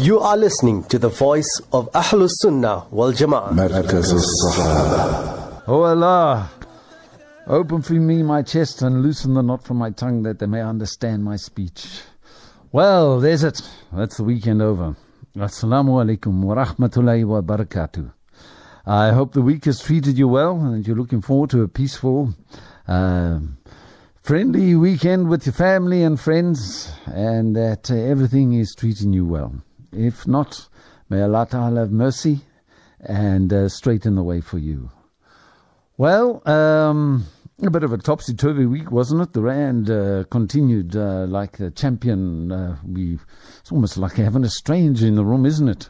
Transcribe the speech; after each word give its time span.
You 0.00 0.20
are 0.20 0.36
listening 0.36 0.84
to 0.84 0.98
the 0.98 1.08
voice 1.08 1.60
of 1.72 1.90
Ahlus 1.92 2.30
Sunnah 2.42 2.86
wal 2.90 3.12
Jama'ah. 3.12 3.52
مركز 3.52 4.12
الصحابة 4.12 5.64
Oh 5.66 5.82
Allah, 5.82 6.50
open 7.46 7.80
for 7.82 7.94
me 7.94 8.22
my 8.22 8.42
chest 8.42 8.82
and 8.82 9.02
loosen 9.02 9.34
the 9.34 9.42
knot 9.42 9.64
from 9.64 9.78
my 9.78 9.90
tongue 9.90 10.22
that 10.24 10.38
they 10.38 10.46
may 10.46 10.60
understand 10.60 11.24
my 11.24 11.36
speech. 11.36 12.02
Well, 12.70 13.18
there's 13.20 13.44
it. 13.44 13.62
That's 13.92 14.18
the 14.18 14.24
weekend 14.24 14.60
over. 14.60 14.94
Assalamu 15.36 16.04
alaikum 16.04 16.42
wa 16.42 16.54
rahmatullahi 16.56 17.24
wa 17.24 17.40
barakatuh. 17.40 18.12
I 18.86 19.12
hope 19.12 19.32
the 19.32 19.40
week 19.42 19.64
has 19.64 19.80
treated 19.80 20.18
you 20.18 20.28
well 20.28 20.60
and 20.60 20.86
you're 20.86 20.96
looking 20.96 21.22
forward 21.22 21.50
to 21.50 21.62
a 21.62 21.68
peaceful, 21.68 22.34
uh, 22.86 23.38
friendly 24.22 24.74
weekend 24.74 25.28
with 25.30 25.46
your 25.46 25.54
family 25.54 26.02
and 26.02 26.20
friends 26.20 26.92
and 27.06 27.56
that 27.56 27.90
uh, 27.90 27.94
everything 27.94 28.52
is 28.52 28.74
treating 28.74 29.12
you 29.14 29.24
well. 29.24 29.54
If 29.91 30.27
not, 30.27 30.67
may 31.09 31.21
Allah 31.21 31.47
Ta'ala 31.49 31.81
have 31.81 31.91
mercy 31.91 32.41
and 32.99 33.51
uh, 33.51 33.69
straighten 33.69 34.15
the 34.15 34.23
way 34.23 34.41
for 34.41 34.57
you. 34.57 34.91
Well, 35.97 36.47
um, 36.47 37.25
a 37.61 37.69
bit 37.69 37.83
of 37.83 37.91
a 37.91 37.97
topsy 37.97 38.33
turvy 38.33 38.65
week, 38.65 38.91
wasn't 38.91 39.21
it? 39.21 39.33
The 39.33 39.41
Rand 39.41 39.89
uh, 39.89 40.23
continued 40.29 40.95
uh, 40.95 41.25
like 41.27 41.59
a 41.59 41.71
champion. 41.71 42.51
Uh, 42.51 42.77
we, 42.85 43.17
it's 43.59 43.71
almost 43.71 43.97
like 43.97 44.13
having 44.13 44.45
a 44.45 44.49
stranger 44.49 45.05
in 45.07 45.15
the 45.15 45.25
room, 45.25 45.45
isn't 45.45 45.67
it? 45.67 45.89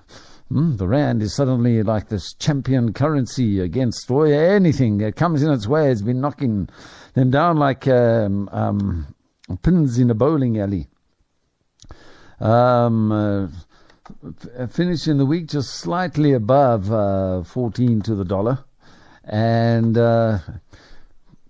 Mm, 0.52 0.78
the 0.78 0.88
Rand 0.88 1.22
is 1.22 1.36
suddenly 1.36 1.84
like 1.84 2.10
this 2.10 2.34
champion 2.34 2.92
currency 2.92 3.60
against 3.60 4.10
well, 4.10 4.26
anything 4.26 4.98
that 4.98 5.16
comes 5.16 5.44
in 5.44 5.52
its 5.52 5.68
way. 5.68 5.92
It's 5.92 6.02
been 6.02 6.22
knocking 6.22 6.70
them 7.14 7.30
down 7.30 7.58
like 7.58 7.88
um, 7.88 8.50
um, 8.52 9.14
pins 9.62 10.00
in 10.00 10.10
a 10.10 10.16
bowling 10.16 10.60
alley. 10.60 10.88
Um, 12.40 13.12
uh, 13.12 13.48
finishing 14.70 15.18
the 15.18 15.26
week 15.26 15.48
just 15.48 15.76
slightly 15.76 16.34
above 16.34 16.92
uh, 16.92 17.44
14 17.44 18.02
to 18.02 18.16
the 18.16 18.26
dollar 18.26 18.60
and 19.24 19.98
uh, 19.98 20.40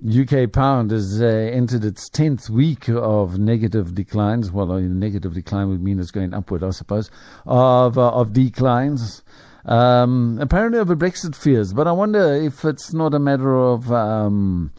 UK 0.05 0.51
pound 0.51 0.91
has 0.91 1.21
uh, 1.21 1.25
entered 1.25 1.83
its 1.83 2.09
tenth 2.09 2.49
week 2.49 2.89
of 2.89 3.37
negative 3.37 3.95
declines. 3.95 4.51
Well, 4.51 4.71
a 4.71 4.81
negative 4.81 5.33
decline 5.33 5.69
would 5.69 5.83
mean 5.83 5.99
it's 5.99 6.11
going 6.11 6.33
upward, 6.33 6.63
I 6.63 6.69
suppose, 6.71 7.09
of 7.45 7.97
uh, 7.97 8.09
of 8.11 8.33
declines. 8.33 9.23
Um, 9.65 10.39
apparently 10.41 10.79
over 10.79 10.95
Brexit 10.95 11.35
fears, 11.35 11.73
but 11.73 11.85
I 11.85 11.91
wonder 11.91 12.33
if 12.33 12.63
it's 12.63 12.93
not 12.93 13.13
a 13.13 13.19
matter 13.19 13.55
of 13.55 13.91
um, 13.91 14.71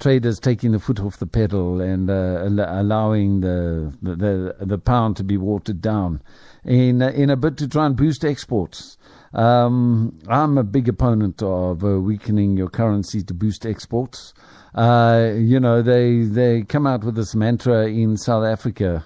traders 0.00 0.38
taking 0.38 0.72
the 0.72 0.78
foot 0.78 1.00
off 1.00 1.18
the 1.18 1.26
pedal 1.26 1.80
and 1.80 2.08
uh, 2.08 2.44
allowing 2.46 3.40
the 3.40 3.92
the 4.00 4.54
the 4.60 4.78
pound 4.78 5.16
to 5.16 5.24
be 5.24 5.36
watered 5.36 5.82
down 5.82 6.22
in 6.68 7.00
in 7.00 7.30
a 7.30 7.36
bid 7.36 7.56
to 7.58 7.66
try 7.66 7.86
and 7.86 7.96
boost 7.96 8.24
exports. 8.24 8.98
Um, 9.32 10.18
I'm 10.28 10.58
a 10.58 10.64
big 10.64 10.88
opponent 10.88 11.42
of 11.42 11.84
uh, 11.84 12.00
weakening 12.00 12.56
your 12.56 12.68
currency 12.68 13.22
to 13.24 13.34
boost 13.34 13.66
exports. 13.66 14.32
Uh, 14.74 15.32
you 15.36 15.58
know, 15.58 15.82
they 15.82 16.22
they 16.22 16.62
come 16.62 16.86
out 16.86 17.04
with 17.04 17.14
this 17.14 17.34
mantra 17.34 17.86
in 17.88 18.16
South 18.16 18.44
Africa, 18.44 19.04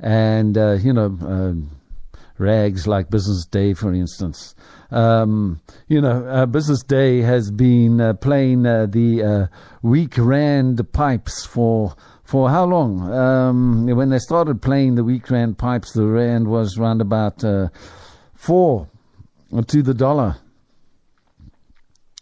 and 0.00 0.58
uh, 0.58 0.72
you 0.72 0.92
know, 0.92 1.16
um 1.22 1.70
rags 2.36 2.88
like 2.88 3.10
Business 3.10 3.46
Day, 3.46 3.74
for 3.74 3.94
instance. 3.94 4.56
Um, 4.90 5.60
you 5.86 6.00
know, 6.00 6.26
uh, 6.26 6.46
Business 6.46 6.82
Day 6.82 7.20
has 7.20 7.52
been 7.52 8.00
uh, 8.00 8.14
playing 8.14 8.66
uh, 8.66 8.86
the 8.86 9.48
weak 9.82 10.14
rand 10.18 10.92
pipes 10.92 11.44
for 11.44 11.94
for 12.24 12.50
how 12.50 12.64
long? 12.64 13.12
Um, 13.12 13.86
when 13.86 14.08
they 14.08 14.18
started 14.18 14.62
playing 14.62 14.94
the 14.94 15.04
weak 15.04 15.30
rand 15.30 15.58
pipes, 15.58 15.92
the 15.92 16.06
rand 16.06 16.48
was 16.48 16.78
round 16.78 17.00
about 17.00 17.44
uh, 17.44 17.68
four 18.34 18.88
to 19.66 19.82
the 19.82 19.94
dollar. 19.94 20.36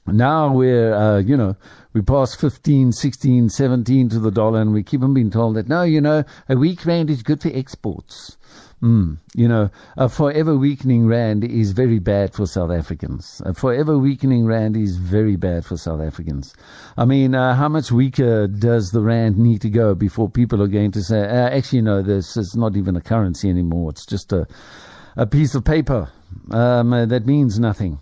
Now 0.06 0.52
we're, 0.52 0.92
uh, 0.92 1.18
you 1.20 1.36
know, 1.36 1.56
we 1.92 2.02
pass 2.02 2.34
15, 2.34 2.90
16, 2.92 3.48
17 3.48 4.08
to 4.08 4.18
the 4.18 4.32
dollar, 4.32 4.60
and 4.60 4.72
we 4.72 4.82
keep 4.82 5.02
on 5.02 5.14
being 5.14 5.30
told 5.30 5.56
that, 5.56 5.68
no, 5.68 5.82
you 5.82 6.00
know, 6.00 6.24
a 6.48 6.56
weak 6.56 6.84
rand 6.84 7.08
is 7.08 7.22
good 7.22 7.40
for 7.40 7.50
exports. 7.54 8.36
Mm, 8.82 9.18
you 9.36 9.46
know, 9.46 9.70
a 9.96 10.08
forever 10.08 10.56
weakening 10.56 11.06
rand 11.06 11.44
is 11.44 11.70
very 11.70 12.00
bad 12.00 12.34
for 12.34 12.46
South 12.46 12.72
Africans. 12.72 13.40
A 13.46 13.54
forever 13.54 13.96
weakening 13.96 14.44
rand 14.44 14.76
is 14.76 14.96
very 14.96 15.36
bad 15.36 15.64
for 15.64 15.76
South 15.76 16.00
Africans. 16.00 16.52
I 16.96 17.04
mean, 17.04 17.36
uh, 17.36 17.54
how 17.54 17.68
much 17.68 17.92
weaker 17.92 18.48
does 18.48 18.90
the 18.90 19.00
rand 19.00 19.38
need 19.38 19.60
to 19.60 19.70
go 19.70 19.94
before 19.94 20.28
people 20.28 20.60
are 20.60 20.66
going 20.66 20.90
to 20.92 21.02
say, 21.02 21.20
uh, 21.20 21.50
actually, 21.50 21.82
no, 21.82 22.02
this 22.02 22.36
is 22.36 22.56
not 22.56 22.76
even 22.76 22.96
a 22.96 23.00
currency 23.00 23.48
anymore. 23.48 23.90
It's 23.90 24.04
just 24.04 24.32
a, 24.32 24.48
a 25.16 25.26
piece 25.26 25.54
of 25.54 25.64
paper 25.64 26.10
um, 26.50 26.92
uh, 26.92 27.06
that 27.06 27.24
means 27.24 27.60
nothing. 27.60 28.00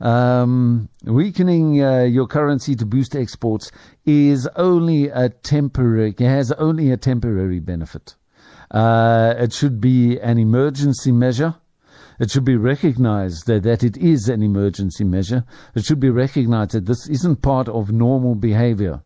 Um, 0.00 0.88
weakening 1.04 1.82
uh, 1.82 2.04
your 2.04 2.28
currency 2.28 2.76
to 2.76 2.86
boost 2.86 3.16
exports 3.16 3.72
is 4.06 4.46
only 4.54 5.08
a 5.08 5.28
temporary, 5.28 6.14
has 6.20 6.52
only 6.52 6.92
a 6.92 6.96
temporary 6.96 7.58
benefit. 7.58 8.14
Uh, 8.70 9.34
it 9.38 9.52
should 9.52 9.80
be 9.80 10.18
an 10.20 10.38
emergency 10.38 11.12
measure. 11.12 11.54
It 12.20 12.30
should 12.30 12.44
be 12.44 12.56
recognized 12.56 13.46
that, 13.46 13.62
that 13.62 13.82
it 13.82 13.96
is 13.96 14.28
an 14.28 14.42
emergency 14.42 15.04
measure. 15.04 15.44
It 15.74 15.84
should 15.84 16.00
be 16.00 16.10
recognized 16.10 16.72
that 16.72 16.86
this 16.86 17.08
isn't 17.08 17.42
part 17.42 17.68
of 17.68 17.90
normal 17.90 18.34
behavior. 18.34 19.02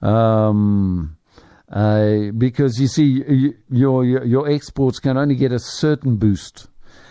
Um, 0.00 1.16
uh, 1.68 2.30
because 2.36 2.80
you 2.80 2.86
see, 2.86 3.22
y- 3.26 3.54
your, 3.70 4.04
your 4.04 4.24
your 4.24 4.50
exports 4.50 4.98
can 4.98 5.16
only 5.16 5.34
get 5.34 5.52
a 5.52 5.58
certain 5.58 6.16
boost, 6.16 6.68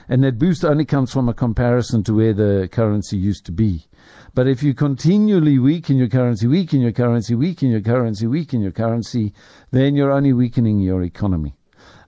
and 0.07 0.23
that 0.23 0.37
boost 0.37 0.63
only 0.63 0.85
comes 0.85 1.11
from 1.11 1.29
a 1.29 1.33
comparison 1.33 2.03
to 2.03 2.13
where 2.13 2.33
the 2.33 2.69
currency 2.71 3.17
used 3.17 3.45
to 3.47 3.51
be. 3.51 3.85
But 4.33 4.47
if 4.47 4.63
you 4.63 4.73
continually 4.73 5.59
weaken 5.59 5.97
your 5.97 6.07
currency, 6.07 6.47
weaken 6.47 6.79
your 6.79 6.93
currency, 6.93 7.35
weaken 7.35 7.69
your 7.69 7.81
currency, 7.81 8.27
weaken 8.27 8.61
your 8.61 8.71
currency, 8.71 9.33
then 9.71 9.95
you're 9.95 10.11
only 10.11 10.31
weakening 10.31 10.79
your 10.79 11.03
economy. 11.03 11.53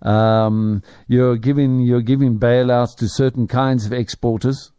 Um, 0.03 0.83
you're 1.07 1.37
giving 1.37 1.79
you're 1.79 2.01
giving 2.01 2.39
bailouts 2.39 2.95
to 2.97 3.09
certain 3.09 3.47
kinds 3.47 3.85
of 3.85 3.93
exporters. 3.93 4.71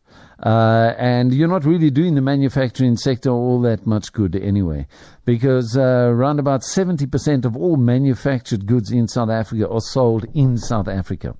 Uh, 0.42 0.92
and 0.98 1.32
you're 1.32 1.48
not 1.48 1.64
really 1.64 1.90
doing 1.90 2.14
the 2.14 2.20
manufacturing 2.20 2.96
sector 2.96 3.30
all 3.30 3.60
that 3.62 3.86
much 3.86 4.12
good 4.12 4.34
anyway, 4.36 4.86
because 5.24 5.76
uh, 5.76 6.08
around 6.10 6.38
about 6.38 6.60
70% 6.60 7.44
of 7.44 7.56
all 7.56 7.76
manufactured 7.76 8.66
goods 8.66 8.90
in 8.90 9.06
South 9.06 9.30
Africa 9.30 9.68
are 9.68 9.80
sold 9.80 10.26
in 10.34 10.58
South 10.58 10.88
Africa. 10.88 11.34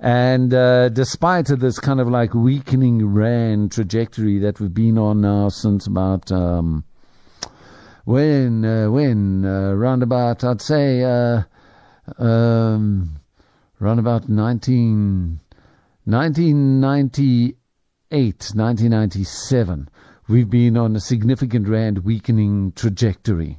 And 0.00 0.52
uh, 0.52 0.88
despite 0.88 1.46
this 1.46 1.78
kind 1.78 2.00
of 2.00 2.08
like 2.08 2.34
weakening 2.34 3.06
rand 3.06 3.72
trajectory 3.72 4.38
that 4.40 4.60
we've 4.60 4.74
been 4.74 4.98
on 4.98 5.20
now 5.20 5.48
since 5.48 5.86
about 5.86 6.30
um, 6.32 6.84
when 8.04 8.64
uh, 8.64 8.90
when 8.90 9.44
uh, 9.44 9.72
round 9.74 10.02
about 10.02 10.44
I'd 10.44 10.60
say 10.60 11.02
uh, 11.02 11.42
um, 12.18 13.20
round 13.80 14.00
about 14.00 14.28
19, 14.28 15.40
1998, 16.04 17.54
1997, 18.10 19.88
we've 20.28 20.50
been 20.50 20.76
on 20.76 20.94
a 20.96 21.00
significant 21.00 21.66
rand 21.68 22.04
weakening 22.04 22.72
trajectory. 22.72 23.58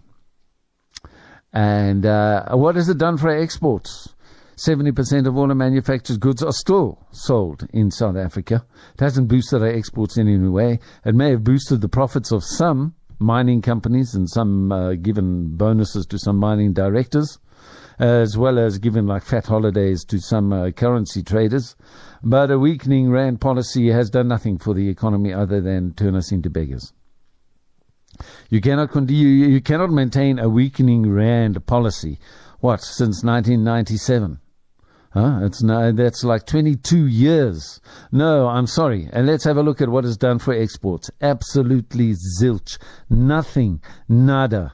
And 1.54 2.06
uh, 2.06 2.50
what 2.52 2.76
has 2.76 2.90
it 2.90 2.98
done 2.98 3.18
for 3.18 3.30
our 3.30 3.38
exports? 3.38 4.15
70% 4.58 5.28
of 5.28 5.36
all 5.36 5.50
our 5.50 5.56
manufactured 5.56 6.20
goods 6.20 6.42
are 6.42 6.54
still 6.54 6.98
sold 7.12 7.68
in 7.74 7.92
South 7.92 8.16
Africa. 8.16 8.66
It 8.94 9.02
hasn't 9.02 9.28
boosted 9.28 9.62
our 9.62 9.68
exports 9.68 10.18
in 10.18 10.30
any 10.30 10.48
way. 10.48 10.80
It 11.06 11.14
may 11.14 11.32
have 11.32 11.44
boosted 11.44 11.82
the 11.82 11.90
profits 11.90 12.32
of 12.32 12.44
some 12.44 12.96
mining 13.20 13.62
companies 13.62 14.16
and 14.16 14.30
some 14.30 14.72
uh, 14.72 14.94
given 14.94 15.58
bonuses 15.58 16.06
to 16.06 16.20
some 16.20 16.38
mining 16.38 16.72
directors, 16.72 17.38
as 18.00 18.38
well 18.38 18.58
as 18.58 18.78
given 18.78 19.08
like 19.08 19.24
fat 19.24 19.46
holidays 19.46 20.06
to 20.06 20.20
some 20.20 20.54
uh, 20.54 20.72
currency 20.72 21.22
traders. 21.22 21.76
But 22.24 22.50
a 22.50 22.58
weakening 22.58 23.10
rand 23.10 23.42
policy 23.42 23.90
has 23.90 24.10
done 24.10 24.30
nothing 24.30 24.58
for 24.58 24.74
the 24.74 24.88
economy 24.88 25.34
other 25.34 25.60
than 25.60 25.94
turn 25.96 26.16
us 26.16 26.32
into 26.32 26.50
beggars. 26.50 26.94
You 28.50 28.62
cannot 28.62 28.92
continue, 28.92 29.28
you 29.28 29.60
cannot 29.60 29.92
maintain 29.92 30.40
a 30.40 30.48
weakening 30.48 31.12
rand 31.12 31.66
policy. 31.66 32.20
What 32.62 32.82
since 32.82 33.22
1997? 33.24 34.40
Huh? 35.16 35.40
It's 35.44 35.64
no, 35.64 35.94
that's 35.94 36.26
like 36.26 36.46
22 36.46 37.08
years. 37.08 37.80
No, 38.12 38.50
I'm 38.50 38.68
sorry. 38.68 39.08
And 39.14 39.26
let's 39.26 39.46
have 39.46 39.56
a 39.56 39.64
look 39.64 39.80
at 39.80 39.88
what 39.88 40.04
is 40.04 40.18
done 40.18 40.40
for 40.40 40.54
exports. 40.54 41.10
Absolutely 41.22 42.16
zilch. 42.38 42.78
Nothing. 43.10 43.82
Nada. 44.10 44.74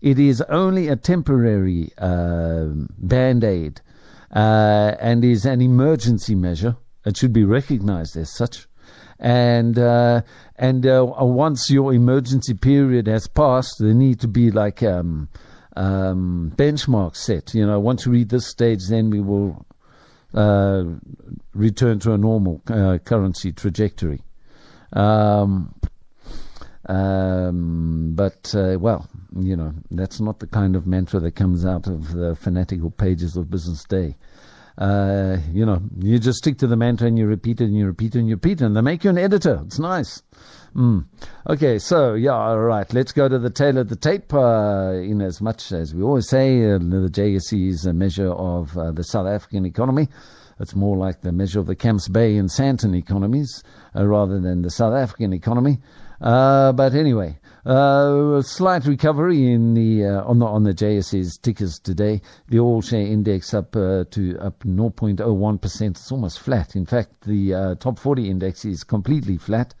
It 0.00 0.18
is 0.18 0.40
only 0.48 0.88
a 0.88 0.96
temporary 0.96 1.90
uh, 1.98 2.68
band 3.00 3.44
aid 3.44 3.82
uh, 4.34 4.94
and 4.98 5.22
is 5.26 5.44
an 5.44 5.60
emergency 5.60 6.36
measure. 6.36 6.74
It 7.04 7.18
should 7.18 7.34
be 7.34 7.44
recognized 7.44 8.16
as 8.16 8.34
such. 8.34 8.66
And 9.18 9.78
uh, 9.78 10.22
and 10.56 10.86
uh, 10.86 11.04
once 11.06 11.68
your 11.68 11.92
emergency 11.92 12.54
period 12.54 13.08
has 13.08 13.28
passed, 13.28 13.76
there 13.78 13.92
need 13.92 14.20
to 14.20 14.28
be 14.28 14.50
like 14.50 14.82
um, 14.82 15.28
um, 15.76 16.50
benchmarks 16.56 17.16
set. 17.16 17.52
You 17.54 17.66
know, 17.66 17.78
once 17.78 18.06
we 18.06 18.20
reach 18.20 18.28
this 18.28 18.46
stage, 18.48 18.88
then 18.88 19.10
we 19.10 19.20
will 19.20 19.66
uh, 20.34 20.84
return 21.54 21.98
to 22.00 22.12
a 22.12 22.18
normal 22.18 22.62
uh, 22.68 22.98
currency 22.98 23.52
trajectory. 23.52 24.22
Um, 24.92 25.74
um, 26.88 28.12
but, 28.14 28.54
uh, 28.56 28.76
well, 28.78 29.08
you 29.38 29.56
know, 29.56 29.72
that's 29.90 30.20
not 30.20 30.40
the 30.40 30.46
kind 30.46 30.76
of 30.76 30.86
mantra 30.86 31.20
that 31.20 31.32
comes 31.32 31.64
out 31.64 31.86
of 31.86 32.12
the 32.12 32.34
fanatical 32.34 32.90
pages 32.90 33.36
of 33.36 33.50
Business 33.50 33.84
Day. 33.84 34.16
Uh, 34.78 35.36
you 35.52 35.66
know, 35.66 35.80
you 35.98 36.18
just 36.18 36.38
stick 36.38 36.58
to 36.58 36.66
the 36.66 36.76
mantra 36.76 37.06
and 37.06 37.18
you 37.18 37.26
repeat 37.26 37.60
it 37.60 37.64
and 37.64 37.76
you 37.76 37.86
repeat 37.86 38.14
it 38.14 38.20
and 38.20 38.28
you 38.28 38.36
repeat 38.36 38.60
it 38.60 38.64
and 38.64 38.76
they 38.76 38.80
make 38.80 39.04
you 39.04 39.10
an 39.10 39.18
editor. 39.18 39.60
It's 39.66 39.78
nice. 39.78 40.22
Mm. 40.74 41.04
Okay, 41.50 41.78
so 41.78 42.14
yeah, 42.14 42.32
all 42.32 42.58
right. 42.58 42.90
Let's 42.94 43.12
go 43.12 43.28
to 43.28 43.38
the 43.38 43.50
tail 43.50 43.76
of 43.76 43.88
the 43.88 43.96
tape. 43.96 44.32
Uh, 44.32 44.92
in 44.94 45.20
as 45.20 45.40
much 45.40 45.70
as 45.70 45.94
we 45.94 46.02
always 46.02 46.28
say, 46.28 46.64
uh, 46.64 46.78
the 46.78 47.10
JSE 47.12 47.68
is 47.68 47.84
a 47.84 47.92
measure 47.92 48.32
of 48.32 48.76
uh, 48.78 48.90
the 48.92 49.04
South 49.04 49.26
African 49.26 49.66
economy. 49.66 50.08
It's 50.60 50.74
more 50.74 50.96
like 50.96 51.20
the 51.20 51.32
measure 51.32 51.60
of 51.60 51.66
the 51.66 51.74
Camps 51.74 52.08
Bay 52.08 52.36
and 52.36 52.48
Sandton 52.48 52.96
economies 52.96 53.62
uh, 53.96 54.06
rather 54.06 54.40
than 54.40 54.62
the 54.62 54.70
South 54.70 54.94
African 54.94 55.32
economy. 55.32 55.78
Uh, 56.22 56.72
but 56.72 56.94
anyway, 56.94 57.36
uh, 57.66 58.36
a 58.38 58.42
slight 58.42 58.86
recovery 58.86 59.52
in 59.52 59.74
the 59.74 60.06
uh, 60.06 60.22
on 60.24 60.38
the 60.38 60.46
on 60.46 60.62
the 60.62 60.72
JSE's 60.72 61.36
tickers 61.36 61.80
today. 61.80 62.22
The 62.48 62.60
all 62.60 62.80
share 62.80 63.00
index 63.00 63.52
up 63.52 63.74
uh, 63.74 64.04
to 64.12 64.38
up 64.38 64.60
0.01 64.60 65.60
percent. 65.60 65.98
It's 65.98 66.12
almost 66.12 66.38
flat. 66.38 66.76
In 66.76 66.86
fact, 66.86 67.22
the 67.22 67.54
uh, 67.54 67.74
top 67.74 67.98
40 67.98 68.30
index 68.30 68.64
is 68.64 68.84
completely 68.84 69.36
flat. 69.36 69.74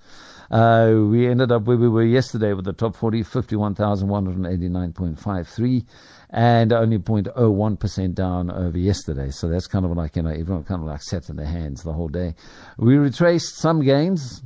Uh, 0.52 0.92
we 1.08 1.26
ended 1.26 1.50
up 1.50 1.64
where 1.64 1.78
we 1.78 1.88
were 1.88 2.04
yesterday 2.04 2.52
with 2.52 2.66
the 2.66 2.74
top 2.74 2.94
40, 2.94 3.24
51,189.53, 3.24 5.84
and 6.32 6.72
only 6.72 6.98
0.01% 6.98 8.14
down 8.14 8.50
over 8.50 8.78
yesterday. 8.78 9.30
So 9.30 9.48
that's 9.48 9.66
kind 9.66 9.84
of 9.84 9.90
like, 9.92 10.16
you 10.16 10.22
know, 10.22 10.30
everyone 10.30 10.64
kind 10.64 10.80
of 10.80 10.88
like 10.88 11.02
sat 11.02 11.28
in 11.28 11.36
their 11.36 11.44
hands 11.44 11.82
the 11.82 11.92
whole 11.92 12.08
day. 12.08 12.34
We 12.78 12.96
retraced 12.96 13.58
some 13.58 13.82
gains, 13.82 14.42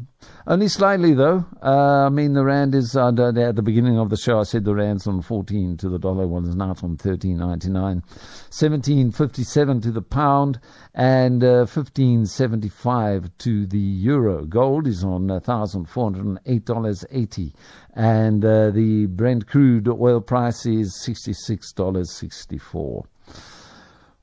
only 0.49 0.67
slightly 0.67 1.15
though. 1.15 1.47
Uh, 1.63 2.07
I 2.07 2.09
mean, 2.09 2.33
the 2.33 2.45
rand 2.45 2.75
is 2.75 2.97
uh, 2.97 3.07
at 3.09 3.55
the 3.55 3.63
beginning 3.63 3.99
of 3.99 4.11
the 4.11 4.17
show. 4.17 4.41
I 4.41 4.43
said 4.43 4.65
the 4.65 4.75
rand's 4.75 5.07
on 5.07 5.23
14 5.23 5.77
to 5.77 5.89
the 5.89 6.01
dollar. 6.01 6.27
One 6.27 6.45
is 6.45 6.57
now 6.57 6.75
on 6.83 6.97
13.99, 6.97 8.03
17.57 8.51 9.83
to 9.83 9.93
the 9.93 10.03
pound, 10.03 10.59
and 10.95 11.45
uh, 11.45 11.67
15.75 11.67 13.31
to 13.39 13.67
the 13.67 13.79
euro. 13.79 14.45
Gold 14.45 14.89
is 14.89 15.05
on 15.05 15.29
$1,408.80, 15.29 17.53
and 17.97 18.45
uh, 18.45 18.71
the 18.71 19.07
Brent 19.07 19.47
crude 19.47 19.89
oil 19.89 20.21
price 20.21 20.67
is 20.67 20.95
$66.64. 21.09 23.05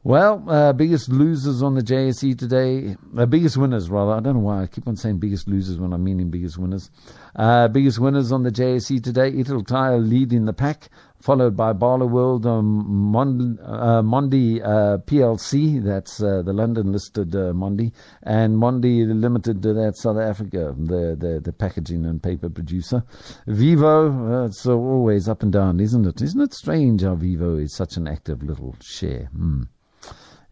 Well, 0.05 0.43
uh, 0.49 0.73
biggest 0.73 1.07
losers 1.07 1.63
on 1.63 1.75
the 1.75 1.81
JSE 1.81 2.37
today, 2.37 2.97
uh, 3.17 3.25
biggest 3.25 3.55
winners 3.55 3.89
rather. 3.89 4.11
I 4.11 4.19
don't 4.19 4.33
know 4.33 4.41
why 4.41 4.63
I 4.63 4.67
keep 4.67 4.85
on 4.85 4.97
saying 4.97 5.19
biggest 5.19 5.47
losers 5.47 5.77
when 5.79 5.93
I'm 5.93 6.03
meaning 6.03 6.29
biggest 6.29 6.57
winners. 6.57 6.91
Uh, 7.37 7.69
biggest 7.69 7.99
winners 7.99 8.29
on 8.33 8.43
the 8.43 8.51
JSE 8.51 9.01
today, 9.01 9.31
Italtile 9.31 10.05
lead 10.05 10.33
in 10.33 10.43
the 10.43 10.51
pack, 10.51 10.89
followed 11.21 11.55
by 11.55 11.71
Barloworld, 11.71 12.45
um, 12.45 12.85
Mon- 13.13 13.57
uh, 13.63 14.01
Mondi 14.01 14.61
uh, 14.61 14.97
PLC, 14.97 15.81
that's 15.81 16.21
uh, 16.21 16.41
the 16.41 16.51
London 16.51 16.91
listed 16.91 17.33
uh, 17.33 17.53
Mondi, 17.53 17.93
and 18.23 18.57
Mondi 18.57 19.07
Limited, 19.07 19.61
that's 19.61 20.01
South 20.01 20.17
Africa, 20.17 20.75
the, 20.77 21.15
the, 21.17 21.39
the 21.41 21.53
packaging 21.53 22.03
and 22.05 22.21
paper 22.21 22.49
producer. 22.49 23.05
Vivo, 23.47 24.45
it's 24.47 24.65
always 24.65 25.29
up 25.29 25.43
and 25.43 25.53
down, 25.53 25.79
isn't 25.79 26.05
it? 26.05 26.21
Isn't 26.21 26.41
it 26.41 26.53
strange 26.53 27.03
how 27.03 27.15
Vivo 27.15 27.55
is 27.55 27.73
such 27.73 27.95
an 27.95 28.05
active 28.05 28.43
little 28.43 28.75
share? 28.81 29.29
Hmm. 29.33 29.63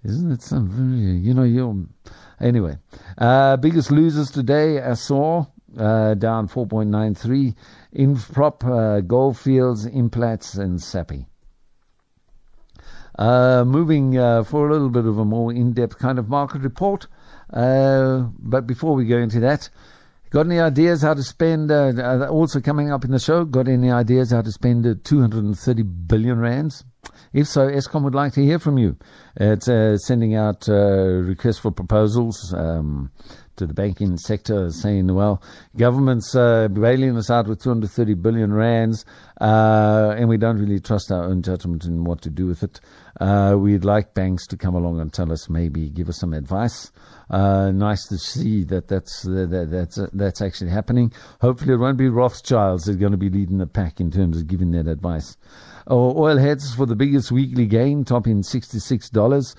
Isn't 0.03 0.31
it 0.31 0.41
some, 0.41 1.21
you 1.23 1.33
know, 1.33 1.43
you 1.43 1.87
anyway. 2.39 2.77
Uh, 3.17 3.57
biggest 3.57 3.91
losers 3.91 4.31
today, 4.31 4.77
Assur, 4.77 5.45
uh, 5.77 6.15
down 6.15 6.47
4.93. 6.47 7.55
Infrop, 7.95 8.63
uh, 8.63 9.01
Goldfields, 9.01 9.85
Implats, 9.85 10.57
and 10.57 10.79
Sappi. 10.79 11.27
Uh, 13.17 13.63
moving 13.65 14.17
uh, 14.17 14.43
for 14.43 14.67
a 14.67 14.71
little 14.71 14.89
bit 14.89 15.05
of 15.05 15.19
a 15.19 15.25
more 15.25 15.53
in-depth 15.53 15.99
kind 15.99 16.17
of 16.17 16.29
market 16.29 16.61
report. 16.61 17.07
Uh, 17.51 18.21
but 18.39 18.65
before 18.65 18.95
we 18.95 19.05
go 19.05 19.17
into 19.17 19.41
that, 19.41 19.69
got 20.31 20.47
any 20.47 20.59
ideas 20.59 21.03
how 21.03 21.13
to 21.13 21.21
spend, 21.21 21.69
uh, 21.69 21.91
uh, 21.95 22.27
also 22.27 22.59
coming 22.59 22.91
up 22.91 23.05
in 23.05 23.11
the 23.11 23.19
show, 23.19 23.45
got 23.45 23.67
any 23.67 23.91
ideas 23.91 24.31
how 24.31 24.41
to 24.41 24.51
spend 24.51 24.87
uh, 24.87 24.95
230 25.03 25.83
billion 25.83 26.39
rands? 26.39 26.85
If 27.33 27.47
so, 27.47 27.67
Eskom 27.67 28.03
would 28.03 28.15
like 28.15 28.33
to 28.33 28.43
hear 28.43 28.59
from 28.59 28.77
you. 28.77 28.97
It's 29.35 29.67
uh, 29.67 29.97
sending 29.97 30.35
out 30.35 30.67
uh, 30.67 30.73
requests 30.73 31.59
for 31.59 31.71
proposals 31.71 32.53
um, 32.53 33.11
to 33.57 33.65
the 33.65 33.73
banking 33.73 34.17
sector, 34.17 34.69
saying, 34.69 35.13
well, 35.13 35.41
government's 35.77 36.35
uh, 36.35 36.67
bailing 36.67 37.15
us 37.17 37.29
out 37.29 37.47
with 37.47 37.61
230 37.61 38.15
billion 38.15 38.53
rands, 38.53 39.05
uh, 39.39 40.15
and 40.17 40.27
we 40.27 40.37
don't 40.37 40.57
really 40.57 40.79
trust 40.79 41.11
our 41.11 41.25
own 41.25 41.41
judgment 41.41 41.85
in 41.85 42.03
what 42.03 42.21
to 42.23 42.29
do 42.29 42.47
with 42.47 42.63
it. 42.63 42.79
Uh, 43.19 43.55
we'd 43.57 43.85
like 43.85 44.13
banks 44.13 44.47
to 44.47 44.57
come 44.57 44.73
along 44.73 44.99
and 44.99 45.13
tell 45.13 45.31
us, 45.31 45.49
maybe 45.49 45.89
give 45.89 46.09
us 46.09 46.17
some 46.17 46.33
advice. 46.33 46.91
Uh, 47.29 47.71
nice 47.71 48.07
to 48.07 48.17
see 48.17 48.63
that 48.63 48.87
that's 48.87 49.21
that, 49.23 49.67
that's 49.71 49.99
that's 50.11 50.41
actually 50.41 50.69
happening. 50.69 51.13
Hopefully, 51.39 51.73
it 51.73 51.77
won't 51.77 51.97
be 51.97 52.09
Rothschilds 52.09 52.85
that 52.85 52.95
are 52.95 52.99
going 52.99 53.13
to 53.13 53.17
be 53.17 53.29
leading 53.29 53.57
the 53.57 53.67
pack 53.67 53.99
in 53.99 54.11
terms 54.11 54.37
of 54.37 54.47
giving 54.47 54.71
that 54.71 54.87
advice. 54.87 55.37
Oil 55.89 56.37
heads 56.37 56.73
for 56.73 56.85
the 56.85 56.95
biggest 56.95 57.31
weekly 57.31 57.65
gain, 57.65 58.03
topping 58.03 58.41
$66. 58.41 59.55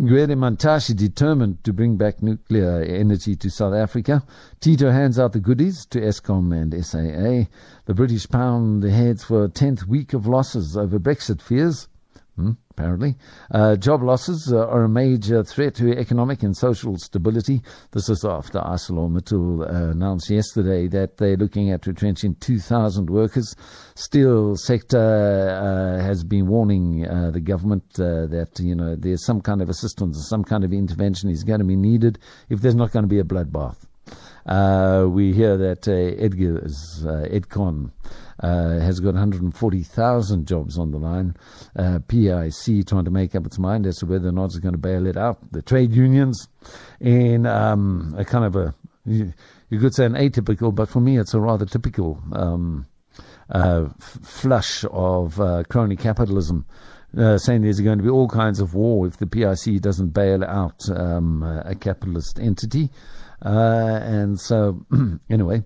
Gwede 0.00 0.36
Mantashe 0.36 0.96
determined 0.96 1.62
to 1.62 1.72
bring 1.72 1.96
back 1.96 2.20
nuclear 2.20 2.82
energy 2.82 3.36
to 3.36 3.48
South 3.48 3.74
Africa. 3.74 4.24
Tito 4.58 4.90
hands 4.90 5.20
out 5.20 5.32
the 5.32 5.38
goodies 5.38 5.86
to 5.86 6.00
Eskom 6.00 6.52
and 6.52 6.74
SAA. 6.84 7.48
The 7.84 7.94
British 7.94 8.28
pound 8.28 8.82
the 8.82 8.90
heads 8.90 9.22
for 9.22 9.44
a 9.44 9.48
10th 9.48 9.86
week 9.86 10.12
of 10.12 10.26
losses 10.26 10.76
over 10.76 10.98
Brexit 10.98 11.40
fears. 11.40 11.86
Hmm, 12.34 12.52
apparently. 12.76 13.16
Uh, 13.52 13.76
job 13.76 14.02
losses 14.02 14.52
uh, 14.52 14.66
are 14.66 14.84
a 14.84 14.88
major 14.88 15.44
threat 15.44 15.74
to 15.76 15.96
economic 15.96 16.42
and 16.42 16.56
social 16.56 16.96
stability. 16.98 17.62
This 17.92 18.08
is 18.08 18.24
after 18.24 18.58
ArcelorMittal 18.58 19.60
uh, 19.60 19.90
announced 19.90 20.28
yesterday 20.28 20.88
that 20.88 21.16
they're 21.16 21.36
looking 21.36 21.70
at 21.70 21.86
retrenching 21.86 22.34
2,000 22.36 23.08
workers. 23.08 23.54
Steel 23.94 24.56
sector 24.56 24.98
uh, 24.98 26.02
has 26.02 26.24
been 26.24 26.48
warning 26.48 27.06
uh, 27.06 27.30
the 27.30 27.40
government 27.40 27.84
uh, 27.98 28.26
that, 28.26 28.58
you 28.58 28.74
know, 28.74 28.96
there's 28.96 29.24
some 29.24 29.40
kind 29.40 29.62
of 29.62 29.68
assistance, 29.68 30.18
or 30.18 30.22
some 30.22 30.42
kind 30.42 30.64
of 30.64 30.72
intervention 30.72 31.30
is 31.30 31.44
going 31.44 31.60
to 31.60 31.66
be 31.66 31.76
needed 31.76 32.18
if 32.48 32.60
there's 32.60 32.74
not 32.74 32.90
going 32.90 33.04
to 33.04 33.08
be 33.08 33.20
a 33.20 33.24
bloodbath. 33.24 33.76
We 34.46 35.32
hear 35.32 35.56
that 35.56 35.88
Edgar's, 35.88 37.02
Edcon, 37.04 37.90
uh, 38.40 38.80
has 38.80 39.00
got 39.00 39.14
140,000 39.14 40.46
jobs 40.46 40.78
on 40.78 40.90
the 40.90 40.98
line. 40.98 41.36
Uh, 41.76 42.00
PIC 42.08 42.86
trying 42.86 43.04
to 43.04 43.10
make 43.10 43.34
up 43.34 43.46
its 43.46 43.58
mind 43.58 43.86
as 43.86 43.98
to 43.98 44.06
whether 44.06 44.28
or 44.28 44.32
not 44.32 44.46
it's 44.46 44.58
going 44.58 44.74
to 44.74 44.78
bail 44.78 45.06
it 45.06 45.16
out. 45.16 45.38
The 45.52 45.62
trade 45.62 45.92
unions 45.92 46.48
in 47.00 47.46
um, 47.46 48.14
a 48.18 48.24
kind 48.24 48.44
of 48.44 48.56
a, 48.56 48.74
you, 49.06 49.32
you, 49.70 49.78
could 49.78 49.94
say 49.94 50.04
an 50.04 50.14
atypical, 50.14 50.74
but 50.74 50.88
for 50.88 51.00
me 51.00 51.18
it's 51.18 51.34
a 51.34 51.40
rather 51.40 51.66
typical 51.66 52.22
um, 52.32 52.86
uh, 53.50 53.86
f- 53.86 54.18
flush 54.22 54.84
of 54.90 55.40
uh, 55.40 55.62
crony 55.68 55.96
capitalism. 55.96 56.66
Uh, 57.16 57.38
saying 57.38 57.62
there's 57.62 57.78
going 57.78 57.98
to 57.98 58.02
be 58.02 58.10
all 58.10 58.26
kinds 58.26 58.58
of 58.58 58.74
war 58.74 59.06
if 59.06 59.18
the 59.18 59.26
PIC 59.26 59.80
doesn't 59.80 60.08
bail 60.08 60.42
out 60.42 60.80
um, 60.90 61.44
a 61.44 61.76
capitalist 61.76 62.40
entity. 62.40 62.90
Uh, 63.44 64.00
and 64.02 64.40
so, 64.40 64.84
anyway, 65.30 65.62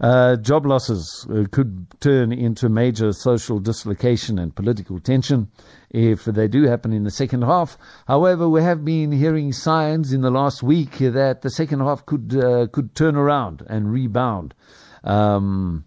uh, 0.00 0.34
job 0.36 0.66
losses 0.66 1.26
uh, 1.30 1.44
could 1.52 1.86
turn 2.00 2.32
into 2.32 2.68
major 2.68 3.12
social 3.12 3.60
dislocation 3.60 4.38
and 4.38 4.54
political 4.54 4.98
tension 4.98 5.48
if 5.90 6.24
they 6.24 6.48
do 6.48 6.64
happen 6.64 6.92
in 6.92 7.04
the 7.04 7.10
second 7.10 7.42
half. 7.42 7.78
However, 8.08 8.48
we 8.48 8.62
have 8.62 8.84
been 8.84 9.12
hearing 9.12 9.52
signs 9.52 10.12
in 10.12 10.20
the 10.20 10.30
last 10.30 10.62
week 10.62 10.98
that 10.98 11.42
the 11.42 11.50
second 11.50 11.80
half 11.80 12.04
could 12.04 12.34
uh, 12.34 12.66
could 12.72 12.96
turn 12.96 13.14
around 13.14 13.64
and 13.68 13.92
rebound. 13.92 14.54
Um, 15.04 15.84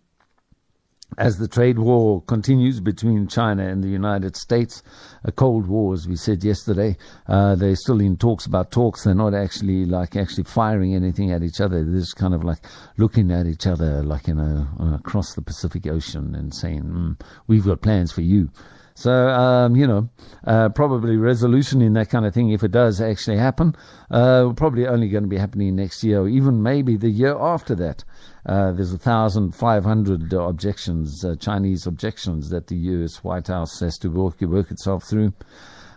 as 1.17 1.37
the 1.37 1.47
trade 1.47 1.79
war 1.79 2.21
continues 2.23 2.79
between 2.79 3.27
China 3.27 3.67
and 3.67 3.83
the 3.83 3.89
United 3.89 4.35
States, 4.35 4.83
a 5.23 5.31
cold 5.31 5.67
war, 5.67 5.93
as 5.93 6.07
we 6.07 6.15
said 6.15 6.43
yesterday, 6.43 6.97
uh, 7.27 7.55
they're 7.55 7.75
still 7.75 8.01
in 8.01 8.17
talks 8.17 8.45
about 8.45 8.71
talks. 8.71 9.03
They're 9.03 9.15
not 9.15 9.33
actually 9.33 9.85
like 9.85 10.15
actually 10.15 10.43
firing 10.43 10.93
anything 10.93 11.31
at 11.31 11.43
each 11.43 11.61
other. 11.61 11.83
They're 11.83 11.99
just 11.99 12.15
kind 12.15 12.33
of 12.33 12.43
like 12.43 12.59
looking 12.97 13.31
at 13.31 13.45
each 13.45 13.67
other, 13.67 14.03
like 14.03 14.27
you 14.27 14.35
know, 14.35 14.67
across 14.93 15.33
the 15.33 15.41
Pacific 15.41 15.87
Ocean 15.87 16.35
and 16.35 16.53
saying, 16.53 16.83
mm, 16.83 17.21
"We've 17.47 17.65
got 17.65 17.81
plans 17.81 18.11
for 18.11 18.21
you." 18.21 18.49
So, 18.97 19.11
um, 19.11 19.75
you 19.75 19.85
know, 19.85 20.09
uh, 20.45 20.69
probably 20.69 21.17
resolution 21.17 21.81
in 21.81 21.93
that 21.93 22.09
kind 22.09 22.25
of 22.25 22.33
thing, 22.33 22.51
if 22.51 22.63
it 22.63 22.71
does 22.71 23.01
actually 23.01 23.37
happen, 23.37 23.75
uh, 24.09 24.53
probably 24.55 24.87
only 24.87 25.09
going 25.09 25.23
to 25.25 25.29
be 25.29 25.37
happening 25.37 25.75
next 25.75 26.01
year, 26.01 26.21
or 26.21 26.29
even 26.29 26.63
maybe 26.63 26.95
the 26.95 27.09
year 27.09 27.37
after 27.37 27.75
that. 27.75 28.05
Uh, 28.45 28.71
there's 28.71 28.93
a 28.93 28.97
thousand 28.97 29.51
five 29.53 29.83
hundred 29.83 30.31
objections, 30.31 31.25
uh, 31.25 31.35
Chinese 31.35 31.85
objections 31.85 32.49
that 32.51 32.67
the 32.67 32.77
U.S. 32.77 33.21
White 33.21 33.47
House 33.47 33.81
has 33.81 33.97
to 33.97 34.09
work, 34.09 34.39
work 34.39 34.71
itself 34.71 35.03
through. 35.03 35.33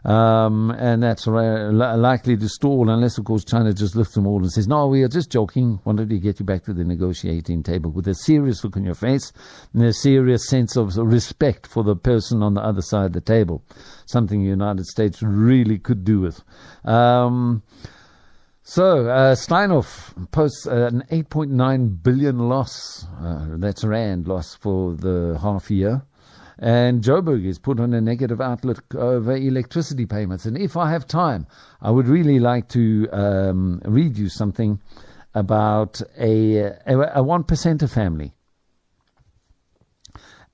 Um, 0.05 0.71
and 0.71 1.03
that's 1.03 1.27
likely 1.27 2.37
to 2.37 2.49
stall 2.49 2.89
unless, 2.89 3.19
of 3.19 3.25
course, 3.25 3.45
China 3.45 3.73
just 3.73 3.97
lifts 3.97 4.15
them 4.15 4.27
all 4.27 4.39
and 4.39 4.51
says, 4.51 4.69
no, 4.69 4.87
we 4.87 5.03
are 5.03 5.09
just 5.09 5.31
joking. 5.31 5.81
Wanted 5.85 6.09
to 6.11 6.19
get 6.19 6.39
you 6.39 6.47
back 6.47 6.65
to 6.65 6.73
the 6.73 6.85
negotiating 6.85 7.63
table 7.63 7.91
with 7.91 8.07
a 8.09 8.15
serious 8.15 8.63
look 8.63 8.77
on 8.77 8.85
your 8.85 8.95
face 8.95 9.33
and 9.75 9.83
a 9.83 9.93
serious 9.93 10.49
sense 10.49 10.77
of 10.77 10.97
respect 10.97 11.67
for 11.67 11.83
the 11.83 11.97
person 11.97 12.43
on 12.43 12.55
the 12.55 12.63
other 12.63 12.83
side 12.83 13.07
of 13.07 13.13
the 13.13 13.21
table. 13.21 13.65
Something 14.07 14.43
the 14.43 14.49
United 14.49 14.87
States 14.87 15.23
really 15.23 15.79
could 15.79 16.05
do 16.05 16.21
with. 16.21 16.43
Um, 16.85 17.63
so, 18.63 19.09
uh, 19.09 19.35
Steinhoff 19.35 20.31
posts 20.31 20.67
an 20.67 21.03
8.9 21.11 22.03
billion 22.03 22.39
loss. 22.39 23.07
Uh, 23.19 23.57
that's 23.57 23.83
rand 23.83 24.29
loss 24.29 24.55
for 24.55 24.95
the 24.95 25.39
half 25.41 25.71
year. 25.71 26.03
And 26.59 27.03
Joburg 27.03 27.47
is 27.47 27.59
put 27.59 27.79
on 27.79 27.95
a 27.95 28.01
negative 28.01 28.41
outlook 28.41 28.95
over 28.95 29.37
electricity 29.37 30.07
payments. 30.07 30.45
And 30.45 30.59
if 30.59 30.77
I 30.77 30.91
have 30.91 31.07
time, 31.07 31.47
I 31.81 31.91
would 31.91 32.09
really 32.09 32.41
like 32.41 32.69
to 32.71 33.09
um, 33.13 33.81
read 33.85 34.19
you 34.19 34.29
something 34.29 34.81
about 35.35 36.01
a, 36.19 36.59
a, 36.87 36.99
a 37.15 37.23
one 37.23 37.45
percenter 37.45 37.89
family 37.89 38.35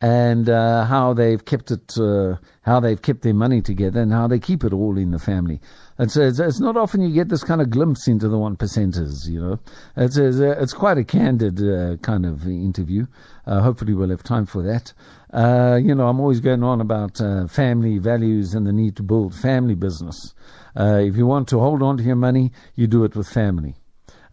and 0.05 0.51
uh, 0.51 0.85
how 0.85 1.15
they've 1.15 1.43
kept 1.43 1.71
it, 1.71 1.97
uh, 1.99 2.37
how 2.61 2.81
they've 2.81 3.01
kept 3.01 3.23
their 3.23 3.33
money 3.33 3.63
together, 3.63 4.03
and 4.03 4.13
how 4.13 4.27
they 4.27 4.39
keep 4.39 4.63
it 4.63 4.75
all 4.75 4.99
in 4.99 5.11
the 5.11 5.19
family. 5.19 5.63
And 5.97 6.11
so 6.11 6.23
it's, 6.23 6.41
it's 6.41 6.61
not 6.61 6.77
often 6.77 7.03
you 7.03 7.15
get 7.15 7.29
this 7.29 7.45
kind 7.45 7.61
of 7.61 7.71
glimpse 7.71 8.09
into 8.09 8.29
the 8.29 8.39
one 8.39 8.57
percenters. 8.57 9.29
You 9.29 9.41
know, 9.41 9.61
it's 9.97 10.17
it's, 10.17 10.39
it's 10.39 10.73
quite 10.73 10.99
a 10.99 11.05
candid 11.05 11.61
uh, 11.63 11.97
kind 11.99 12.27
of 12.27 12.47
interview. 12.47 13.07
Uh, 13.47 13.61
hopefully, 13.61 13.95
we'll 13.95 14.11
have 14.11 14.23
time 14.23 14.47
for 14.47 14.63
that. 14.63 14.93
Uh, 15.33 15.77
you 15.77 15.95
know, 15.95 16.09
I'm 16.09 16.21
always 16.21 16.41
going 16.41 16.63
on 16.63 16.81
about 16.81 17.21
uh, 17.21 17.47
family 17.47 17.99
values 17.99 18.55
and 18.55 18.67
the 18.67 18.73
need 18.73 18.97
to 18.97 19.03
build 19.03 19.35
family 19.35 19.75
business. 19.75 20.35
if 20.77 21.17
you 21.17 21.27
want 21.27 21.49
to 21.49 21.59
hold 21.61 21.83
on 21.83 21.97
to 21.99 22.03
your 22.03 22.17
money, 22.17 22.53
you 22.75 22.87
do 22.87 23.05
it 23.05 23.15
with 23.15 23.29
family. 23.29 23.75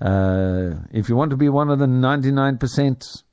if 0.01 1.09
you 1.09 1.15
want 1.15 1.31
to 1.31 1.37
be 1.37 1.49
one 1.49 1.69
of 1.69 1.79
the 1.79 1.87
99 1.87 2.57
percent 2.57 3.23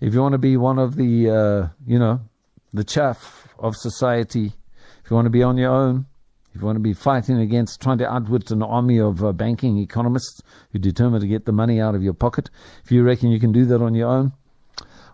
if 0.00 0.12
you 0.12 0.20
want 0.20 0.32
to 0.32 0.38
be 0.38 0.56
one 0.56 0.78
of 0.78 0.96
the, 0.96 1.30
uh, 1.30 1.68
you 1.86 1.98
know, 1.98 2.20
the 2.72 2.84
chaff 2.84 3.48
of 3.58 3.74
society, 3.74 4.52
if 5.02 5.10
you 5.10 5.16
want 5.16 5.26
to 5.26 5.30
be 5.30 5.42
on 5.42 5.56
your 5.56 5.72
own, 5.72 6.06
if 6.54 6.60
you 6.60 6.66
want 6.66 6.76
to 6.76 6.80
be 6.80 6.94
fighting 6.94 7.38
against 7.38 7.80
trying 7.80 7.98
to 7.98 8.08
outwit 8.08 8.50
an 8.52 8.62
army 8.62 9.00
of 9.00 9.24
uh, 9.24 9.32
banking 9.32 9.78
economists 9.78 10.40
who 10.70 10.78
are 10.78 10.80
determined 10.80 11.22
to 11.22 11.26
get 11.26 11.46
the 11.46 11.52
money 11.52 11.80
out 11.80 11.96
of 11.96 12.02
your 12.02 12.14
pocket, 12.14 12.48
if 12.84 12.92
you 12.92 13.02
reckon 13.02 13.30
you 13.30 13.40
can 13.40 13.50
do 13.50 13.64
that 13.64 13.82
on 13.82 13.94
your 13.94 14.08
own, 14.08 14.32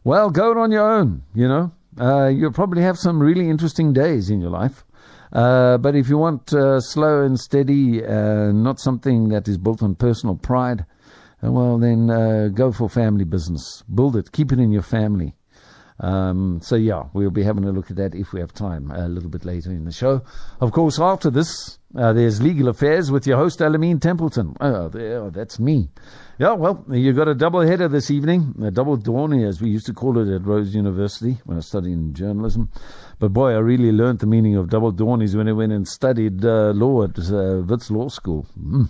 well, 0.04 0.28
go 0.28 0.50
it 0.50 0.58
on 0.58 0.70
your 0.70 0.88
own, 0.88 1.22
you 1.34 1.48
know. 1.48 1.72
Uh, 1.98 2.26
you'll 2.28 2.52
probably 2.52 2.82
have 2.82 2.98
some 2.98 3.20
really 3.20 3.48
interesting 3.48 3.92
days 3.92 4.28
in 4.28 4.40
your 4.40 4.50
life. 4.50 4.84
Uh, 5.32 5.78
but 5.78 5.94
if 5.94 6.08
you 6.08 6.18
want 6.18 6.52
uh, 6.52 6.78
slow 6.80 7.22
and 7.22 7.38
steady, 7.38 8.04
uh, 8.04 8.52
not 8.52 8.78
something 8.78 9.28
that 9.28 9.48
is 9.48 9.56
built 9.56 9.82
on 9.82 9.94
personal 9.94 10.36
pride, 10.36 10.84
uh, 11.42 11.50
well, 11.50 11.78
then 11.78 12.10
uh, 12.10 12.48
go 12.52 12.70
for 12.70 12.88
family 12.88 13.24
business. 13.24 13.82
Build 13.94 14.16
it. 14.16 14.32
Keep 14.32 14.52
it 14.52 14.58
in 14.58 14.72
your 14.72 14.82
family. 14.82 15.34
Um, 16.00 16.60
so, 16.62 16.76
yeah, 16.76 17.04
we'll 17.12 17.30
be 17.30 17.42
having 17.42 17.64
a 17.64 17.72
look 17.72 17.90
at 17.90 17.96
that 17.96 18.14
if 18.14 18.32
we 18.32 18.40
have 18.40 18.52
time 18.52 18.90
a 18.90 19.08
little 19.08 19.30
bit 19.30 19.44
later 19.44 19.70
in 19.70 19.84
the 19.84 19.92
show. 19.92 20.22
Of 20.60 20.72
course, 20.72 20.98
after 20.98 21.30
this, 21.30 21.78
uh, 21.96 22.12
there's 22.12 22.40
Legal 22.40 22.68
Affairs 22.68 23.10
with 23.10 23.26
your 23.26 23.36
host, 23.36 23.58
Alameen 23.60 24.00
Templeton. 24.00 24.56
Oh, 24.60 24.88
there, 24.88 25.30
that's 25.30 25.58
me. 25.58 25.90
Yeah, 26.38 26.52
well, 26.52 26.84
you've 26.90 27.16
got 27.16 27.28
a 27.28 27.34
double 27.34 27.60
header 27.60 27.88
this 27.88 28.10
evening, 28.10 28.54
a 28.62 28.70
double 28.70 28.96
dawny, 28.96 29.44
as 29.44 29.60
we 29.60 29.68
used 29.68 29.86
to 29.86 29.92
call 29.92 30.18
it 30.18 30.34
at 30.34 30.46
Rhodes 30.46 30.74
University 30.74 31.38
when 31.44 31.56
I 31.56 31.58
was 31.58 31.68
studying 31.68 32.14
journalism. 32.14 32.70
But 33.18 33.34
boy, 33.34 33.50
I 33.50 33.58
really 33.58 33.92
learned 33.92 34.20
the 34.20 34.26
meaning 34.26 34.56
of 34.56 34.70
double 34.70 34.92
dawnies 34.92 35.36
when 35.36 35.48
I 35.48 35.52
went 35.52 35.72
and 35.72 35.86
studied 35.86 36.44
uh, 36.44 36.70
law 36.70 37.04
at 37.04 37.18
uh, 37.18 37.62
Law 37.90 38.08
School. 38.08 38.46
Mm 38.58 38.88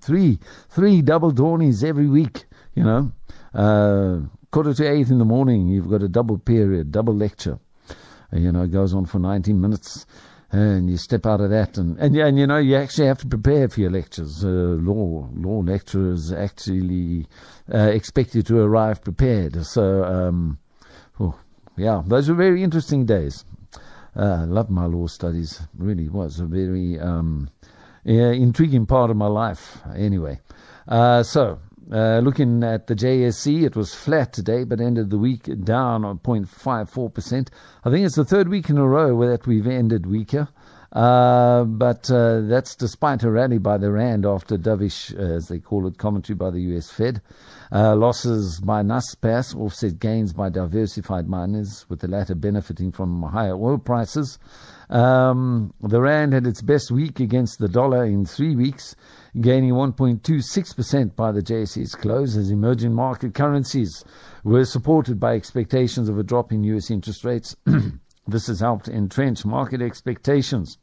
three 0.00 0.38
three 0.68 1.02
double 1.02 1.32
dawnies 1.32 1.84
every 1.84 2.06
week. 2.06 2.44
You 2.74 2.84
know, 2.84 3.12
uh, 3.54 4.20
quarter 4.50 4.74
to 4.74 4.90
eight 4.90 5.08
in 5.10 5.18
the 5.18 5.24
morning, 5.24 5.68
you've 5.68 5.88
got 5.88 6.02
a 6.02 6.08
double 6.08 6.38
period, 6.38 6.92
double 6.92 7.14
lecture. 7.14 7.58
You 8.32 8.52
know, 8.52 8.62
it 8.62 8.70
goes 8.70 8.94
on 8.94 9.06
for 9.06 9.18
90 9.18 9.52
minutes. 9.52 10.06
And 10.52 10.90
you 10.90 10.96
step 10.96 11.26
out 11.26 11.40
of 11.40 11.50
that, 11.50 11.78
and, 11.78 11.96
and 12.00 12.16
and 12.16 12.36
you 12.36 12.44
know 12.44 12.56
you 12.56 12.74
actually 12.74 13.06
have 13.06 13.18
to 13.18 13.28
prepare 13.28 13.68
for 13.68 13.82
your 13.82 13.90
lectures. 13.92 14.44
Uh, 14.44 14.48
law 14.48 15.28
law 15.32 15.60
lecturers 15.60 16.32
actually 16.32 17.28
uh, 17.72 17.78
expect 17.78 18.34
you 18.34 18.42
to 18.42 18.58
arrive 18.58 19.00
prepared. 19.00 19.64
So, 19.64 20.02
um, 20.02 20.58
oh, 21.20 21.38
yeah, 21.76 22.02
those 22.04 22.28
were 22.28 22.34
very 22.34 22.64
interesting 22.64 23.06
days. 23.06 23.44
Uh, 24.16 24.44
loved 24.48 24.70
my 24.70 24.86
law 24.86 25.06
studies. 25.06 25.60
Really 25.78 26.08
was 26.08 26.40
a 26.40 26.46
very 26.46 26.98
um, 26.98 27.48
yeah, 28.02 28.32
intriguing 28.32 28.86
part 28.86 29.10
of 29.10 29.16
my 29.16 29.28
life. 29.28 29.78
Anyway, 29.94 30.40
uh, 30.88 31.22
so 31.22 31.60
uh, 31.92 32.20
looking 32.20 32.62
at 32.62 32.86
the 32.86 32.94
JSE, 32.94 33.64
it 33.64 33.74
was 33.74 33.94
flat 33.94 34.32
today, 34.32 34.64
but 34.64 34.80
ended 34.80 35.10
the 35.10 35.18
week 35.18 35.48
down 35.64 36.04
on 36.04 36.18
0.54%. 36.18 37.48
I 37.84 37.90
think 37.90 38.06
it's 38.06 38.16
the 38.16 38.24
third 38.24 38.48
week 38.48 38.70
in 38.70 38.78
a 38.78 38.86
row 38.86 39.28
that 39.28 39.46
we've 39.46 39.66
ended 39.66 40.06
weaker. 40.06 40.48
Uh, 40.92 41.62
but 41.64 42.10
uh, 42.10 42.40
that's 42.42 42.74
despite 42.74 43.22
a 43.22 43.30
rally 43.30 43.58
by 43.58 43.78
the 43.78 43.90
Rand 43.90 44.26
after 44.26 44.56
dovish, 44.56 45.16
uh, 45.16 45.36
as 45.36 45.46
they 45.46 45.60
call 45.60 45.86
it, 45.86 45.98
commentary 45.98 46.34
by 46.34 46.50
the 46.50 46.60
US 46.74 46.90
Fed. 46.90 47.22
Uh, 47.72 47.94
losses 47.94 48.60
by 48.60 48.82
Naspers 48.82 49.54
offset 49.54 50.00
gains 50.00 50.32
by 50.32 50.48
diversified 50.48 51.28
miners, 51.28 51.86
with 51.88 52.00
the 52.00 52.08
latter 52.08 52.34
benefiting 52.34 52.90
from 52.90 53.22
higher 53.22 53.54
oil 53.54 53.78
prices. 53.78 54.40
Um, 54.90 55.72
the 55.80 56.00
Rand 56.00 56.32
had 56.32 56.48
its 56.48 56.62
best 56.62 56.90
week 56.90 57.20
against 57.20 57.60
the 57.60 57.68
dollar 57.68 58.04
in 58.04 58.26
three 58.26 58.56
weeks, 58.56 58.96
gaining 59.40 59.72
1.26% 59.72 61.14
by 61.14 61.30
the 61.30 61.42
JSE's 61.42 61.94
close 61.94 62.36
as 62.36 62.50
emerging 62.50 62.92
market 62.92 63.32
currencies 63.32 64.04
were 64.42 64.64
supported 64.64 65.20
by 65.20 65.36
expectations 65.36 66.08
of 66.08 66.18
a 66.18 66.24
drop 66.24 66.50
in 66.50 66.64
US 66.64 66.90
interest 66.90 67.24
rates. 67.24 67.54
this 68.26 68.48
has 68.48 68.58
helped 68.58 68.88
entrench 68.88 69.44
market 69.44 69.80
expectations 69.80 70.76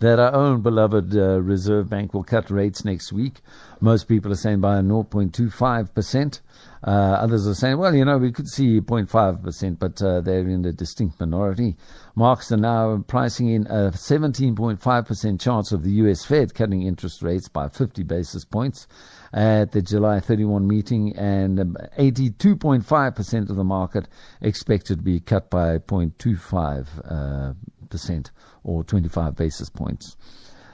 that 0.00 0.18
our 0.18 0.34
own 0.34 0.62
beloved 0.62 1.14
uh, 1.14 1.40
Reserve 1.40 1.88
Bank 1.88 2.14
will 2.14 2.24
cut 2.24 2.50
rates 2.50 2.84
next 2.84 3.12
week. 3.12 3.40
Most 3.80 4.08
people 4.08 4.32
are 4.32 4.36
saying 4.36 4.60
by 4.60 4.76
0.25%. 4.76 6.40
Uh, 6.82 6.90
others 6.90 7.46
are 7.46 7.54
saying, 7.54 7.76
well, 7.76 7.94
you 7.94 8.06
know, 8.06 8.16
we 8.16 8.32
could 8.32 8.48
see 8.48 8.80
0.5%, 8.80 9.78
but 9.78 10.00
uh, 10.02 10.22
they're 10.22 10.48
in 10.48 10.64
a 10.64 10.72
distinct 10.72 11.20
minority. 11.20 11.76
Marks 12.14 12.50
are 12.50 12.56
now 12.56 13.04
pricing 13.06 13.50
in 13.50 13.66
a 13.66 13.90
17.5% 13.90 15.40
chance 15.40 15.72
of 15.72 15.84
the 15.84 15.90
US 15.90 16.24
Fed 16.24 16.54
cutting 16.54 16.82
interest 16.82 17.22
rates 17.22 17.48
by 17.48 17.68
50 17.68 18.02
basis 18.02 18.46
points 18.46 18.86
at 19.32 19.72
the 19.72 19.82
July 19.82 20.20
31 20.20 20.66
meeting, 20.66 21.16
and 21.16 21.58
82.5% 21.98 23.50
of 23.50 23.56
the 23.56 23.64
market 23.64 24.08
expected 24.40 24.98
to 24.98 25.02
be 25.02 25.20
cut 25.20 25.50
by 25.50 25.78
0.25 25.78 26.86
uh, 27.04 27.54
percent 27.88 28.30
or 28.64 28.84
25 28.84 29.36
basis 29.36 29.68
points. 29.68 30.16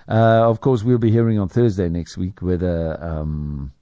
Uh, 0.09 0.49
of 0.49 0.61
course, 0.61 0.85
we'll 0.85 0.99
be 0.99 1.11
hearing 1.11 1.39
on 1.39 1.49
Thursday 1.49 1.89
next 1.89 2.17
week 2.17 2.41
whether 2.41 3.03
um, 3.03 3.73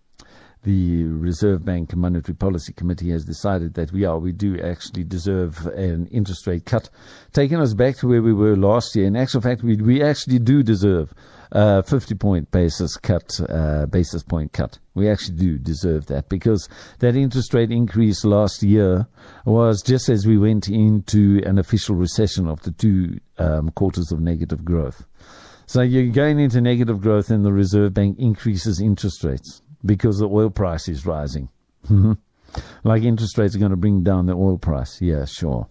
the 0.63 1.05
Reserve 1.05 1.65
Bank 1.65 1.95
Monetary 1.95 2.35
Policy 2.35 2.73
Committee 2.73 3.11
has 3.11 3.25
decided 3.25 3.75
that 3.75 3.93
we 3.93 4.05
are, 4.05 4.19
we 4.19 4.33
do 4.33 4.59
actually 4.61 5.05
deserve 5.05 5.67
an 5.67 6.07
interest 6.07 6.47
rate 6.47 6.65
cut, 6.65 6.89
taking 7.33 7.61
us 7.61 7.75
back 7.75 7.97
to 7.99 8.09
where 8.09 8.23
we 8.23 8.33
were 8.33 8.57
last 8.57 8.97
year. 8.97 9.07
In 9.07 9.17
actual 9.17 9.43
fact, 9.43 9.63
we, 9.63 9.77
we 9.77 10.03
actually 10.03 10.39
do 10.39 10.63
deserve 10.63 11.13
a 11.55 11.83
50 11.83 12.15
point 12.17 12.51
basis 12.51 12.97
cut, 12.97 13.41
uh, 13.49 13.87
basis 13.87 14.23
point 14.23 14.53
cut. 14.53 14.79
We 14.95 15.09
actually 15.09 15.37
do 15.37 15.57
deserve 15.59 16.07
that 16.07 16.29
because 16.29 16.69
that 16.99 17.17
interest 17.17 17.55
rate 17.55 17.71
increase 17.71 18.25
last 18.25 18.63
year 18.63 19.07
was 19.47 19.81
just 19.83 20.09
as 20.09 20.27
we 20.27 20.37
went 20.37 20.69
into 20.69 21.41
an 21.47 21.59
official 21.59 21.95
recession 21.95 22.49
of 22.49 22.61
the 22.63 22.73
two 22.73 23.21
um, 23.39 23.71
quarters 23.71 24.11
of 24.13 24.21
negative 24.21 24.65
growth. 24.65 25.07
So 25.67 25.81
you're 25.81 26.13
going 26.13 26.39
into 26.41 26.61
negative 26.61 27.01
growth 27.01 27.31
and 27.31 27.45
the 27.45 27.53
Reserve 27.53 27.95
Bank 27.95 28.19
increases 28.19 28.81
interest 28.81 29.25
rates 29.25 29.63
because 29.85 30.19
the 30.19 30.29
oil 30.29 30.51
price 30.51 30.89
is 30.89 31.07
rising. 31.07 31.49
Mm-hmm. 31.89 32.13
like 32.83 33.03
interest 33.03 33.37
rates 33.37 33.55
are 33.55 33.59
going 33.59 33.71
to 33.71 33.77
bring 33.77 34.03
down 34.03 34.27
the 34.27 34.33
oil 34.33 34.57
price. 34.57 35.01
Yeah, 35.03 35.27
sure. 35.27 35.67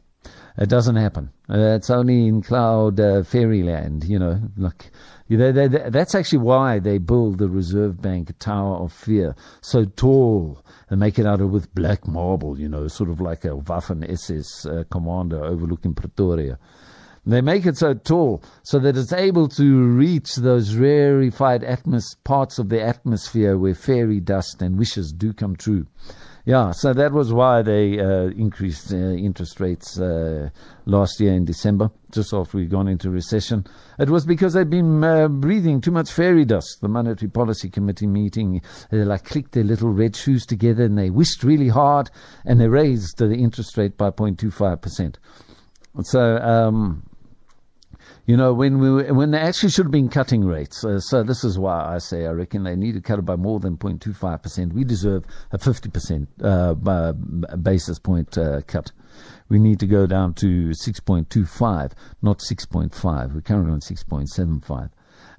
It 0.57 0.69
doesn't 0.69 0.95
happen. 0.95 1.31
Uh, 1.49 1.75
it's 1.75 1.89
only 1.89 2.27
in 2.27 2.41
cloud 2.41 2.99
uh, 2.99 3.23
fairyland, 3.23 4.03
you 4.03 4.19
know. 4.19 4.39
Like 4.55 4.91
they, 5.37 5.51
they, 5.51 5.67
they, 5.67 5.89
that's 5.89 6.15
actually 6.15 6.39
why 6.39 6.79
they 6.79 6.97
build 6.97 7.37
the 7.37 7.49
Reserve 7.49 8.01
Bank 8.01 8.37
Tower 8.39 8.77
of 8.77 8.91
Fear 8.91 9.35
so 9.61 9.85
tall 9.85 10.63
and 10.89 10.99
make 10.99 11.19
it 11.19 11.25
out 11.25 11.41
of 11.41 11.51
with 11.51 11.73
black 11.73 12.07
marble, 12.07 12.59
you 12.59 12.67
know, 12.67 12.87
sort 12.87 13.09
of 13.09 13.21
like 13.21 13.45
a 13.45 13.49
Waffen 13.49 14.09
SS 14.09 14.65
uh, 14.65 14.83
commander 14.91 15.43
overlooking 15.43 15.93
Pretoria. 15.93 16.57
They 17.25 17.39
make 17.39 17.65
it 17.65 17.77
so 17.77 17.93
tall 17.93 18.43
so 18.63 18.79
that 18.79 18.97
it's 18.97 19.13
able 19.13 19.47
to 19.49 19.83
reach 19.83 20.35
those 20.35 20.75
rarefied 20.75 21.61
atmos- 21.61 22.17
parts 22.25 22.59
of 22.59 22.67
the 22.67 22.81
atmosphere 22.81 23.57
where 23.57 23.73
fairy 23.73 24.19
dust 24.19 24.61
and 24.61 24.77
wishes 24.77 25.13
do 25.13 25.31
come 25.31 25.55
true. 25.55 25.87
Yeah, 26.45 26.71
so 26.71 26.93
that 26.93 27.13
was 27.13 27.31
why 27.31 27.62
they 27.62 28.00
uh, 28.00 28.25
increased 28.35 28.91
uh, 28.91 28.97
interest 28.97 29.62
rates 29.62 29.97
uh, 29.97 30.50
last 30.85 31.21
year 31.21 31.33
in 31.33 31.45
December, 31.45 31.89
just 32.12 32.33
after 32.33 32.57
we'd 32.57 32.69
gone 32.69 32.89
into 32.89 33.09
recession. 33.09 33.65
It 33.97 34.09
was 34.09 34.25
because 34.25 34.51
they'd 34.53 34.69
been 34.69 35.05
uh, 35.05 35.29
breathing 35.29 35.79
too 35.79 35.91
much 35.91 36.12
fairy 36.12 36.43
dust. 36.43 36.79
The 36.81 36.89
Monetary 36.89 37.29
Policy 37.29 37.69
Committee 37.69 38.07
meeting, 38.07 38.62
they 38.91 39.05
like 39.05 39.23
clicked 39.23 39.53
their 39.53 39.63
little 39.63 39.89
red 39.89 40.17
shoes 40.17 40.45
together 40.45 40.83
and 40.83 40.97
they 40.97 41.09
wished 41.09 41.43
really 41.43 41.69
hard 41.69 42.12
and 42.43 42.59
they 42.59 42.67
raised 42.67 43.19
the 43.19 43.31
interest 43.31 43.77
rate 43.77 43.97
by 43.97 44.12
0.25%. 44.12 45.15
So, 46.01 46.38
um, 46.38 47.03
you 48.25 48.38
know, 48.38 48.53
when 48.53 48.80
we 48.80 48.89
were, 48.89 49.13
when 49.13 49.32
they 49.32 49.39
actually 49.39 49.70
should 49.70 49.86
have 49.86 49.92
been 49.92 50.10
cutting 50.10 50.46
rates. 50.46 50.86
Uh, 50.86 51.00
so 51.00 51.24
this 51.24 51.44
is 51.44 51.60
why 51.60 51.94
I 51.94 51.98
say 51.98 52.25
I 52.25 52.32
reckon 52.32 52.63
they 52.63 52.75
need 52.75 52.94
to 52.94 53.01
cut 53.01 53.20
it 53.20 53.25
by 53.25 53.36
more 53.36 53.60
than 53.60 53.77
0.25%. 53.77 54.72
We 54.72 54.84
deserve 54.86 55.25
a 55.51 55.58
50% 55.58 56.27
uh, 56.42 57.56
basis 57.58 58.00
point 58.00 58.38
uh, 58.38 58.62
cut. 58.62 58.92
We 59.50 59.60
need 59.60 59.80
to 59.82 59.88
go 59.88 60.08
down 60.08 60.34
to 60.36 60.70
6.25, 60.70 61.92
not 62.22 62.39
6.5. 62.39 63.34
We're 63.34 63.42
currently 63.42 63.74
on 63.74 63.82
6.75. 63.82 64.89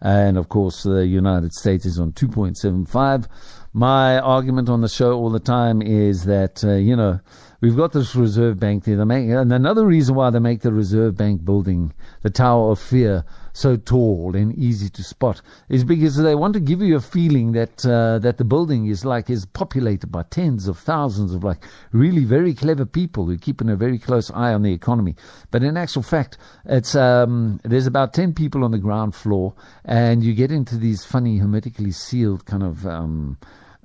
And 0.01 0.37
of 0.37 0.51
course, 0.51 0.83
the 0.83 1.07
United 1.07 1.55
States 1.55 1.87
is 1.87 1.99
on 1.99 2.13
2.75. 2.13 3.27
My 3.73 4.19
argument 4.19 4.69
on 4.69 4.83
the 4.83 4.89
show 4.89 5.15
all 5.15 5.31
the 5.31 5.41
time 5.41 5.81
is 5.81 6.25
that, 6.27 6.63
uh, 6.63 6.75
you 6.75 6.95
know, 6.95 7.21
we've 7.65 7.77
got 7.77 7.93
this 7.93 8.15
Reserve 8.15 8.61
Bank 8.61 8.85
there. 8.85 8.99
They 8.99 9.05
make, 9.05 9.31
and 9.31 9.51
another 9.51 9.87
reason 9.87 10.15
why 10.15 10.29
they 10.29 10.39
make 10.39 10.61
the 10.61 10.73
Reserve 10.73 11.17
Bank 11.17 11.43
building, 11.43 11.95
the 12.21 12.29
Tower 12.29 12.73
of 12.73 12.79
Fear, 12.79 13.25
so 13.55 13.77
tall 13.77 14.37
and 14.37 14.55
easy 14.59 14.91
to 14.91 15.03
spot 15.03 15.41
is 15.71 15.83
because 15.83 16.17
they 16.17 16.35
want 16.35 16.55
to 16.55 16.61
give 16.61 16.83
you 16.83 16.97
a 16.97 17.01
feeling 17.01 17.53
that 17.53 17.87
uh, 17.87 18.19
that 18.19 18.37
the 18.37 18.45
building 18.45 18.87
is 18.89 19.05
like 19.05 19.31
is 19.31 19.47
populated 19.47 20.09
by 20.09 20.25
tens 20.25 20.69
of 20.69 20.77
thousands 20.77 21.33
of 21.33 21.43
like 21.43 21.65
really 21.93 22.25
very 22.25 22.53
clever 22.53 22.85
people 22.85 23.27
who 23.27 23.39
keeping 23.39 23.71
a 23.71 23.77
very 23.77 23.99
close 23.99 24.31
eye 24.33 24.53
on 24.53 24.63
the 24.63 24.73
economy. 24.73 25.15
But 25.51 25.63
in 25.63 25.79
actual 25.79 26.03
fact, 26.03 26.37
it's 26.67 26.95
um, 26.95 27.61
there's 27.63 27.87
about 27.87 28.13
ten 28.13 28.35
people 28.35 28.63
on 28.63 28.73
the 28.73 28.79
ground 28.79 29.15
floor, 29.15 29.55
and 29.87 30.23
you 30.23 30.35
get 30.35 30.53
into 30.53 30.77
these 30.77 31.03
funny 31.03 31.39
hermetically 31.39 31.93
sealed 31.93 32.45
kind 32.45 32.63
of. 32.63 32.87
Um, 32.87 33.39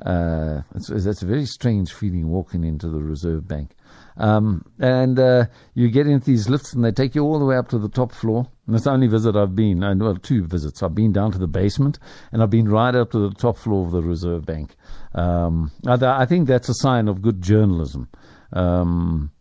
uh, 0.06 0.62
it's, 0.75 0.89
it's 0.89 1.22
a 1.22 1.25
very 1.25 1.46
strange 1.46 1.94
feeling 1.94 2.29
walking 2.29 2.63
into 2.63 2.89
the 2.89 3.00
Reserve 3.00 3.48
Bank. 3.48 3.75
Um, 4.18 4.65
and 4.79 5.18
uh, 5.18 5.46
you 5.74 5.89
get 5.89 6.08
into 6.08 6.25
these 6.25 6.50
lifts 6.50 6.74
and 6.74 6.84
they 6.84 6.91
take 6.91 7.15
you 7.15 7.24
all 7.24 7.39
the 7.39 7.46
way 7.46 7.56
up 7.56 7.70
to 7.70 7.77
the 7.77 7.89
top 7.89 8.12
floor. 8.12 8.48
And 8.68 8.75
it's 8.75 8.86
the 8.86 8.91
only 8.91 9.08
visit 9.08 9.36
I've 9.36 9.56
been, 9.56 9.84
uh, 9.84 9.96
well, 9.96 10.15
two 10.15 10.44
visits. 10.44 10.84
I've 10.84 10.96
been 10.96 11.13
down 11.13 11.32
to 11.32 11.38
the 11.38 11.48
basement 11.48 12.00
and 12.32 12.44
I've 12.44 12.50
been 12.50 12.70
right 12.70 12.94
up 12.94 13.12
to 13.12 13.29
the 13.29 13.36
top 13.36 13.58
floor 13.58 13.86
of 13.86 13.91
the 13.91 14.01
Reserve 14.01 14.46
Bank. 14.46 14.75
Um, 15.15 15.72
I, 15.88 15.98
I, 16.01 16.25
think 16.25 16.48
that's 16.48 16.70
a 16.70 16.74
sign 16.75 17.08
of 17.08 17.22
good 17.22 17.41
journalism. 17.41 18.10
Um, 18.53 19.32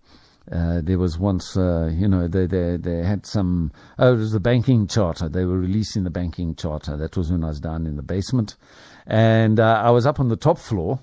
uh, 0.51 0.81
there 0.83 0.99
was 0.99 1.19
once, 1.19 1.57
uh, 1.57 1.91
you 1.93 2.09
know, 2.09 2.27
they, 2.27 2.47
they 2.47 2.79
they 2.79 3.05
had 3.05 3.27
some. 3.27 3.71
Oh, 3.99 4.15
it 4.15 4.17
was 4.17 4.33
the 4.33 4.41
banking 4.41 4.87
charter. 4.87 5.29
They 5.29 5.45
were 5.45 5.59
releasing 5.59 6.05
the 6.05 6.11
banking 6.11 6.55
charter. 6.55 6.97
That 6.97 7.19
was 7.19 7.31
when 7.31 7.45
I 7.45 7.49
was 7.49 7.61
down 7.61 7.87
in 7.87 7.97
the 7.97 8.03
basement, 8.03 8.57
and 9.09 9.59
uh, 9.59 9.83
I 9.85 9.91
was 9.91 10.07
up 10.07 10.21
on 10.21 10.29
the 10.29 10.37
top 10.37 10.59
floor, 10.59 11.01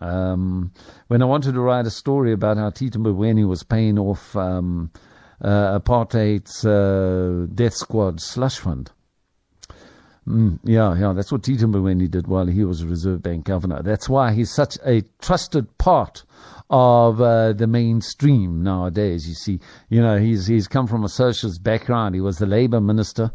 um, 0.00 0.72
when 1.08 1.22
I 1.22 1.24
wanted 1.24 1.52
to 1.52 1.60
write 1.60 1.86
a 1.86 1.90
story 1.90 2.32
about 2.32 2.56
how 2.56 2.70
Tito 2.70 2.98
Mboweni 3.00 3.46
was 3.46 3.64
paying 3.64 3.98
off 3.98 4.34
um, 4.36 4.92
uh, 5.42 5.78
apartheid's 5.80 6.64
uh, 6.64 7.46
death 7.52 7.74
squad 7.74 8.20
slush 8.20 8.58
fund. 8.58 8.92
Mm, 10.26 10.60
yeah, 10.62 10.94
yeah, 10.94 11.14
that's 11.14 11.32
what 11.32 11.42
Tito 11.42 11.66
Mboweni 11.66 12.08
did 12.08 12.28
while 12.28 12.46
he 12.46 12.62
was 12.62 12.84
Reserve 12.84 13.22
Bank 13.22 13.46
governor. 13.46 13.82
That's 13.82 14.08
why 14.08 14.32
he's 14.32 14.52
such 14.52 14.78
a 14.84 15.02
trusted 15.20 15.78
part 15.78 16.22
of 16.70 17.20
uh, 17.20 17.54
the 17.54 17.66
mainstream 17.66 18.62
nowadays. 18.62 19.26
You 19.26 19.34
see, 19.34 19.60
you 19.88 20.00
know, 20.00 20.18
he's 20.18 20.46
he's 20.46 20.68
come 20.68 20.86
from 20.86 21.02
a 21.02 21.08
socialist 21.08 21.62
background. 21.62 22.14
He 22.14 22.20
was 22.20 22.38
the 22.38 22.46
Labour 22.46 22.80
minister. 22.80 23.32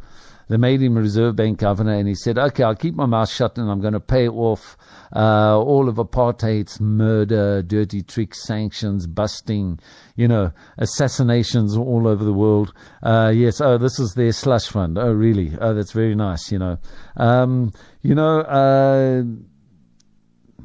They 0.50 0.58
made 0.58 0.82
him 0.82 0.98
Reserve 0.98 1.36
Bank 1.36 1.60
governor, 1.60 1.94
and 1.94 2.08
he 2.08 2.16
said, 2.16 2.38
"Okay, 2.38 2.64
I'll 2.64 2.76
keep 2.76 2.96
my 2.96 3.06
mouth 3.06 3.30
shut, 3.30 3.58
and 3.58 3.70
I'm 3.70 3.82
going 3.82 3.94
to 3.94 4.00
pay 4.00 4.28
off 4.28 4.78
uh, 5.16 5.58
all 5.60 5.88
of 5.88 5.96
apartheid's 5.96 6.80
murder, 6.82 7.62
dirty 7.62 8.02
tricks, 8.02 8.44
sanctions, 8.44 9.06
busting, 9.08 9.80
you 10.16 10.28
know, 10.28 10.52
assassinations 10.78 11.78
all 11.78 12.08
over 12.08 12.24
the 12.24 12.34
world. 12.34 12.74
Uh, 13.04 13.32
yes, 13.34 13.62
oh, 13.62 13.78
this 13.78 14.00
is 14.00 14.14
their 14.16 14.32
slush 14.32 14.68
fund. 14.68 14.98
Oh, 14.98 15.12
really? 15.12 15.52
Oh, 15.62 15.74
that's 15.74 15.92
very 15.92 16.16
nice, 16.16 16.52
you 16.52 16.60
know. 16.60 16.78
Um, 17.18 17.72
you 18.02 18.16
know, 18.16 18.40
uh, 18.42 19.24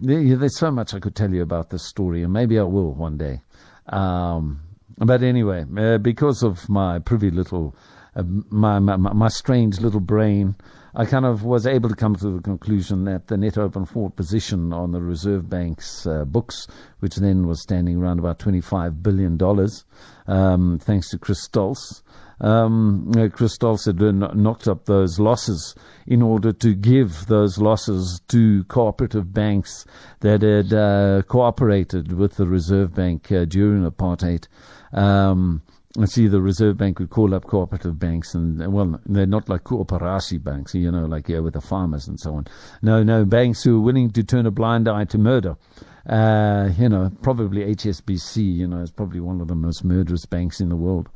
there's 0.01 0.59
so 0.59 0.71
much 0.71 0.95
I 0.95 0.99
could 0.99 1.15
tell 1.15 1.33
you 1.33 1.43
about 1.43 1.71
this 1.71 1.87
story, 1.87 2.23
and 2.23 2.33
maybe 2.33 2.59
I 2.59 2.63
will 2.63 2.95
one 2.95 3.19
day. 3.19 3.41
Um, 3.89 4.61
but 4.99 5.23
anyway, 5.23 5.65
uh, 5.77 5.99
because 5.99 6.43
of 6.43 6.69
my 6.69 6.99
privy 6.99 7.31
little, 7.31 7.77
my, 8.15 8.79
my, 8.79 8.97
my 8.97 9.29
strange 9.29 9.81
little 9.81 10.01
brain, 10.01 10.57
I 10.95 11.05
kind 11.05 11.25
of 11.25 11.45
was 11.45 11.67
able 11.67 11.89
to 11.89 11.95
come 11.95 12.17
to 12.17 12.31
the 12.31 12.43
conclusion 12.43 13.05
that 13.05 13.29
the 13.29 13.37
net 13.37 13.59
open 13.59 13.85
forward 13.85 14.17
position 14.17 14.73
on 14.73 14.93
the 14.93 15.01
Reserve 15.01 15.49
Bank's 15.49 16.07
uh, 16.07 16.25
books, 16.25 16.67
which 17.01 17.17
then 17.17 17.47
was 17.47 17.63
standing 17.63 17.99
around 17.99 18.19
about 18.19 18.39
$25 18.39 19.03
billion, 19.03 19.39
um, 20.27 20.79
thanks 20.81 21.11
to 21.11 21.19
Chris 21.19 21.47
Stals, 21.47 22.03
um, 22.41 23.11
uh, 23.17 23.29
Chris 23.29 23.57
Stals 23.57 23.87
had 23.87 24.01
knocked 24.37 24.69
up 24.69 24.85
those 24.85 25.19
losses 25.19 25.75
in 26.07 26.23
order 26.23 26.53
to 26.53 26.75
give 26.75 27.27
those 27.27 27.59
losses 27.59 28.21
to 28.29 28.65
cooperative 28.65 29.33
banks 29.33 29.85
that 30.21 30.43
had 30.43 30.73
uh, 30.73 31.23
cooperated 31.23 32.13
with 32.13 32.37
the 32.37 32.47
Reserve 32.47 32.95
Bank 32.95 33.33
uh, 33.33 33.45
during 33.45 33.89
apartheid. 33.89 34.47
Um, 34.93 35.63
see 36.07 36.29
the 36.29 36.41
Reserve 36.41 36.77
Bank 36.77 36.99
would 36.99 37.11
call 37.11 37.35
up 37.35 37.47
cooperative 37.47 37.99
banks, 37.99 38.35
and 38.35 38.73
well, 38.73 39.01
they're 39.07 39.27
not 39.27 39.49
like 39.49 39.65
cooperatie 39.65 40.43
banks, 40.43 40.75
you 40.75 40.91
know, 40.91 41.07
like 41.07 41.29
yeah, 41.29 41.41
with 41.41 41.55
the 41.55 41.61
farmers 41.61 42.07
and 42.07 42.19
so 42.21 42.35
on. 42.35 42.47
No, 42.83 43.03
no, 43.03 43.25
banks 43.25 43.63
who 43.63 43.79
are 43.79 43.85
willing 43.85 44.11
to 44.11 44.23
turn 44.23 44.47
a 44.47 44.51
blind 44.51 44.89
eye 44.89 45.05
to 45.07 45.19
murder. 45.19 45.57
Uh, 46.09 46.71
you 46.79 46.89
know, 46.89 47.11
probably 47.23 47.75
HSBC, 47.75 48.37
you 48.57 48.67
know, 48.67 48.81
is 48.81 48.91
probably 48.91 49.21
one 49.21 49.41
of 49.41 49.49
the 49.49 49.55
most 49.55 49.85
murderous 49.85 50.25
banks 50.25 50.61
in 50.61 50.69
the 50.69 50.77
world. 50.77 51.09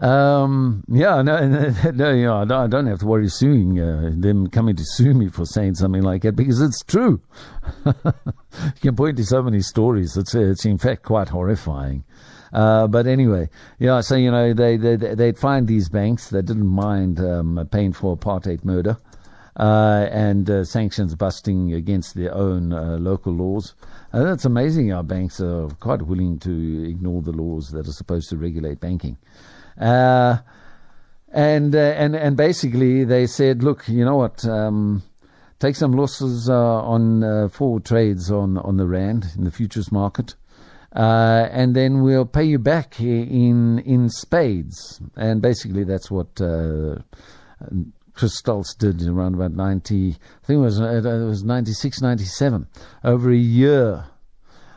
Um, 0.00 0.82
yeah, 0.88 1.20
no, 1.20 1.46
no, 1.94 2.14
know, 2.14 2.36
I 2.38 2.66
don't 2.66 2.86
have 2.86 3.00
to 3.00 3.06
worry 3.06 3.28
suing 3.28 3.78
uh, 3.78 4.10
them 4.16 4.48
coming 4.48 4.74
to 4.76 4.82
sue 4.84 5.12
me 5.12 5.28
for 5.28 5.44
saying 5.44 5.74
something 5.74 6.02
like 6.02 6.22
that 6.22 6.36
because 6.36 6.60
it's 6.60 6.82
true. 6.82 7.20
you 7.86 7.92
can 8.80 8.96
point 8.96 9.18
to 9.18 9.24
so 9.24 9.42
many 9.42 9.60
stories. 9.60 10.16
It's 10.16 10.34
it's 10.34 10.64
in 10.64 10.78
fact 10.78 11.02
quite 11.02 11.28
horrifying. 11.28 12.04
Uh, 12.52 12.86
but 12.86 13.06
anyway, 13.06 13.48
yeah, 13.78 14.00
so, 14.00 14.16
you 14.16 14.30
know, 14.30 14.52
they, 14.52 14.76
they, 14.76 14.96
they'd 14.96 15.38
find 15.38 15.68
these 15.68 15.88
banks 15.88 16.30
that 16.30 16.42
didn't 16.42 16.66
mind 16.66 17.20
um, 17.20 17.68
paying 17.70 17.92
for 17.92 18.16
apartheid 18.16 18.64
murder 18.64 18.96
uh, 19.56 20.08
and 20.10 20.50
uh, 20.50 20.64
sanctions 20.64 21.14
busting 21.14 21.72
against 21.72 22.14
their 22.14 22.34
own 22.34 22.72
uh, 22.72 22.96
local 22.98 23.32
laws. 23.32 23.74
And 24.12 24.28
it's 24.28 24.44
amazing 24.44 24.92
Our 24.92 25.02
banks 25.02 25.40
are 25.40 25.68
quite 25.80 26.02
willing 26.02 26.38
to 26.40 26.88
ignore 26.88 27.22
the 27.22 27.32
laws 27.32 27.70
that 27.70 27.86
are 27.86 27.92
supposed 27.92 28.28
to 28.30 28.36
regulate 28.36 28.80
banking. 28.80 29.16
Uh, 29.78 30.38
and, 31.32 31.74
uh, 31.74 31.78
and, 31.78 32.16
and 32.16 32.36
basically 32.36 33.04
they 33.04 33.26
said, 33.26 33.62
look, 33.62 33.88
you 33.88 34.04
know 34.04 34.16
what, 34.16 34.44
um, 34.46 35.02
take 35.60 35.76
some 35.76 35.92
losses 35.92 36.48
on 36.48 37.48
forward 37.50 37.84
trades 37.84 38.32
on, 38.32 38.58
on 38.58 38.76
the 38.76 38.86
Rand 38.86 39.26
in 39.36 39.44
the 39.44 39.52
futures 39.52 39.92
market 39.92 40.34
uh, 40.94 41.48
and 41.50 41.74
then 41.74 42.02
we'll 42.02 42.26
pay 42.26 42.44
you 42.44 42.58
back 42.58 43.00
in 43.00 43.78
in 43.80 44.08
spades. 44.08 45.00
And 45.16 45.40
basically, 45.40 45.84
that's 45.84 46.10
what 46.10 46.40
uh, 46.40 46.96
Chris 48.14 48.40
Stals 48.42 48.76
did 48.76 49.06
around 49.06 49.34
about 49.34 49.52
90, 49.52 50.10
I 50.10 50.46
think 50.46 50.58
it 50.58 50.60
was, 50.60 50.78
it 50.78 51.04
was 51.04 51.42
96, 51.42 52.02
97. 52.02 52.66
Over 53.02 53.30
a 53.30 53.36
year, 53.36 54.04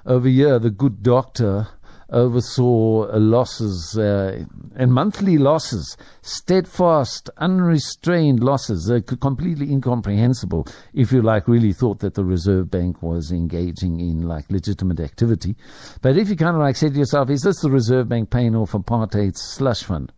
over 0.06 0.28
a 0.28 0.32
year, 0.32 0.60
the 0.60 0.70
good 0.70 1.04
doctor 1.04 1.68
oversaw 2.14 3.08
losses 3.18 3.98
uh, 3.98 4.46
and 4.76 4.94
monthly 4.94 5.38
losses, 5.38 5.98
steadfast, 6.22 7.30
unrestrained 7.38 8.44
losses, 8.44 8.90
uh, 8.90 9.00
completely 9.18 9.72
incomprehensible 9.72 10.68
if 10.94 11.12
you 11.12 11.22
like 11.22 11.48
really 11.48 11.74
thought 11.74 12.00
that 12.00 12.14
the 12.14 12.24
Reserve 12.24 12.72
Bank 12.72 13.02
was 13.02 13.32
engaging 13.32 14.00
in 14.00 14.22
like 14.28 14.50
legitimate 14.50 15.00
activity. 15.00 15.56
But 16.02 16.18
if 16.18 16.30
you 16.30 16.36
kind 16.36 16.56
of 16.56 16.62
like 16.62 16.76
said 16.76 16.94
to 16.94 17.00
yourself, 17.00 17.30
is 17.30 17.42
this 17.42 17.62
the 17.62 17.72
Reserve 17.72 18.08
Bank 18.08 18.30
paying 18.30 18.56
off 18.56 18.72
apartheid's 18.72 19.42
slush 19.42 19.84
fund? 19.84 20.12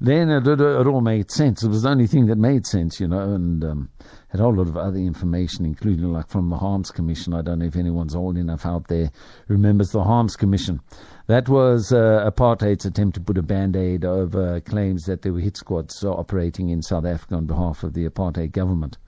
Then 0.00 0.30
it, 0.30 0.46
it, 0.46 0.60
it, 0.60 0.86
all 0.86 1.00
made 1.00 1.30
sense. 1.30 1.62
It 1.62 1.68
was 1.68 1.82
the 1.82 1.88
only 1.88 2.06
thing 2.06 2.26
that 2.26 2.36
made 2.36 2.66
sense, 2.66 3.00
you 3.00 3.08
know, 3.08 3.34
and 3.34 3.64
um, 3.64 3.88
had 4.28 4.40
a 4.40 4.42
whole 4.42 4.54
lot 4.54 4.68
of 4.68 4.76
other 4.76 4.98
information, 4.98 5.64
including 5.64 6.12
like 6.12 6.28
from 6.28 6.50
the 6.50 6.56
Harms 6.56 6.90
Commission. 6.90 7.32
I 7.32 7.42
don't 7.42 7.60
know 7.60 7.66
if 7.66 7.76
anyone's 7.76 8.14
old 8.14 8.36
enough 8.36 8.66
out 8.66 8.88
there 8.88 9.10
remembers 9.48 9.90
the 9.90 10.04
Harms 10.04 10.36
Commission. 10.36 10.80
That 11.28 11.48
was 11.48 11.92
uh, 11.92 12.30
apartheid's 12.30 12.84
attempt 12.84 13.14
to 13.14 13.20
put 13.20 13.38
a 13.38 13.42
band-aid 13.42 14.04
over 14.04 14.60
claims 14.60 15.04
that 15.04 15.22
there 15.22 15.32
were 15.32 15.40
hit 15.40 15.56
squads 15.56 16.04
operating 16.04 16.68
in 16.68 16.82
South 16.82 17.04
Africa 17.04 17.34
on 17.36 17.46
behalf 17.46 17.82
of 17.82 17.94
the 17.94 18.08
apartheid 18.08 18.52
government. 18.52 18.98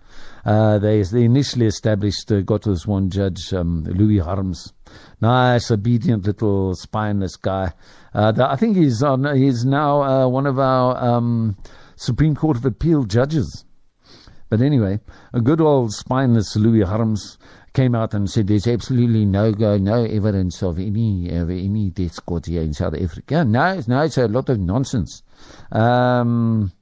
Uh, 0.44 0.78
they, 0.78 1.02
they 1.02 1.24
initially 1.24 1.66
established, 1.66 2.30
uh, 2.32 2.40
got 2.40 2.62
this 2.62 2.86
one 2.86 3.10
judge, 3.10 3.52
um, 3.52 3.84
Louis 3.84 4.18
Harms. 4.18 4.72
Nice, 5.20 5.70
obedient 5.70 6.26
little 6.26 6.74
spineless 6.74 7.36
guy. 7.36 7.72
Uh, 8.14 8.32
the, 8.32 8.50
I 8.50 8.56
think 8.56 8.76
he's 8.76 9.02
on, 9.02 9.36
he's 9.36 9.64
now 9.64 10.02
uh, 10.02 10.28
one 10.28 10.46
of 10.46 10.58
our 10.58 10.96
um, 10.96 11.56
Supreme 11.96 12.34
Court 12.34 12.56
of 12.56 12.64
Appeal 12.64 13.04
judges. 13.04 13.64
But 14.48 14.62
anyway, 14.62 15.00
a 15.34 15.40
good 15.40 15.60
old 15.60 15.92
spineless 15.92 16.56
Louis 16.56 16.82
Harms 16.82 17.36
came 17.74 17.94
out 17.94 18.14
and 18.14 18.30
said 18.30 18.46
there's 18.46 18.66
absolutely 18.66 19.24
no 19.24 19.52
go, 19.52 19.76
no 19.76 20.04
evidence 20.04 20.62
of 20.62 20.78
any 20.78 21.28
of 21.28 21.50
any 21.50 21.90
death 21.90 22.14
squads 22.14 22.48
here 22.48 22.62
in 22.62 22.72
South 22.72 22.94
Africa. 22.94 23.44
No, 23.44 23.80
no, 23.86 24.00
it's 24.02 24.16
a 24.16 24.26
lot 24.26 24.48
of 24.48 24.58
nonsense. 24.58 25.22
Um, 25.70 26.72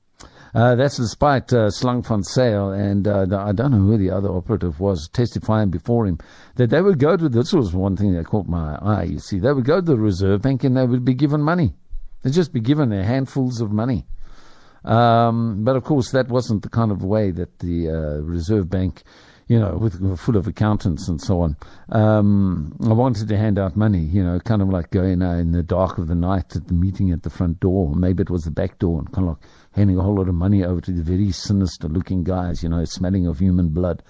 uh, 0.56 0.74
that's 0.74 0.96
despite 0.96 1.52
uh, 1.52 1.68
Slang 1.68 2.02
van 2.02 2.22
Zyl 2.22 2.70
and 2.70 3.06
uh, 3.06 3.26
the, 3.26 3.38
I 3.38 3.52
don't 3.52 3.72
know 3.72 3.76
who 3.76 3.98
the 3.98 4.10
other 4.10 4.30
operative 4.30 4.80
was 4.80 5.06
testifying 5.12 5.68
before 5.68 6.06
him 6.06 6.18
that 6.54 6.70
they 6.70 6.80
would 6.80 6.98
go 6.98 7.14
to 7.14 7.28
this 7.28 7.52
was 7.52 7.74
one 7.74 7.94
thing 7.94 8.14
that 8.14 8.24
caught 8.24 8.48
my 8.48 8.76
eye. 8.76 9.02
You 9.02 9.18
see, 9.18 9.38
they 9.38 9.52
would 9.52 9.66
go 9.66 9.80
to 9.80 9.86
the 9.86 9.98
Reserve 9.98 10.40
Bank 10.40 10.64
and 10.64 10.74
they 10.74 10.86
would 10.86 11.04
be 11.04 11.12
given 11.12 11.42
money. 11.42 11.74
They'd 12.22 12.32
just 12.32 12.54
be 12.54 12.60
given 12.60 12.88
their 12.88 13.04
handfuls 13.04 13.60
of 13.60 13.70
money. 13.70 14.06
Um, 14.86 15.62
but 15.62 15.76
of 15.76 15.84
course, 15.84 16.12
that 16.12 16.28
wasn't 16.28 16.62
the 16.62 16.70
kind 16.70 16.90
of 16.90 17.04
way 17.04 17.32
that 17.32 17.58
the 17.58 17.90
uh, 17.90 18.22
Reserve 18.22 18.70
Bank, 18.70 19.02
you 19.48 19.58
know, 19.58 19.76
with 19.76 20.18
full 20.18 20.36
of 20.36 20.46
accountants 20.46 21.06
and 21.08 21.20
so 21.20 21.40
on. 21.40 21.56
Um, 21.90 22.76
I 22.82 22.92
wanted 22.92 23.28
to 23.28 23.36
hand 23.36 23.58
out 23.58 23.76
money, 23.76 23.98
you 23.98 24.24
know, 24.24 24.38
kind 24.40 24.62
of 24.62 24.68
like 24.68 24.90
going 24.90 25.22
uh, 25.22 25.34
in 25.34 25.52
the 25.52 25.62
dark 25.62 25.98
of 25.98 26.06
the 26.06 26.14
night 26.14 26.56
at 26.56 26.68
the 26.68 26.74
meeting 26.74 27.10
at 27.10 27.24
the 27.24 27.30
front 27.30 27.60
door. 27.60 27.94
Maybe 27.94 28.22
it 28.22 28.30
was 28.30 28.44
the 28.44 28.50
back 28.50 28.78
door, 28.78 29.00
and 29.00 29.12
kind 29.12 29.28
of 29.28 29.34
like 29.34 29.48
handing 29.76 29.98
a 29.98 30.02
whole 30.02 30.16
lot 30.16 30.28
of 30.28 30.34
money 30.34 30.64
over 30.64 30.80
to 30.80 30.90
the 30.90 31.02
very 31.02 31.30
sinister-looking 31.30 32.24
guys, 32.24 32.62
you 32.62 32.68
know, 32.68 32.84
smelling 32.86 33.26
of 33.26 33.38
human 33.38 33.68
blood. 33.68 34.02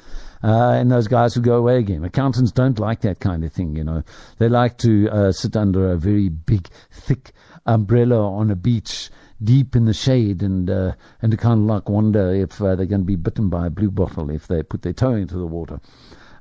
Uh, 0.42 0.72
and 0.72 0.92
those 0.92 1.08
guys 1.08 1.34
would 1.34 1.44
go 1.44 1.56
away 1.56 1.76
again. 1.78 2.04
Accountants 2.04 2.52
don't 2.52 2.78
like 2.78 3.00
that 3.00 3.18
kind 3.18 3.44
of 3.44 3.52
thing, 3.52 3.74
you 3.74 3.82
know. 3.82 4.02
They 4.38 4.48
like 4.48 4.78
to 4.78 5.10
uh, 5.10 5.32
sit 5.32 5.56
under 5.56 5.90
a 5.90 5.96
very 5.96 6.28
big, 6.28 6.68
thick 6.92 7.32
umbrella 7.66 8.30
on 8.30 8.50
a 8.50 8.56
beach 8.56 9.10
deep 9.42 9.74
in 9.76 9.84
the 9.84 9.92
shade 9.92 10.42
and 10.42 10.70
uh, 10.70 10.92
and 11.20 11.30
to 11.30 11.36
kind 11.36 11.60
of 11.60 11.66
like 11.66 11.88
wonder 11.88 12.32
if 12.32 12.62
uh, 12.62 12.74
they're 12.76 12.86
going 12.86 13.02
to 13.02 13.06
be 13.06 13.16
bitten 13.16 13.50
by 13.50 13.66
a 13.66 13.70
blue 13.70 13.90
bottle 13.90 14.30
if 14.30 14.46
they 14.46 14.62
put 14.62 14.82
their 14.82 14.92
toe 14.92 15.14
into 15.14 15.36
the 15.36 15.46
water. 15.46 15.80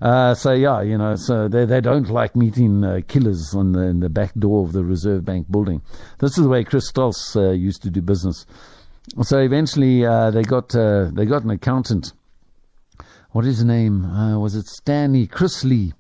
Uh, 0.02 0.36
so 0.36 0.52
yeah, 0.52 0.82
you 0.82 0.98
know, 0.98 1.16
so 1.16 1.48
they 1.48 1.66
they 1.66 1.82
don't 1.82 2.10
like 2.10 2.36
meeting 2.36 2.84
uh, 2.84 3.00
killers 3.08 3.54
on 3.56 3.72
the 3.72 3.82
in 3.82 4.02
the 4.02 4.10
back 4.10 4.34
door 4.36 4.64
of 4.64 4.74
the 4.74 4.84
Reserve 4.84 5.26
Bank 5.26 5.50
building. 5.50 5.82
This 6.20 6.38
is 6.38 6.44
the 6.44 6.50
way 6.50 6.64
Chris 6.64 6.92
Stals 6.92 7.36
uh, 7.36 7.52
used 7.52 7.82
to 7.84 7.90
do 7.90 8.02
business. 8.02 8.46
So 9.22 9.40
eventually 9.40 10.06
uh, 10.06 10.32
they 10.32 10.44
got 10.44 10.76
uh, 10.76 11.10
they 11.12 11.26
got 11.26 11.44
an 11.44 11.52
accountant. 11.52 12.14
What 13.32 13.46
is 13.46 13.58
his 13.58 13.66
name? 13.66 14.06
Uh, 14.06 14.40
was 14.40 14.56
it 14.56 14.66
Stanley 14.66 15.28
Chrisley? 15.28 15.94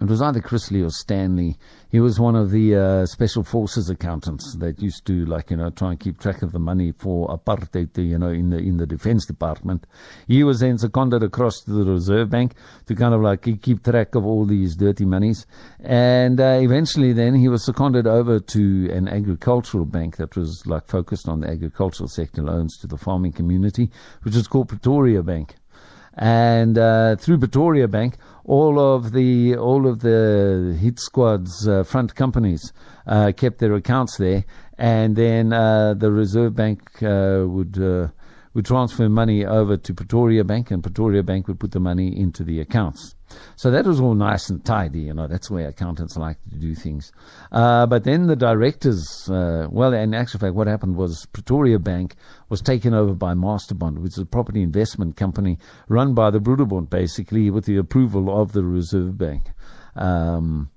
It 0.00 0.08
was 0.08 0.22
either 0.22 0.40
Chrisley 0.40 0.84
or 0.84 0.90
Stanley. 0.90 1.58
He 1.90 2.00
was 2.00 2.18
one 2.18 2.34
of 2.34 2.50
the 2.50 2.74
uh, 2.74 3.06
special 3.06 3.44
forces 3.44 3.90
accountants 3.90 4.56
that 4.56 4.80
used 4.80 5.04
to, 5.06 5.26
like 5.26 5.50
you 5.50 5.58
know, 5.58 5.68
try 5.68 5.90
and 5.90 6.00
keep 6.00 6.18
track 6.18 6.42
of 6.42 6.52
the 6.52 6.58
money 6.58 6.92
for 6.92 7.28
apartheid, 7.28 7.96
you 7.98 8.18
know, 8.18 8.30
in 8.30 8.50
the 8.50 8.56
in 8.56 8.78
the 8.78 8.86
defense 8.86 9.26
department. 9.26 9.86
He 10.26 10.44
was 10.44 10.60
then 10.60 10.78
seconded 10.78 11.22
across 11.22 11.60
to 11.60 11.72
the 11.72 11.84
Reserve 11.84 12.30
Bank 12.30 12.54
to 12.86 12.94
kind 12.94 13.14
of 13.14 13.20
like 13.20 13.42
keep 13.60 13.84
track 13.84 14.14
of 14.14 14.24
all 14.24 14.46
these 14.46 14.76
dirty 14.76 15.04
monies, 15.04 15.46
and 15.80 16.40
uh, 16.40 16.58
eventually 16.60 17.12
then 17.12 17.34
he 17.34 17.48
was 17.48 17.62
seconded 17.62 18.06
over 18.06 18.40
to 18.40 18.90
an 18.90 19.08
agricultural 19.08 19.84
bank 19.84 20.16
that 20.16 20.34
was 20.36 20.66
like 20.66 20.88
focused 20.88 21.28
on 21.28 21.40
the 21.40 21.48
agricultural 21.48 22.08
sector 22.08 22.42
loans 22.42 22.78
to 22.78 22.86
the 22.86 22.96
farming 22.96 23.32
community, 23.32 23.90
which 24.22 24.34
is 24.34 24.48
called 24.48 24.70
Pretoria 24.70 25.22
Bank 25.22 25.56
and 26.14 26.78
uh, 26.78 27.16
through 27.16 27.38
Pretoria 27.38 27.88
Bank, 27.88 28.16
all 28.44 28.78
of 28.78 29.12
the 29.12 29.56
all 29.56 29.86
of 29.86 30.00
the 30.00 30.76
hit 30.80 30.98
squads 30.98 31.66
uh, 31.66 31.84
front 31.84 32.14
companies 32.14 32.72
uh, 33.06 33.32
kept 33.36 33.58
their 33.58 33.74
accounts 33.74 34.16
there, 34.18 34.44
and 34.78 35.16
then 35.16 35.52
uh, 35.52 35.94
the 35.94 36.10
Reserve 36.10 36.54
Bank 36.54 37.02
uh, 37.02 37.44
would 37.46 37.78
uh, 37.80 38.08
would 38.54 38.66
transfer 38.66 39.08
money 39.08 39.44
over 39.46 39.76
to 39.76 39.94
Pretoria 39.94 40.44
Bank, 40.44 40.70
and 40.70 40.82
Pretoria 40.82 41.22
Bank 41.22 41.48
would 41.48 41.60
put 41.60 41.72
the 41.72 41.80
money 41.80 42.18
into 42.18 42.44
the 42.44 42.60
accounts. 42.60 43.14
So 43.56 43.70
that 43.70 43.86
was 43.86 44.00
all 44.00 44.14
nice 44.14 44.50
and 44.50 44.64
tidy, 44.64 45.00
you 45.00 45.14
know. 45.14 45.26
That's 45.26 45.48
the 45.48 45.54
way 45.54 45.64
accountants 45.64 46.16
like 46.16 46.38
to 46.50 46.56
do 46.56 46.74
things. 46.74 47.12
Uh, 47.50 47.86
but 47.86 48.04
then 48.04 48.26
the 48.26 48.36
directors, 48.36 49.28
uh, 49.30 49.68
well, 49.70 49.92
in 49.92 50.14
actual 50.14 50.40
fact, 50.40 50.54
what 50.54 50.66
happened 50.66 50.96
was 50.96 51.26
Pretoria 51.32 51.78
Bank 51.78 52.16
was 52.48 52.60
taken 52.60 52.94
over 52.94 53.14
by 53.14 53.34
Masterbond, 53.34 53.98
which 53.98 54.12
is 54.12 54.18
a 54.18 54.26
property 54.26 54.62
investment 54.62 55.16
company 55.16 55.58
run 55.88 56.14
by 56.14 56.30
the 56.30 56.40
Broederbond, 56.40 56.90
basically, 56.90 57.50
with 57.50 57.64
the 57.64 57.76
approval 57.76 58.40
of 58.40 58.52
the 58.52 58.62
Reserve 58.62 59.16
Bank. 59.18 59.50
Um, 59.94 60.70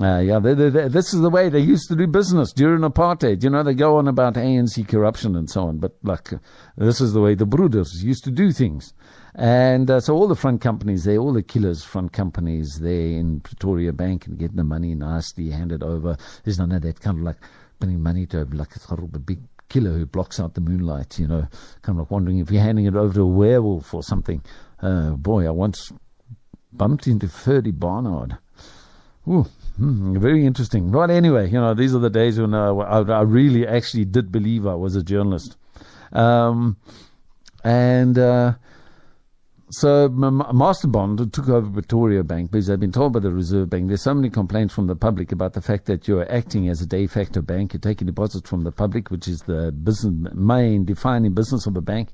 uh, 0.00 0.18
yeah, 0.18 0.40
they, 0.40 0.54
they, 0.54 0.70
they, 0.70 0.88
this 0.88 1.14
is 1.14 1.20
the 1.20 1.30
way 1.30 1.48
they 1.48 1.60
used 1.60 1.88
to 1.88 1.94
do 1.94 2.08
business 2.08 2.52
during 2.52 2.80
apartheid. 2.80 3.44
You 3.44 3.50
know, 3.50 3.62
they 3.62 3.74
go 3.74 3.96
on 3.98 4.08
about 4.08 4.34
ANC 4.34 4.88
corruption 4.88 5.36
and 5.36 5.48
so 5.48 5.68
on, 5.68 5.78
but 5.78 5.94
like, 6.02 6.30
this 6.76 7.00
is 7.00 7.12
the 7.12 7.20
way 7.20 7.36
the 7.36 7.46
Broeders 7.46 8.02
used 8.02 8.24
to 8.24 8.32
do 8.32 8.50
things. 8.50 8.92
And 9.34 9.90
uh, 9.90 10.00
so 10.00 10.14
all 10.14 10.28
the 10.28 10.36
front 10.36 10.60
companies 10.60 11.04
there, 11.04 11.18
all 11.18 11.32
the 11.32 11.42
killers 11.42 11.82
front 11.82 12.12
companies 12.12 12.78
there 12.80 13.18
in 13.18 13.40
Pretoria 13.40 13.92
Bank 13.92 14.26
and 14.26 14.38
getting 14.38 14.56
the 14.56 14.64
money 14.64 14.94
nicely 14.94 15.50
handed 15.50 15.82
over. 15.82 16.16
There's 16.44 16.58
none 16.58 16.72
of 16.72 16.82
that 16.82 17.00
kind 17.00 17.18
of 17.18 17.24
like 17.24 17.38
putting 17.80 18.00
money 18.00 18.26
to 18.26 18.44
like 18.52 18.70
a 18.90 19.18
big 19.18 19.40
killer 19.68 19.92
who 19.92 20.06
blocks 20.06 20.38
out 20.38 20.54
the 20.54 20.60
moonlight, 20.60 21.18
you 21.18 21.26
know, 21.26 21.48
kind 21.82 21.98
of 21.98 22.04
like 22.04 22.10
wondering 22.10 22.38
if 22.38 22.50
you're 22.50 22.62
handing 22.62 22.86
it 22.86 22.94
over 22.94 23.12
to 23.14 23.22
a 23.22 23.26
werewolf 23.26 23.92
or 23.92 24.02
something. 24.02 24.42
Uh, 24.80 25.10
boy, 25.10 25.46
I 25.46 25.50
once 25.50 25.90
bumped 26.72 27.06
into 27.06 27.28
Ferdy 27.28 27.72
Barnard. 27.72 28.38
Ooh, 29.26 29.46
Hmm, 29.76 30.16
very 30.18 30.46
interesting. 30.46 30.90
But 30.92 31.10
anyway, 31.10 31.46
you 31.48 31.58
know, 31.58 31.74
these 31.74 31.94
are 31.94 31.98
the 31.98 32.10
days 32.10 32.38
when 32.38 32.54
uh, 32.54 32.74
I, 32.74 33.00
I, 33.00 33.22
really 33.22 33.66
actually 33.66 34.04
did 34.04 34.30
believe 34.30 34.66
I 34.66 34.74
was 34.74 34.94
a 34.94 35.02
journalist. 35.02 35.56
Um, 36.12 36.76
and 37.64 38.16
uh, 38.16 38.52
so 39.74 40.08
Masterbond 40.08 41.32
took 41.32 41.48
over 41.48 41.70
Pretoria 41.70 42.22
Bank 42.22 42.50
because 42.50 42.66
they've 42.66 42.78
been 42.78 42.92
told 42.92 43.12
by 43.12 43.20
the 43.20 43.30
Reserve 43.30 43.70
Bank 43.70 43.88
there's 43.88 44.02
so 44.02 44.14
many 44.14 44.30
complaints 44.30 44.74
from 44.74 44.86
the 44.86 44.96
public 44.96 45.32
about 45.32 45.52
the 45.52 45.60
fact 45.60 45.86
that 45.86 46.06
you're 46.06 46.30
acting 46.32 46.68
as 46.68 46.80
a 46.80 46.86
de 46.86 47.06
facto 47.06 47.42
bank. 47.42 47.72
You're 47.72 47.80
taking 47.80 48.06
deposits 48.06 48.48
from 48.48 48.62
the 48.62 48.72
public, 48.72 49.10
which 49.10 49.28
is 49.28 49.40
the 49.40 49.72
business, 49.72 50.32
main 50.34 50.84
defining 50.84 51.34
business 51.34 51.66
of 51.66 51.76
a 51.76 51.80
bank 51.80 52.10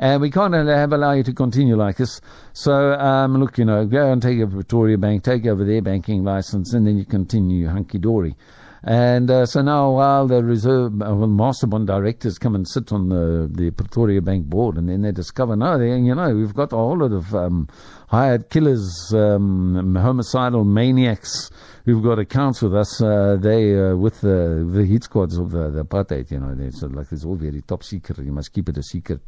and 0.00 0.22
we 0.22 0.30
can't 0.30 0.54
have 0.54 0.92
allow 0.92 1.12
you 1.12 1.22
to 1.22 1.32
continue 1.32 1.76
like 1.76 1.98
this. 1.98 2.20
So, 2.54 2.92
um, 2.94 3.36
look, 3.36 3.58
you 3.58 3.66
know, 3.66 3.84
go 3.84 4.10
and 4.10 4.22
take 4.22 4.40
over 4.40 4.56
Pretoria 4.56 4.96
Bank, 4.96 5.22
take 5.22 5.46
over 5.46 5.62
their 5.62 5.82
banking 5.82 6.24
license, 6.24 6.72
and 6.72 6.86
then 6.86 6.96
you 6.96 7.04
continue 7.04 7.68
hunky 7.68 7.98
dory. 7.98 8.34
And 8.82 9.30
uh, 9.30 9.44
so 9.44 9.60
now, 9.60 9.90
while 9.90 10.26
the 10.26 10.42
Reserve 10.42 10.94
uh, 10.94 11.14
well, 11.14 11.28
Masterbond 11.28 11.86
directors 11.86 12.38
come 12.38 12.54
and 12.54 12.66
sit 12.66 12.92
on 12.92 13.10
the, 13.10 13.48
the 13.50 13.70
Pretoria 13.72 14.22
Bank 14.22 14.46
board, 14.46 14.76
and 14.76 14.88
then 14.88 15.02
they 15.02 15.12
discover, 15.12 15.54
no, 15.54 15.78
they, 15.78 15.98
you 15.98 16.14
know, 16.14 16.34
we've 16.34 16.54
got 16.54 16.72
a 16.72 16.76
whole 16.76 16.98
lot 16.98 17.12
of 17.12 17.34
um, 17.34 17.68
hired 18.08 18.48
killers, 18.48 19.12
um, 19.14 19.94
homicidal 19.96 20.64
maniacs 20.64 21.50
who've 21.84 22.02
got 22.02 22.18
accounts 22.18 22.62
with 22.62 22.74
us. 22.74 23.02
Uh, 23.02 23.36
they 23.38 23.78
uh, 23.78 23.96
with 23.96 24.20
the 24.22 24.66
the 24.72 24.84
hit 24.84 25.04
squads 25.04 25.36
of 25.36 25.50
the, 25.50 25.70
the 25.70 25.84
apartheid, 25.84 26.30
you 26.30 26.40
know, 26.40 26.54
they, 26.54 26.70
so 26.70 26.86
like 26.86 27.12
it's 27.12 27.24
all 27.24 27.36
very 27.36 27.60
top 27.62 27.82
secret. 27.82 28.18
You 28.18 28.32
must 28.32 28.52
keep 28.52 28.68
it 28.68 28.78
a 28.78 28.82
secret. 28.82 29.20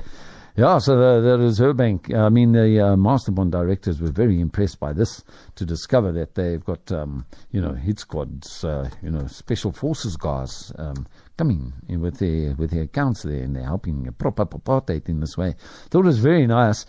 Yeah, 0.54 0.76
so 0.78 0.96
the, 0.98 1.30
the 1.30 1.38
Reserve 1.38 1.78
Bank, 1.78 2.12
I 2.12 2.28
mean, 2.28 2.52
the 2.52 2.78
uh, 2.78 2.96
Masterbond 2.96 3.52
directors 3.52 4.02
were 4.02 4.10
very 4.10 4.38
impressed 4.38 4.78
by 4.78 4.92
this 4.92 5.24
to 5.54 5.64
discover 5.64 6.12
that 6.12 6.34
they've 6.34 6.62
got, 6.62 6.92
um, 6.92 7.24
you 7.52 7.60
know, 7.62 7.72
hit 7.72 7.98
squads, 7.98 8.62
uh, 8.62 8.90
you 9.02 9.10
know, 9.10 9.26
special 9.28 9.72
forces 9.72 10.18
guys 10.18 10.70
um, 10.76 11.06
coming 11.38 11.72
in 11.88 12.02
with 12.02 12.18
their 12.18 12.54
with 12.56 12.70
their 12.70 12.82
accounts 12.82 13.22
there 13.22 13.42
and 13.42 13.56
they're 13.56 13.64
helping 13.64 14.12
prop 14.18 14.40
up 14.40 14.50
apartheid 14.50 15.08
in 15.08 15.20
this 15.20 15.38
way. 15.38 15.54
Thought 15.88 16.04
it 16.04 16.08
was 16.08 16.18
very 16.18 16.46
nice. 16.46 16.84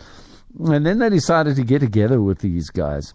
And 0.58 0.84
then 0.84 0.98
they 0.98 1.08
decided 1.08 1.56
to 1.56 1.64
get 1.64 1.78
together 1.78 2.20
with 2.20 2.40
these 2.40 2.68
guys 2.68 3.14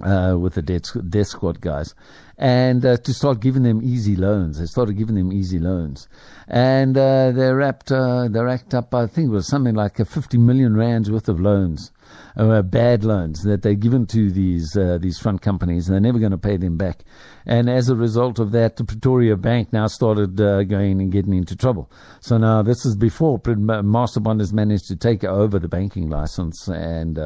uh, 0.00 0.36
with 0.38 0.54
the 0.54 0.62
death, 0.62 0.96
death 1.08 1.26
squad 1.26 1.60
guys, 1.60 1.94
and 2.38 2.84
uh, 2.84 2.96
to 2.96 3.12
start 3.12 3.40
giving 3.40 3.62
them 3.62 3.82
easy 3.82 4.16
loans. 4.16 4.58
They 4.58 4.66
started 4.66 4.96
giving 4.96 5.16
them 5.16 5.32
easy 5.32 5.58
loans, 5.58 6.08
and 6.48 6.96
uh, 6.96 7.32
they 7.32 7.52
wrapped 7.52 7.92
uh, 7.92 8.28
they 8.28 8.40
racked 8.40 8.74
up 8.74 8.94
I 8.94 9.06
think 9.06 9.28
it 9.28 9.32
was 9.32 9.46
something 9.46 9.74
like 9.74 9.98
a 10.00 10.04
50 10.04 10.38
million 10.38 10.76
rands 10.76 11.10
worth 11.10 11.28
of 11.28 11.40
loans, 11.40 11.92
uh, 12.36 12.62
bad 12.62 13.04
loans 13.04 13.42
that 13.42 13.62
they 13.62 13.74
given 13.74 14.06
to 14.06 14.30
these 14.30 14.74
uh, 14.76 14.98
these 14.98 15.18
front 15.18 15.42
companies, 15.42 15.88
and 15.88 15.94
they're 15.94 16.12
never 16.12 16.18
going 16.18 16.32
to 16.32 16.38
pay 16.38 16.56
them 16.56 16.78
back. 16.78 17.04
And 17.44 17.68
as 17.68 17.90
a 17.90 17.96
result 17.96 18.38
of 18.38 18.52
that, 18.52 18.76
the 18.76 18.84
Pretoria 18.84 19.36
Bank 19.36 19.72
now 19.72 19.88
started 19.88 20.36
going 20.36 21.00
and 21.02 21.12
getting 21.12 21.34
into 21.34 21.54
trouble. 21.54 21.90
So 22.20 22.38
now 22.38 22.62
this 22.62 22.86
is 22.86 22.96
before 22.96 23.40
Master 23.46 24.20
Bond 24.20 24.40
has 24.40 24.54
managed 24.54 24.88
to 24.88 24.96
take 24.96 25.22
over 25.22 25.58
the 25.58 25.68
banking 25.68 26.08
license 26.08 26.66
and 26.68 27.18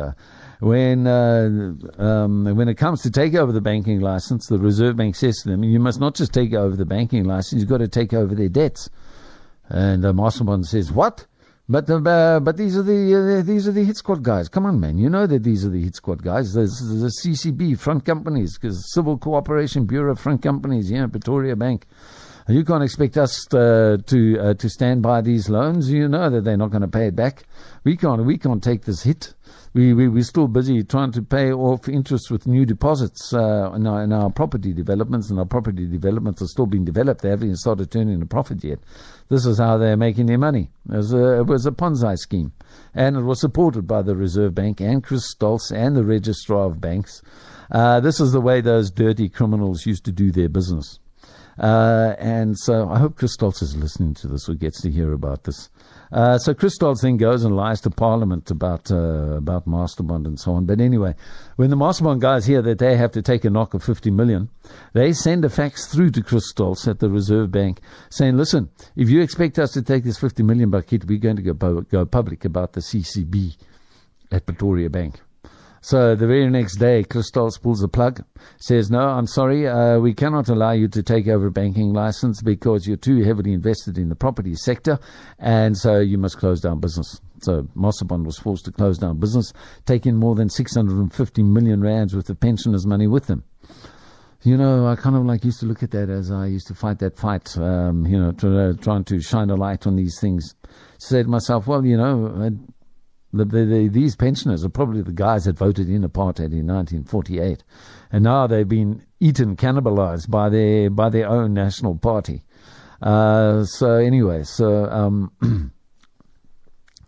when 0.60 1.06
uh, 1.06 1.72
um, 1.98 2.44
when 2.56 2.68
it 2.68 2.76
comes 2.76 3.02
to 3.02 3.10
take 3.10 3.34
over 3.34 3.52
the 3.52 3.60
banking 3.60 4.00
license, 4.00 4.46
the 4.46 4.58
Reserve 4.58 4.96
Bank 4.96 5.14
says 5.16 5.36
to 5.42 5.50
them, 5.50 5.62
"You 5.64 5.80
must 5.80 6.00
not 6.00 6.14
just 6.14 6.32
take 6.32 6.54
over 6.54 6.76
the 6.76 6.86
banking 6.86 7.24
license; 7.24 7.60
you've 7.60 7.68
got 7.68 7.78
to 7.78 7.88
take 7.88 8.14
over 8.14 8.34
their 8.34 8.48
debts." 8.48 8.88
And 9.68 10.04
uh, 10.04 10.12
Masterbond 10.12 10.64
says, 10.66 10.92
"What? 10.92 11.26
But 11.68 11.90
uh, 11.90 12.40
but 12.40 12.56
these 12.56 12.76
are 12.76 12.82
the 12.82 13.40
uh, 13.40 13.42
these 13.42 13.66
are 13.66 13.72
the 13.72 13.84
hit 13.84 13.96
squad 13.96 14.22
guys. 14.22 14.48
Come 14.48 14.66
on, 14.66 14.78
man. 14.78 14.98
You 14.98 15.10
know 15.10 15.26
that 15.26 15.42
these 15.42 15.64
are 15.64 15.68
the 15.68 15.82
hit 15.82 15.96
squad 15.96 16.22
guys. 16.22 16.54
There's 16.54 16.78
the 16.78 17.10
CCB 17.22 17.78
front 17.78 18.04
companies, 18.04 18.56
Civil 18.94 19.18
Cooperation 19.18 19.84
Bureau 19.84 20.14
front 20.14 20.42
companies. 20.42 20.90
Yeah, 20.90 21.08
Pretoria 21.08 21.56
Bank. 21.56 21.86
You 22.48 22.64
can't 22.64 22.84
expect 22.84 23.16
us 23.18 23.52
uh, 23.52 23.96
to 24.06 24.38
uh, 24.38 24.54
to 24.54 24.68
stand 24.68 25.02
by 25.02 25.20
these 25.20 25.48
loans. 25.48 25.90
You 25.90 26.06
know 26.06 26.30
that 26.30 26.44
they're 26.44 26.56
not 26.56 26.70
going 26.70 26.82
to 26.82 26.88
pay 26.88 27.08
it 27.08 27.16
back. 27.16 27.42
We 27.82 27.96
can't 27.96 28.24
we 28.24 28.38
can't 28.38 28.62
take 28.62 28.84
this 28.84 29.02
hit. 29.02 29.34
We, 29.74 29.92
we 29.94 30.06
we're 30.06 30.22
still 30.22 30.46
busy 30.46 30.84
trying 30.84 31.10
to 31.12 31.22
pay 31.22 31.50
off 31.50 31.88
interest 31.88 32.30
with 32.30 32.46
new 32.46 32.64
deposits 32.64 33.34
uh, 33.34 33.72
in, 33.74 33.84
our, 33.88 34.04
in 34.04 34.12
our 34.12 34.30
property 34.30 34.72
developments, 34.72 35.28
and 35.28 35.40
our 35.40 35.44
property 35.44 35.88
developments 35.88 36.40
are 36.40 36.46
still 36.46 36.66
being 36.66 36.84
developed. 36.84 37.22
They 37.22 37.30
haven't 37.30 37.48
even 37.48 37.56
started 37.56 37.90
turning 37.90 38.22
a 38.22 38.26
profit 38.26 38.62
yet. 38.62 38.78
This 39.28 39.44
is 39.44 39.58
how 39.58 39.76
they're 39.76 39.96
making 39.96 40.26
their 40.26 40.38
money. 40.38 40.70
It 40.88 40.96
was 40.96 41.12
a, 41.12 41.40
it 41.40 41.46
was 41.46 41.66
a 41.66 41.72
Ponzi 41.72 42.16
scheme, 42.16 42.52
and 42.94 43.16
it 43.16 43.22
was 43.22 43.40
supported 43.40 43.88
by 43.88 44.02
the 44.02 44.14
Reserve 44.14 44.54
Bank 44.54 44.80
and 44.80 45.02
Chris 45.02 45.34
Stals 45.34 45.72
and 45.74 45.96
the 45.96 46.04
Registrar 46.04 46.66
of 46.66 46.80
Banks. 46.80 47.22
Uh, 47.72 47.98
this 47.98 48.20
is 48.20 48.30
the 48.30 48.40
way 48.40 48.60
those 48.60 48.92
dirty 48.92 49.28
criminals 49.28 49.84
used 49.84 50.04
to 50.04 50.12
do 50.12 50.30
their 50.30 50.48
business. 50.48 51.00
Uh, 51.58 52.14
and 52.18 52.58
so 52.58 52.88
I 52.88 52.98
hope 52.98 53.16
Chris 53.16 53.36
Stals 53.36 53.62
is 53.62 53.76
listening 53.76 54.14
to 54.14 54.28
this 54.28 54.48
or 54.48 54.54
gets 54.54 54.82
to 54.82 54.90
hear 54.90 55.12
about 55.12 55.44
this. 55.44 55.70
Uh, 56.12 56.38
so 56.38 56.54
Chris 56.54 56.78
Stals 56.78 57.00
then 57.00 57.16
goes 57.16 57.44
and 57.44 57.56
lies 57.56 57.80
to 57.80 57.90
Parliament 57.90 58.50
about 58.50 58.90
uh, 58.90 59.36
about 59.36 59.66
Masterbond 59.66 60.26
and 60.26 60.38
so 60.38 60.52
on. 60.52 60.66
But 60.66 60.80
anyway, 60.80 61.14
when 61.56 61.70
the 61.70 61.76
Masterbond 61.76 62.20
guys 62.20 62.46
hear 62.46 62.62
that 62.62 62.78
they 62.78 62.96
have 62.96 63.12
to 63.12 63.22
take 63.22 63.44
a 63.44 63.50
knock 63.50 63.74
of 63.74 63.82
50 63.82 64.10
million, 64.10 64.48
they 64.92 65.12
send 65.12 65.44
a 65.44 65.48
fax 65.48 65.86
through 65.86 66.10
to 66.10 66.22
Chris 66.22 66.52
Stals 66.52 66.86
at 66.86 67.00
the 67.00 67.10
Reserve 67.10 67.50
Bank 67.50 67.80
saying, 68.10 68.36
listen, 68.36 68.68
if 68.94 69.08
you 69.08 69.20
expect 69.20 69.58
us 69.58 69.72
to 69.72 69.82
take 69.82 70.04
this 70.04 70.18
50 70.18 70.42
million 70.42 70.70
bucket, 70.70 71.06
we're 71.06 71.18
going 71.18 71.36
to 71.36 71.42
go, 71.42 71.80
go 71.80 72.06
public 72.06 72.44
about 72.44 72.74
the 72.74 72.80
CCB 72.80 73.56
at 74.30 74.46
Pretoria 74.46 74.90
Bank. 74.90 75.20
So 75.86 76.16
the 76.16 76.26
very 76.26 76.50
next 76.50 76.78
day, 76.78 77.04
Chris 77.04 77.30
Stals 77.30 77.62
pulls 77.62 77.78
the 77.78 77.86
plug, 77.86 78.20
says, 78.58 78.90
No, 78.90 78.98
I'm 78.98 79.28
sorry, 79.28 79.68
uh, 79.68 80.00
we 80.00 80.14
cannot 80.14 80.48
allow 80.48 80.72
you 80.72 80.88
to 80.88 81.00
take 81.00 81.28
over 81.28 81.46
a 81.46 81.50
banking 81.52 81.92
license 81.92 82.42
because 82.42 82.88
you're 82.88 82.96
too 82.96 83.22
heavily 83.22 83.52
invested 83.52 83.96
in 83.96 84.08
the 84.08 84.16
property 84.16 84.56
sector, 84.56 84.98
and 85.38 85.78
so 85.78 86.00
you 86.00 86.18
must 86.18 86.38
close 86.38 86.60
down 86.60 86.80
business. 86.80 87.20
So 87.40 87.68
Masterbond 87.76 88.24
was 88.24 88.36
forced 88.36 88.64
to 88.64 88.72
close 88.72 88.98
down 88.98 89.20
business, 89.20 89.52
taking 89.84 90.16
more 90.16 90.34
than 90.34 90.48
650 90.48 91.42
million 91.44 91.80
rands 91.82 92.16
worth 92.16 92.30
of 92.30 92.40
pensioners' 92.40 92.84
money 92.84 93.06
with 93.06 93.28
them. 93.28 93.44
You 94.42 94.56
know, 94.56 94.88
I 94.88 94.96
kind 94.96 95.14
of 95.14 95.24
like 95.24 95.44
used 95.44 95.60
to 95.60 95.66
look 95.66 95.84
at 95.84 95.92
that 95.92 96.10
as 96.10 96.32
I 96.32 96.46
used 96.46 96.66
to 96.66 96.74
fight 96.74 96.98
that 96.98 97.16
fight, 97.16 97.56
um, 97.58 98.04
you 98.06 98.18
know, 98.18 98.32
to, 98.32 98.58
uh, 98.58 98.72
trying 98.72 99.04
to 99.04 99.20
shine 99.20 99.50
a 99.50 99.54
light 99.54 99.86
on 99.86 99.94
these 99.94 100.18
things. 100.20 100.52
Say 100.98 101.22
to 101.22 101.28
myself, 101.28 101.68
well, 101.68 101.86
you 101.86 101.96
know, 101.96 102.50
the, 103.36 103.44
the, 103.44 103.64
the, 103.64 103.88
these 103.88 104.16
pensioners 104.16 104.64
are 104.64 104.68
probably 104.68 105.02
the 105.02 105.12
guys 105.12 105.44
that 105.44 105.56
voted 105.56 105.88
in 105.88 106.02
apartheid 106.02 106.52
in 106.52 106.66
1948, 106.66 107.62
and 108.12 108.24
now 108.24 108.46
they've 108.46 108.68
been 108.68 109.04
eaten, 109.20 109.56
cannibalized 109.56 110.30
by 110.30 110.48
their 110.48 110.90
by 110.90 111.08
their 111.08 111.28
own 111.28 111.54
national 111.54 111.96
party. 111.96 112.42
Uh, 113.02 113.64
so 113.64 113.94
anyway, 113.94 114.42
so 114.42 114.86
um, 114.86 115.32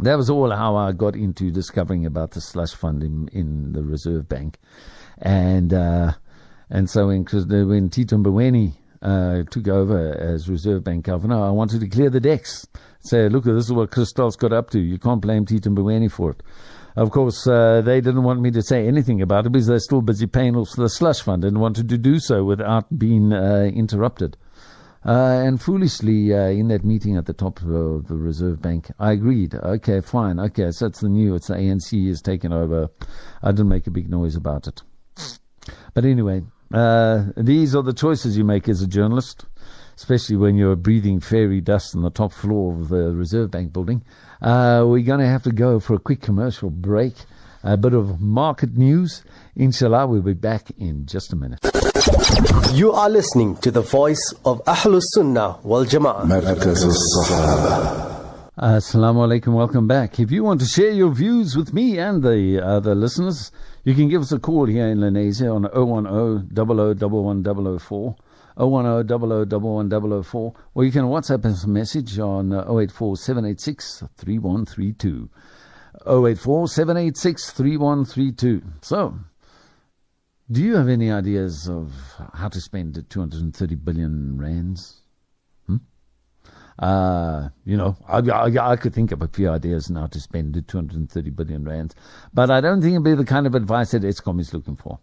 that 0.00 0.16
was 0.16 0.30
all 0.30 0.50
how 0.50 0.76
I 0.76 0.92
got 0.92 1.16
into 1.16 1.50
discovering 1.50 2.06
about 2.06 2.32
the 2.32 2.40
slush 2.40 2.74
fund 2.74 3.02
in, 3.02 3.28
in 3.32 3.72
the 3.72 3.82
Reserve 3.82 4.28
Bank, 4.28 4.58
and 5.18 5.72
uh, 5.72 6.12
and 6.70 6.88
so 6.88 7.08
when 7.08 7.24
when 7.24 7.90
Tito 7.90 8.16
Mboweni 8.16 8.74
uh, 9.02 9.44
took 9.50 9.68
over 9.68 10.14
as 10.18 10.48
Reserve 10.48 10.84
Bank 10.84 11.04
governor, 11.04 11.42
I 11.42 11.50
wanted 11.50 11.80
to 11.80 11.88
clear 11.88 12.10
the 12.10 12.20
decks 12.20 12.66
say, 13.00 13.28
look, 13.28 13.44
this 13.44 13.64
is 13.64 13.72
what 13.72 13.90
Chris 13.90 14.12
Stals 14.12 14.38
got 14.38 14.52
up 14.52 14.70
to. 14.70 14.80
You 14.80 14.98
can't 14.98 15.20
blame 15.20 15.46
Tito 15.46 15.70
Mboweni 15.70 16.10
for 16.10 16.32
it. 16.32 16.42
Of 16.96 17.10
course, 17.10 17.46
uh, 17.46 17.80
they 17.82 18.00
didn't 18.00 18.24
want 18.24 18.40
me 18.40 18.50
to 18.50 18.62
say 18.62 18.86
anything 18.86 19.22
about 19.22 19.46
it 19.46 19.52
because 19.52 19.68
they're 19.68 19.78
still 19.78 20.02
busy 20.02 20.26
paying 20.26 20.56
off 20.56 20.70
the 20.76 20.88
slush 20.88 21.20
fund 21.20 21.44
and 21.44 21.60
wanted 21.60 21.88
to 21.90 21.98
do 21.98 22.18
so 22.18 22.42
without 22.44 22.86
being 22.98 23.32
uh, 23.32 23.70
interrupted. 23.72 24.36
Uh, 25.06 25.42
and 25.46 25.62
foolishly, 25.62 26.34
uh, 26.34 26.48
in 26.48 26.68
that 26.68 26.84
meeting 26.84 27.16
at 27.16 27.26
the 27.26 27.32
top 27.32 27.60
of 27.60 28.08
the 28.08 28.16
Reserve 28.16 28.60
Bank, 28.60 28.90
I 28.98 29.12
agreed. 29.12 29.54
Okay, 29.54 30.00
fine. 30.00 30.40
Okay, 30.40 30.72
so 30.72 30.86
it's 30.86 31.00
the 31.00 31.08
new, 31.08 31.36
it's 31.36 31.46
the 31.46 31.54
ANC 31.54 32.08
is 32.08 32.20
taking 32.20 32.52
over. 32.52 32.88
I 33.42 33.52
didn't 33.52 33.68
make 33.68 33.86
a 33.86 33.92
big 33.92 34.10
noise 34.10 34.34
about 34.34 34.66
it. 34.66 34.82
But 35.94 36.04
anyway, 36.04 36.42
uh, 36.74 37.26
these 37.36 37.76
are 37.76 37.82
the 37.82 37.92
choices 37.92 38.36
you 38.36 38.44
make 38.44 38.68
as 38.68 38.82
a 38.82 38.88
journalist 38.88 39.46
especially 39.98 40.36
when 40.36 40.54
you're 40.56 40.76
breathing 40.76 41.18
fairy 41.18 41.60
dust 41.60 41.96
on 41.96 42.02
the 42.02 42.10
top 42.10 42.32
floor 42.32 42.72
of 42.72 42.88
the 42.88 43.10
Reserve 43.10 43.50
Bank 43.50 43.72
building. 43.72 44.00
Uh, 44.40 44.84
we're 44.86 45.04
going 45.04 45.18
to 45.18 45.26
have 45.26 45.42
to 45.42 45.50
go 45.50 45.80
for 45.80 45.94
a 45.94 45.98
quick 45.98 46.22
commercial 46.22 46.70
break, 46.70 47.14
a 47.64 47.76
bit 47.76 47.94
of 47.94 48.20
market 48.20 48.76
news. 48.76 49.24
Inshallah, 49.56 50.06
we'll 50.06 50.22
be 50.22 50.34
back 50.34 50.70
in 50.78 51.04
just 51.06 51.32
a 51.32 51.36
minute. 51.36 51.58
You 52.74 52.92
are 52.92 53.10
listening 53.10 53.56
to 53.56 53.72
the 53.72 53.80
voice 53.80 54.32
of 54.44 54.62
Ahlus 54.66 55.02
Sunnah 55.14 55.58
wal 55.64 55.84
Jama'ah. 55.84 56.28
Assalamu 58.56 59.26
alaikum, 59.26 59.52
welcome 59.52 59.88
back. 59.88 60.20
If 60.20 60.30
you 60.30 60.44
want 60.44 60.60
to 60.60 60.66
share 60.66 60.92
your 60.92 61.10
views 61.12 61.56
with 61.56 61.74
me 61.74 61.98
and 61.98 62.22
the 62.22 62.60
other 62.64 62.92
uh, 62.92 62.94
listeners, 62.94 63.50
you 63.82 63.94
can 63.96 64.08
give 64.08 64.22
us 64.22 64.30
a 64.30 64.38
call 64.38 64.66
here 64.66 64.86
in 64.86 64.98
Lenasia 64.98 65.52
on 65.52 65.62
010 65.64 66.54
001 66.54 67.78
004 67.80 68.16
010 68.58 69.06
00 69.08 70.54
or 70.74 70.84
you 70.84 70.90
can 70.90 71.04
WhatsApp 71.04 71.44
us 71.44 71.64
a 71.64 71.68
message 71.68 72.18
on 72.18 72.52
uh, 72.52 72.64
084 72.68 73.16
786 73.16 74.02
3132. 74.16 75.30
084 76.06 76.68
786 76.68 77.50
3132. 77.52 78.62
So, 78.82 79.14
do 80.50 80.62
you 80.62 80.76
have 80.76 80.88
any 80.88 81.10
ideas 81.10 81.68
of 81.68 81.92
how 82.34 82.48
to 82.48 82.60
spend 82.60 82.94
the 82.94 83.02
230 83.02 83.74
billion 83.76 84.38
rands? 84.38 85.02
Hmm? 85.66 85.76
Uh, 86.78 87.50
you 87.64 87.76
know, 87.76 87.96
I, 88.08 88.18
I, 88.18 88.72
I 88.72 88.76
could 88.76 88.94
think 88.94 89.12
of 89.12 89.22
a 89.22 89.28
few 89.28 89.50
ideas 89.50 89.90
now 89.90 90.06
to 90.08 90.20
spend 90.20 90.54
the 90.54 90.62
230 90.62 91.30
billion 91.30 91.64
rands, 91.64 91.94
but 92.32 92.50
I 92.50 92.60
don't 92.60 92.80
think 92.80 92.92
it'd 92.92 93.04
be 93.04 93.14
the 93.14 93.24
kind 93.24 93.46
of 93.46 93.54
advice 93.54 93.92
that 93.92 94.02
Eskom 94.02 94.40
is 94.40 94.52
looking 94.52 94.76
for. 94.76 94.98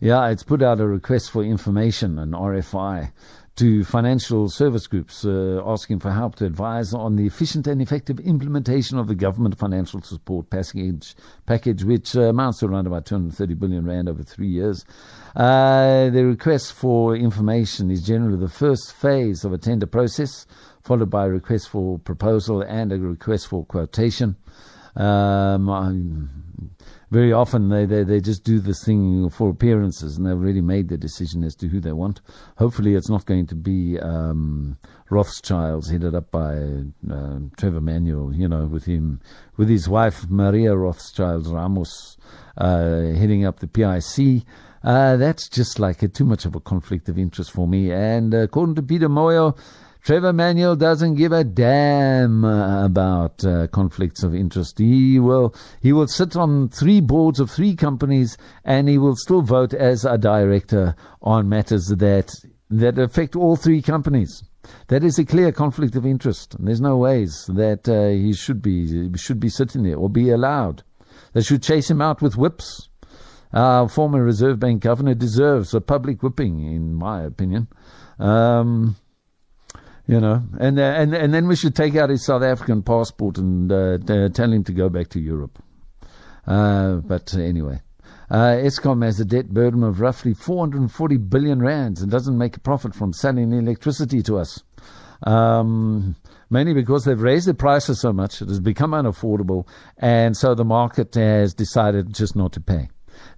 Yeah, 0.00 0.28
it's 0.28 0.42
put 0.42 0.62
out 0.62 0.80
a 0.80 0.86
request 0.86 1.30
for 1.30 1.42
information, 1.44 2.18
an 2.18 2.32
RFI, 2.32 3.12
to 3.56 3.84
financial 3.84 4.48
service 4.48 4.88
groups 4.88 5.24
uh, 5.24 5.62
asking 5.64 6.00
for 6.00 6.10
help 6.10 6.34
to 6.34 6.44
advise 6.44 6.92
on 6.92 7.14
the 7.14 7.24
efficient 7.24 7.68
and 7.68 7.80
effective 7.80 8.18
implementation 8.18 8.98
of 8.98 9.06
the 9.06 9.14
government 9.14 9.56
financial 9.56 10.02
support 10.02 10.50
package, 10.50 11.14
package 11.46 11.84
which 11.84 12.16
uh, 12.16 12.22
amounts 12.22 12.58
to 12.58 12.66
around 12.66 12.88
about 12.88 13.06
230 13.06 13.54
billion 13.54 13.86
rand 13.86 14.08
over 14.08 14.24
three 14.24 14.48
years. 14.48 14.84
Uh, 15.36 16.10
the 16.10 16.24
request 16.24 16.72
for 16.72 17.14
information 17.14 17.90
is 17.92 18.02
generally 18.02 18.38
the 18.38 18.48
first 18.48 18.92
phase 18.92 19.44
of 19.44 19.52
a 19.52 19.58
tender 19.58 19.86
process, 19.86 20.46
followed 20.82 21.10
by 21.10 21.26
a 21.26 21.30
request 21.30 21.68
for 21.68 21.98
proposal 22.00 22.62
and 22.62 22.90
a 22.90 22.98
request 22.98 23.46
for 23.46 23.64
quotation. 23.64 24.36
Um, 24.96 26.30
very 27.10 27.32
often 27.32 27.68
they, 27.68 27.86
they, 27.86 28.04
they 28.04 28.20
just 28.20 28.44
do 28.44 28.58
this 28.58 28.84
thing 28.84 29.28
for 29.30 29.50
appearances 29.50 30.16
and 30.16 30.26
they've 30.26 30.32
already 30.32 30.60
made 30.60 30.88
their 30.88 30.98
decision 30.98 31.44
as 31.44 31.54
to 31.56 31.68
who 31.68 31.80
they 31.80 31.92
want. 31.92 32.20
Hopefully 32.58 32.94
it's 32.94 33.08
not 33.08 33.26
going 33.26 33.46
to 33.46 33.54
be 33.54 33.98
um, 34.00 34.76
Rothschilds 35.10 35.90
headed 35.90 36.14
up 36.14 36.30
by 36.30 36.54
uh, 37.10 37.38
Trevor 37.56 37.80
Manuel, 37.80 38.32
you 38.34 38.48
know, 38.48 38.66
with 38.66 38.84
him, 38.84 39.20
with 39.56 39.68
his 39.68 39.88
wife 39.88 40.26
Maria 40.28 40.74
Rothschild 40.76 41.46
Ramos 41.46 42.16
uh, 42.58 43.00
heading 43.12 43.44
up 43.44 43.60
the 43.60 43.68
PIC. 43.68 44.44
Uh, 44.82 45.16
that's 45.16 45.48
just 45.48 45.78
like 45.78 46.02
a, 46.02 46.08
too 46.08 46.26
much 46.26 46.44
of 46.44 46.54
a 46.54 46.60
conflict 46.60 47.08
of 47.08 47.18
interest 47.18 47.50
for 47.50 47.66
me. 47.66 47.90
And 47.90 48.34
according 48.34 48.74
to 48.74 48.82
Peter 48.82 49.08
Moyo, 49.08 49.56
Trevor 50.04 50.34
Manuel 50.34 50.76
doesn't 50.76 51.14
give 51.14 51.32
a 51.32 51.44
damn 51.44 52.44
about 52.44 53.42
uh, 53.42 53.68
conflicts 53.68 54.22
of 54.22 54.34
interest. 54.34 54.78
He 54.78 55.18
will 55.18 55.54
he 55.80 55.94
will 55.94 56.08
sit 56.08 56.36
on 56.36 56.68
three 56.68 57.00
boards 57.00 57.40
of 57.40 57.50
three 57.50 57.74
companies, 57.74 58.36
and 58.66 58.86
he 58.86 58.98
will 58.98 59.16
still 59.16 59.40
vote 59.40 59.72
as 59.72 60.04
a 60.04 60.18
director 60.18 60.94
on 61.22 61.48
matters 61.48 61.86
that 61.86 62.34
that 62.68 62.98
affect 62.98 63.34
all 63.34 63.56
three 63.56 63.80
companies. 63.80 64.44
That 64.88 65.04
is 65.04 65.18
a 65.18 65.24
clear 65.24 65.52
conflict 65.52 65.96
of 65.96 66.04
interest. 66.04 66.54
And 66.54 66.68
there's 66.68 66.82
no 66.82 66.98
ways 66.98 67.46
that 67.54 67.88
uh, 67.88 68.08
he 68.08 68.34
should 68.34 68.60
be 68.60 69.16
should 69.16 69.40
be 69.40 69.48
sitting 69.48 69.84
there 69.84 69.96
or 69.96 70.10
be 70.10 70.28
allowed. 70.28 70.82
They 71.32 71.40
should 71.40 71.62
chase 71.62 71.90
him 71.90 72.02
out 72.02 72.20
with 72.20 72.36
whips. 72.36 72.90
Our 73.54 73.88
former 73.88 74.22
Reserve 74.22 74.58
Bank 74.58 74.82
governor 74.82 75.14
deserves 75.14 75.72
a 75.72 75.80
public 75.80 76.22
whipping, 76.22 76.60
in 76.60 76.92
my 76.92 77.22
opinion. 77.22 77.68
Um, 78.18 78.96
you 80.06 80.20
know, 80.20 80.42
and 80.58 80.78
uh, 80.78 80.82
and 80.82 81.14
and 81.14 81.32
then 81.32 81.48
we 81.48 81.56
should 81.56 81.74
take 81.74 81.96
out 81.96 82.10
his 82.10 82.24
South 82.24 82.42
African 82.42 82.82
passport 82.82 83.38
and 83.38 83.72
uh, 83.72 83.98
t- 83.98 84.28
tell 84.30 84.52
him 84.52 84.64
to 84.64 84.72
go 84.72 84.88
back 84.88 85.08
to 85.10 85.20
Europe. 85.20 85.62
Uh, 86.46 86.96
but 86.96 87.34
anyway, 87.34 87.80
uh, 88.30 88.56
Eskom 88.56 89.04
has 89.04 89.18
a 89.18 89.24
debt 89.24 89.48
burden 89.48 89.82
of 89.82 90.00
roughly 90.00 90.34
440 90.34 91.16
billion 91.16 91.62
rands 91.62 92.02
and 92.02 92.10
doesn't 92.10 92.36
make 92.36 92.56
a 92.56 92.60
profit 92.60 92.94
from 92.94 93.12
selling 93.12 93.52
electricity 93.52 94.22
to 94.22 94.38
us. 94.38 94.62
Um, 95.22 96.16
mainly 96.50 96.74
because 96.74 97.04
they've 97.04 97.20
raised 97.20 97.46
the 97.46 97.54
prices 97.54 98.00
so 98.00 98.12
much, 98.12 98.42
it 98.42 98.48
has 98.48 98.60
become 98.60 98.90
unaffordable, 98.90 99.66
and 99.96 100.36
so 100.36 100.54
the 100.54 100.64
market 100.64 101.14
has 101.14 101.54
decided 101.54 102.12
just 102.12 102.36
not 102.36 102.52
to 102.52 102.60
pay. 102.60 102.90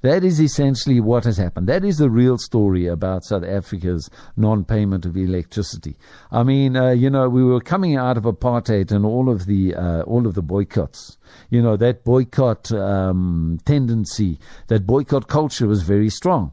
That 0.03 0.25
is 0.25 0.41
essentially 0.41 1.01
what 1.01 1.25
has 1.25 1.37
happened. 1.37 1.67
That 1.69 1.85
is 1.85 1.99
the 1.99 2.11
real 2.11 2.39
story 2.39 2.87
about 2.87 3.25
South 3.25 3.45
Africa's 3.45 4.09
non-payment 4.37 5.05
of 5.05 5.17
electricity. 5.17 5.97
I 6.31 6.43
mean, 6.43 6.77
uh, 6.77 6.91
you 6.91 7.11
know, 7.11 7.29
we 7.29 7.45
were 7.45 7.61
coming 7.61 7.97
out 7.97 8.17
of 8.17 8.25
apartheid 8.25 8.93
and 8.93 9.05
all 9.05 9.29
of 9.29 9.47
the 9.47 9.75
uh, 9.75 10.03
all 10.03 10.27
of 10.27 10.35
the 10.35 10.43
boycotts. 10.43 11.19
You 11.51 11.63
know, 11.63 11.77
that 11.77 12.05
boycott 12.05 12.71
um, 12.73 13.59
tendency, 13.65 14.39
that 14.69 14.87
boycott 14.87 15.29
culture 15.29 15.67
was 15.67 15.83
very 15.83 16.11
strong. 16.11 16.53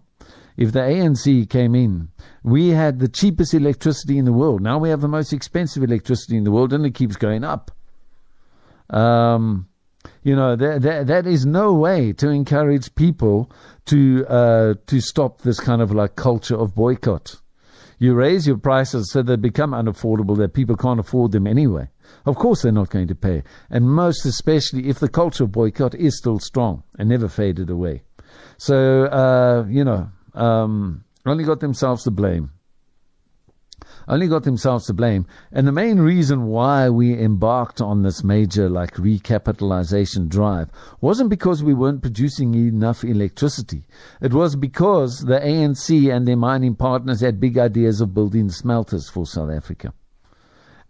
If 0.55 0.71
the 0.71 0.81
ANC 0.81 1.49
came 1.49 1.73
in, 1.73 2.09
we 2.43 2.69
had 2.69 2.99
the 2.99 3.07
cheapest 3.07 3.53
electricity 3.53 4.17
in 4.17 4.25
the 4.25 4.33
world. 4.33 4.61
Now 4.61 4.77
we 4.77 4.89
have 4.89 5.01
the 5.01 5.07
most 5.07 5.33
expensive 5.33 5.83
electricity 5.83 6.37
in 6.37 6.43
the 6.43 6.51
world, 6.51 6.73
and 6.73 6.85
it 6.85 6.93
keeps 6.93 7.15
going 7.15 7.43
up. 7.43 7.71
Um, 8.89 9.67
you 10.23 10.35
know, 10.35 10.55
that, 10.55 10.81
that, 10.81 11.07
that 11.07 11.27
is 11.27 11.45
no 11.45 11.73
way 11.73 12.13
to 12.13 12.29
encourage 12.29 12.93
people 12.95 13.51
to, 13.85 14.25
uh, 14.27 14.73
to 14.87 15.01
stop 15.01 15.41
this 15.41 15.59
kind 15.59 15.81
of 15.81 15.91
like 15.91 16.15
culture 16.15 16.55
of 16.55 16.73
boycott. 16.73 17.35
You 17.99 18.13
raise 18.13 18.47
your 18.47 18.57
prices 18.57 19.11
so 19.11 19.21
they 19.21 19.35
become 19.35 19.71
unaffordable, 19.71 20.37
that 20.37 20.53
people 20.53 20.75
can't 20.75 20.99
afford 20.99 21.31
them 21.31 21.47
anyway. 21.47 21.87
Of 22.25 22.35
course 22.35 22.61
they're 22.61 22.71
not 22.71 22.89
going 22.89 23.07
to 23.07 23.15
pay. 23.15 23.43
And 23.69 23.89
most 23.89 24.25
especially 24.25 24.89
if 24.89 24.99
the 24.99 25.09
culture 25.09 25.43
of 25.43 25.51
boycott 25.51 25.95
is 25.95 26.17
still 26.17 26.39
strong 26.39 26.83
and 26.97 27.09
never 27.09 27.27
faded 27.27 27.69
away. 27.69 28.03
So, 28.57 29.05
uh, 29.05 29.65
you 29.69 29.83
know, 29.83 30.09
um, 30.33 31.03
only 31.25 31.43
got 31.43 31.59
themselves 31.59 32.03
to 32.03 32.11
blame 32.11 32.51
only 34.07 34.27
got 34.27 34.43
themselves 34.43 34.85
to 34.85 34.93
blame. 34.93 35.25
And 35.51 35.67
the 35.67 35.71
main 35.71 35.99
reason 35.99 36.47
why 36.47 36.89
we 36.89 37.17
embarked 37.17 37.81
on 37.81 38.03
this 38.03 38.23
major 38.23 38.69
like 38.69 38.95
recapitalization 38.95 40.29
drive 40.29 40.69
wasn't 41.01 41.29
because 41.29 41.63
we 41.63 41.73
weren't 41.73 42.01
producing 42.01 42.53
enough 42.55 43.03
electricity. 43.03 43.83
It 44.21 44.33
was 44.33 44.55
because 44.55 45.19
the 45.19 45.39
ANC 45.39 46.13
and 46.13 46.27
their 46.27 46.37
mining 46.37 46.75
partners 46.75 47.21
had 47.21 47.39
big 47.39 47.57
ideas 47.57 48.01
of 48.01 48.13
building 48.13 48.49
smelters 48.49 49.09
for 49.09 49.25
South 49.25 49.51
Africa. 49.51 49.93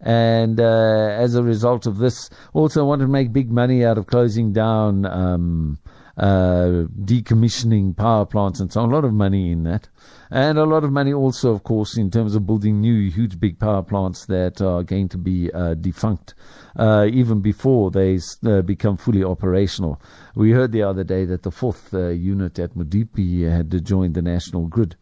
And 0.00 0.60
uh, 0.60 1.16
as 1.18 1.34
a 1.34 1.42
result 1.42 1.86
of 1.86 1.98
this, 1.98 2.28
also 2.52 2.84
wanted 2.84 3.04
to 3.06 3.10
make 3.10 3.32
big 3.32 3.50
money 3.50 3.84
out 3.84 3.96
of 3.96 4.06
closing 4.06 4.52
down 4.52 5.06
um, 5.06 5.78
uh, 6.16 6.86
decommissioning 7.02 7.96
power 7.96 8.24
plants 8.24 8.60
and 8.60 8.72
so 8.72 8.82
on. 8.82 8.90
A 8.90 8.94
lot 8.94 9.04
of 9.04 9.12
money 9.12 9.50
in 9.50 9.64
that. 9.64 9.88
And 10.30 10.58
a 10.58 10.64
lot 10.64 10.84
of 10.84 10.92
money 10.92 11.12
also, 11.12 11.52
of 11.52 11.64
course, 11.64 11.96
in 11.96 12.10
terms 12.10 12.34
of 12.34 12.46
building 12.46 12.80
new, 12.80 13.10
huge, 13.10 13.38
big 13.38 13.58
power 13.58 13.82
plants 13.82 14.26
that 14.26 14.60
are 14.60 14.82
going 14.82 15.08
to 15.10 15.18
be 15.18 15.50
uh, 15.52 15.74
defunct 15.74 16.34
uh, 16.76 17.08
even 17.10 17.40
before 17.40 17.90
they 17.90 18.18
uh, 18.46 18.62
become 18.62 18.96
fully 18.96 19.22
operational. 19.22 20.00
We 20.34 20.50
heard 20.50 20.72
the 20.72 20.82
other 20.82 21.04
day 21.04 21.24
that 21.26 21.42
the 21.42 21.50
fourth 21.50 21.92
uh, 21.94 22.08
unit 22.08 22.58
at 22.58 22.74
Medupi 22.74 23.48
had 23.48 23.84
joined 23.84 24.14
the 24.14 24.22
national 24.22 24.66
grid. 24.66 24.96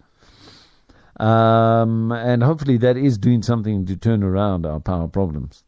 Um, 1.20 2.11
and 2.11 2.42
hopefully 2.42 2.79
that 2.79 2.96
is 2.96 3.18
doing 3.18 3.42
something 3.42 3.87
to 3.87 3.96
turn 3.96 4.22
around 4.22 4.66
our 4.66 4.81
power 4.81 5.09
problems. 5.09 5.62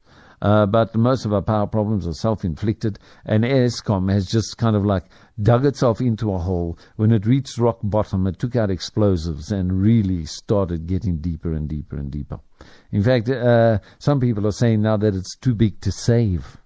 Uh, 0.44 0.66
but 0.66 0.94
most 0.94 1.24
of 1.24 1.32
our 1.32 1.40
power 1.40 1.66
problems 1.66 2.06
are 2.06 2.12
self-inflicted, 2.12 2.98
and 3.24 3.44
Eskom 3.44 4.12
has 4.12 4.26
just 4.26 4.58
kind 4.58 4.76
of 4.76 4.84
like 4.84 5.04
dug 5.42 5.64
itself 5.64 6.02
into 6.02 6.34
a 6.34 6.38
hole. 6.38 6.78
When 6.96 7.12
it 7.12 7.24
reached 7.24 7.56
rock 7.56 7.78
bottom, 7.82 8.26
it 8.26 8.38
took 8.38 8.54
out 8.54 8.70
explosives 8.70 9.50
and 9.50 9.80
really 9.80 10.26
started 10.26 10.86
getting 10.86 11.16
deeper 11.16 11.54
and 11.54 11.66
deeper 11.66 11.96
and 11.96 12.10
deeper. 12.10 12.40
In 12.92 13.02
fact, 13.02 13.30
uh, 13.30 13.78
some 13.98 14.20
people 14.20 14.46
are 14.46 14.52
saying 14.52 14.82
now 14.82 14.98
that 14.98 15.14
it's 15.14 15.34
too 15.34 15.54
big 15.54 15.80
to 15.80 15.90
save. 15.90 16.58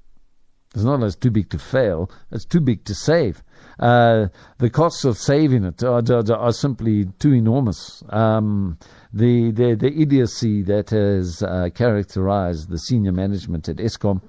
It's 0.74 0.82
not 0.82 1.02
it's 1.04 1.14
too 1.14 1.30
big 1.30 1.48
to 1.50 1.58
fail, 1.58 2.10
it's 2.32 2.44
too 2.44 2.60
big 2.60 2.84
to 2.86 2.94
save. 2.96 3.44
Uh, 3.78 4.26
the 4.58 4.70
costs 4.70 5.04
of 5.04 5.16
saving 5.16 5.64
it 5.64 5.84
are, 5.84 6.02
are, 6.10 6.32
are 6.32 6.52
simply 6.52 7.06
too 7.20 7.32
enormous. 7.32 8.02
Um, 8.10 8.76
the, 9.12 9.50
the, 9.50 9.74
the 9.74 9.92
idiocy 10.00 10.62
that 10.62 10.90
has 10.90 11.42
uh, 11.42 11.68
characterized 11.74 12.68
the 12.68 12.78
senior 12.78 13.12
management 13.12 13.68
at 13.68 13.76
Eskom, 13.76 14.20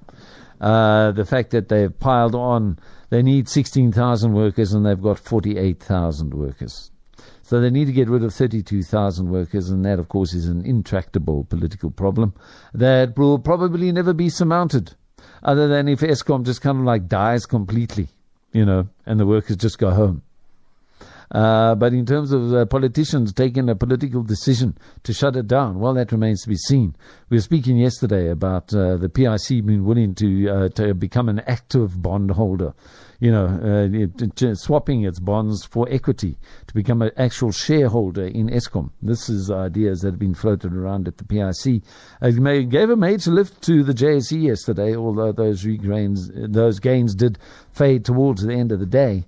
uh, 0.60 1.12
the 1.12 1.24
fact 1.24 1.50
that 1.50 1.68
they've 1.68 1.98
piled 1.98 2.34
on 2.34 2.78
they 3.10 3.22
need 3.22 3.48
16,000 3.48 4.32
workers 4.32 4.72
and 4.72 4.86
they've 4.86 5.00
got 5.00 5.18
48,000 5.18 6.32
workers. 6.32 6.90
So 7.42 7.60
they 7.60 7.70
need 7.70 7.86
to 7.86 7.92
get 7.92 8.08
rid 8.08 8.22
of 8.22 8.32
32,000 8.32 9.28
workers, 9.28 9.70
and 9.70 9.84
that, 9.84 9.98
of 9.98 10.08
course, 10.08 10.32
is 10.32 10.46
an 10.46 10.64
intractable 10.64 11.42
political 11.44 11.90
problem 11.90 12.32
that 12.72 13.18
will 13.18 13.40
probably 13.40 13.90
never 13.90 14.12
be 14.12 14.28
surmounted, 14.28 14.94
other 15.42 15.66
than 15.66 15.88
if 15.88 15.98
Eskom 15.98 16.44
just 16.44 16.62
kind 16.62 16.78
of 16.78 16.84
like 16.84 17.08
dies 17.08 17.46
completely, 17.46 18.06
you 18.52 18.64
know, 18.64 18.88
and 19.04 19.18
the 19.18 19.26
workers 19.26 19.56
just 19.56 19.78
go 19.78 19.90
home. 19.90 20.22
Uh, 21.32 21.76
but 21.76 21.92
in 21.92 22.04
terms 22.04 22.32
of 22.32 22.52
uh, 22.52 22.66
politicians 22.66 23.32
taking 23.32 23.68
a 23.68 23.76
political 23.76 24.22
decision 24.22 24.76
to 25.04 25.12
shut 25.12 25.36
it 25.36 25.46
down, 25.46 25.78
well, 25.78 25.94
that 25.94 26.10
remains 26.10 26.42
to 26.42 26.48
be 26.48 26.56
seen. 26.56 26.94
We 27.28 27.36
were 27.36 27.42
speaking 27.42 27.76
yesterday 27.76 28.30
about 28.30 28.74
uh, 28.74 28.96
the 28.96 29.08
PIC 29.08 29.64
being 29.64 29.84
willing 29.84 30.14
to 30.16 30.48
uh, 30.48 30.68
to 30.70 30.92
become 30.92 31.28
an 31.28 31.38
active 31.46 32.02
bondholder, 32.02 32.74
you 33.20 33.30
know, 33.30 33.46
uh, 33.46 34.54
swapping 34.54 35.04
its 35.04 35.20
bonds 35.20 35.64
for 35.64 35.86
equity 35.88 36.36
to 36.66 36.74
become 36.74 37.00
an 37.00 37.12
actual 37.16 37.52
shareholder 37.52 38.26
in 38.26 38.48
Eskom. 38.48 38.90
This 39.00 39.28
is 39.28 39.52
ideas 39.52 40.00
that 40.00 40.10
have 40.10 40.18
been 40.18 40.34
floated 40.34 40.74
around 40.74 41.06
at 41.06 41.18
the 41.18 41.24
PIC. 41.24 41.82
It 42.22 42.70
gave 42.70 42.90
a 42.90 42.96
major 42.96 43.30
lift 43.30 43.62
to 43.62 43.84
the 43.84 43.94
JSE 43.94 44.42
yesterday, 44.42 44.96
although 44.96 45.30
those 45.30 45.64
gains, 45.64 46.28
those 46.34 46.80
gains 46.80 47.14
did 47.14 47.38
fade 47.70 48.04
towards 48.04 48.42
the 48.42 48.52
end 48.52 48.72
of 48.72 48.80
the 48.80 48.86
day. 48.86 49.26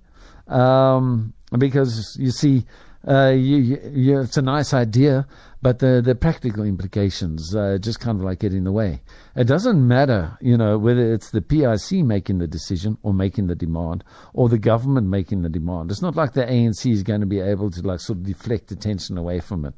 Um, 0.49 1.33
because 1.57 2.17
you 2.19 2.31
see, 2.31 2.65
uh, 3.07 3.29
you, 3.29 3.79
you, 3.91 4.19
it's 4.21 4.37
a 4.37 4.41
nice 4.41 4.73
idea, 4.73 5.27
but 5.61 5.79
the, 5.79 6.01
the 6.03 6.15
practical 6.15 6.63
implications 6.63 7.55
uh, 7.55 7.77
just 7.79 7.99
kind 7.99 8.17
of 8.17 8.23
like 8.23 8.39
get 8.39 8.53
in 8.53 8.63
the 8.63 8.71
way. 8.71 9.01
It 9.35 9.45
doesn't 9.45 9.85
matter, 9.85 10.37
you 10.41 10.57
know, 10.57 10.77
whether 10.77 11.13
it's 11.13 11.31
the 11.31 11.41
PIC 11.41 12.05
making 12.05 12.37
the 12.37 12.47
decision 12.47 12.97
or 13.03 13.13
making 13.13 13.47
the 13.47 13.55
demand 13.55 14.03
or 14.33 14.49
the 14.49 14.57
government 14.57 15.07
making 15.07 15.41
the 15.41 15.49
demand. 15.49 15.91
It's 15.91 16.01
not 16.01 16.15
like 16.15 16.33
the 16.33 16.45
ANC 16.45 16.91
is 16.91 17.03
going 17.03 17.21
to 17.21 17.27
be 17.27 17.39
able 17.39 17.71
to 17.71 17.81
like 17.81 17.99
sort 17.99 18.19
of 18.19 18.25
deflect 18.25 18.71
attention 18.71 19.17
away 19.17 19.39
from 19.41 19.65
it. 19.65 19.73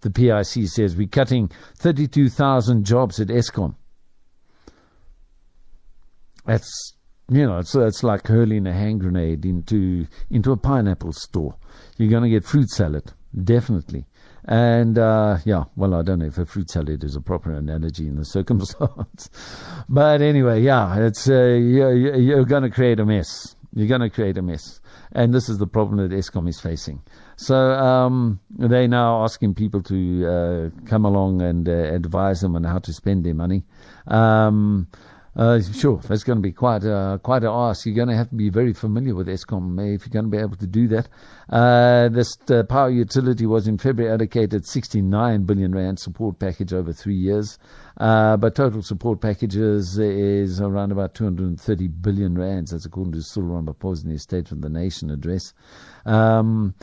The 0.00 0.10
PIC 0.10 0.68
says 0.68 0.96
we're 0.96 1.08
cutting 1.08 1.50
32,000 1.76 2.84
jobs 2.84 3.20
at 3.20 3.28
Eskom. 3.28 3.76
That's 6.44 6.94
you 7.28 7.46
know, 7.46 7.58
it's, 7.58 7.74
it's 7.74 8.02
like 8.02 8.26
hurling 8.26 8.66
a 8.66 8.72
hand 8.72 9.00
grenade 9.00 9.44
into 9.44 10.06
into 10.30 10.52
a 10.52 10.56
pineapple 10.56 11.12
store. 11.12 11.56
You're 11.96 12.10
going 12.10 12.24
to 12.24 12.28
get 12.28 12.44
fruit 12.44 12.68
salad, 12.68 13.12
definitely. 13.42 14.06
And 14.46 14.98
uh, 14.98 15.38
yeah, 15.46 15.64
well, 15.74 15.94
I 15.94 16.02
don't 16.02 16.18
know 16.18 16.26
if 16.26 16.36
a 16.36 16.44
fruit 16.44 16.70
salad 16.70 17.02
is 17.02 17.16
a 17.16 17.20
proper 17.20 17.52
analogy 17.52 18.06
in 18.06 18.16
the 18.16 18.24
circumstance, 18.26 19.30
but 19.88 20.20
anyway, 20.20 20.60
yeah, 20.62 20.98
it's 20.98 21.28
uh, 21.28 21.32
you're, 21.32 22.16
you're 22.16 22.44
going 22.44 22.62
to 22.62 22.70
create 22.70 23.00
a 23.00 23.06
mess. 23.06 23.56
You're 23.72 23.88
going 23.88 24.02
to 24.02 24.10
create 24.10 24.36
a 24.36 24.42
mess, 24.42 24.80
and 25.12 25.34
this 25.34 25.48
is 25.48 25.58
the 25.58 25.66
problem 25.66 25.96
that 25.96 26.14
Eskom 26.14 26.48
is 26.48 26.60
facing. 26.60 27.02
So 27.36 27.56
um, 27.56 28.38
they're 28.50 28.86
now 28.86 29.24
asking 29.24 29.54
people 29.54 29.82
to 29.84 30.26
uh, 30.26 30.86
come 30.86 31.04
along 31.04 31.42
and 31.42 31.68
uh, 31.68 31.72
advise 31.72 32.40
them 32.40 32.54
on 32.54 32.62
how 32.64 32.78
to 32.78 32.92
spend 32.92 33.24
their 33.24 33.34
money. 33.34 33.64
Um, 34.06 34.86
uh, 35.36 35.60
sure, 35.60 35.98
that's 35.98 36.22
going 36.22 36.38
to 36.38 36.42
be 36.42 36.52
quite 36.52 36.84
uh, 36.84 37.18
quite 37.18 37.42
an 37.42 37.50
ask. 37.50 37.86
You're 37.86 37.96
going 37.96 38.08
to 38.08 38.16
have 38.16 38.28
to 38.28 38.36
be 38.36 38.50
very 38.50 38.72
familiar 38.72 39.16
with 39.16 39.26
Eskom 39.26 39.78
if 39.94 40.06
you're 40.06 40.12
going 40.12 40.30
to 40.30 40.30
be 40.30 40.38
able 40.38 40.56
to 40.56 40.66
do 40.66 40.86
that. 40.88 41.08
Uh, 41.50 42.08
this 42.08 42.38
uh, 42.50 42.62
power 42.62 42.88
utility 42.88 43.44
was 43.44 43.66
in 43.66 43.78
February 43.78 44.12
allocated 44.12 44.64
69 44.64 45.42
billion 45.44 45.72
rand 45.72 45.98
support 45.98 46.38
package 46.38 46.72
over 46.72 46.92
three 46.92 47.16
years, 47.16 47.58
uh, 47.98 48.36
but 48.36 48.54
total 48.54 48.82
support 48.82 49.20
packages 49.20 49.98
is 49.98 50.60
around 50.60 50.92
about 50.92 51.14
230 51.14 51.88
billion 51.88 52.38
rands. 52.38 52.70
That's 52.70 52.86
according 52.86 53.14
to 53.14 53.22
in 54.04 54.10
his 54.10 54.22
State 54.22 54.52
of 54.52 54.60
the 54.60 54.68
Nation 54.68 55.10
address. 55.10 55.52
Um, 56.06 56.74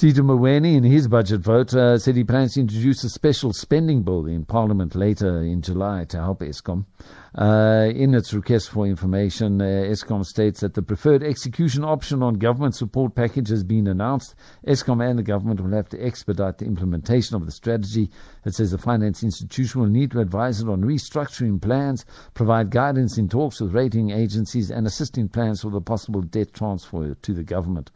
Tito 0.00 0.22
Mboweni, 0.22 0.76
in 0.76 0.82
his 0.82 1.08
budget 1.08 1.42
vote, 1.42 1.74
uh, 1.74 1.98
said 1.98 2.16
he 2.16 2.24
plans 2.24 2.54
to 2.54 2.60
introduce 2.60 3.04
a 3.04 3.10
special 3.10 3.52
spending 3.52 4.02
bill 4.02 4.24
in 4.24 4.46
Parliament 4.46 4.94
later 4.94 5.42
in 5.42 5.60
July 5.60 6.06
to 6.06 6.16
help 6.16 6.40
Eskom. 6.40 6.86
Uh, 7.34 7.92
in 7.94 8.14
its 8.14 8.32
request 8.32 8.70
for 8.70 8.86
information, 8.86 9.60
uh, 9.60 9.64
Eskom 9.64 10.24
states 10.24 10.60
that 10.60 10.72
the 10.72 10.80
preferred 10.80 11.22
execution 11.22 11.84
option 11.84 12.22
on 12.22 12.34
government 12.36 12.74
support 12.74 13.14
package 13.14 13.50
has 13.50 13.62
been 13.62 13.86
announced. 13.86 14.34
Eskom 14.66 15.06
and 15.06 15.18
the 15.18 15.22
government 15.22 15.60
will 15.60 15.76
have 15.76 15.90
to 15.90 16.02
expedite 16.02 16.56
the 16.56 16.64
implementation 16.64 17.36
of 17.36 17.44
the 17.44 17.52
strategy. 17.52 18.10
It 18.46 18.54
says 18.54 18.70
the 18.70 18.78
finance 18.78 19.22
institution 19.22 19.82
will 19.82 19.88
need 19.90 20.12
to 20.12 20.20
advise 20.20 20.62
it 20.62 20.68
on 20.70 20.80
restructuring 20.80 21.60
plans, 21.60 22.06
provide 22.32 22.70
guidance 22.70 23.18
in 23.18 23.28
talks 23.28 23.60
with 23.60 23.74
rating 23.74 24.12
agencies, 24.12 24.70
and 24.70 24.86
assist 24.86 25.18
in 25.18 25.28
plans 25.28 25.60
for 25.60 25.70
the 25.70 25.82
possible 25.82 26.22
debt 26.22 26.54
transfer 26.54 27.14
to 27.14 27.34
the 27.34 27.44
government. 27.44 27.90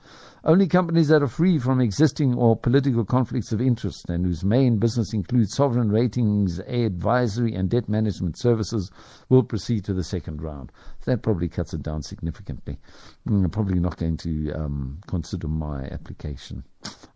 Only 0.47 0.67
companies 0.69 1.09
that 1.09 1.23
are 1.23 1.29
free 1.29 1.59
from 1.59 1.81
existing 1.81 2.35
or 2.35 2.55
political 2.55 3.03
conflicts 3.03 3.51
of 3.53 3.63
interest 3.63 4.11
and 4.11 4.27
whose 4.27 4.45
main 4.45 4.77
business 4.77 5.15
includes 5.15 5.55
sovereign 5.55 5.91
ratings, 5.91 6.59
advisory, 6.59 7.55
and 7.55 7.71
debt 7.71 7.89
management 7.89 8.39
services 8.39 8.91
will 9.31 9.43
proceed 9.43 9.87
to 9.87 9.95
the 9.95 10.05
second 10.05 10.43
round. 10.43 10.71
That 11.07 11.23
probably 11.23 11.49
cuts 11.49 11.73
it 11.73 11.83
down 11.83 12.03
significantly. 12.03 12.79
I'm 13.27 13.49
probably 13.49 13.81
not 13.81 13.97
going 13.97 14.19
to 14.19 14.53
um, 14.53 15.01
consider 15.07 15.49
my 15.49 15.85
application. 15.85 16.63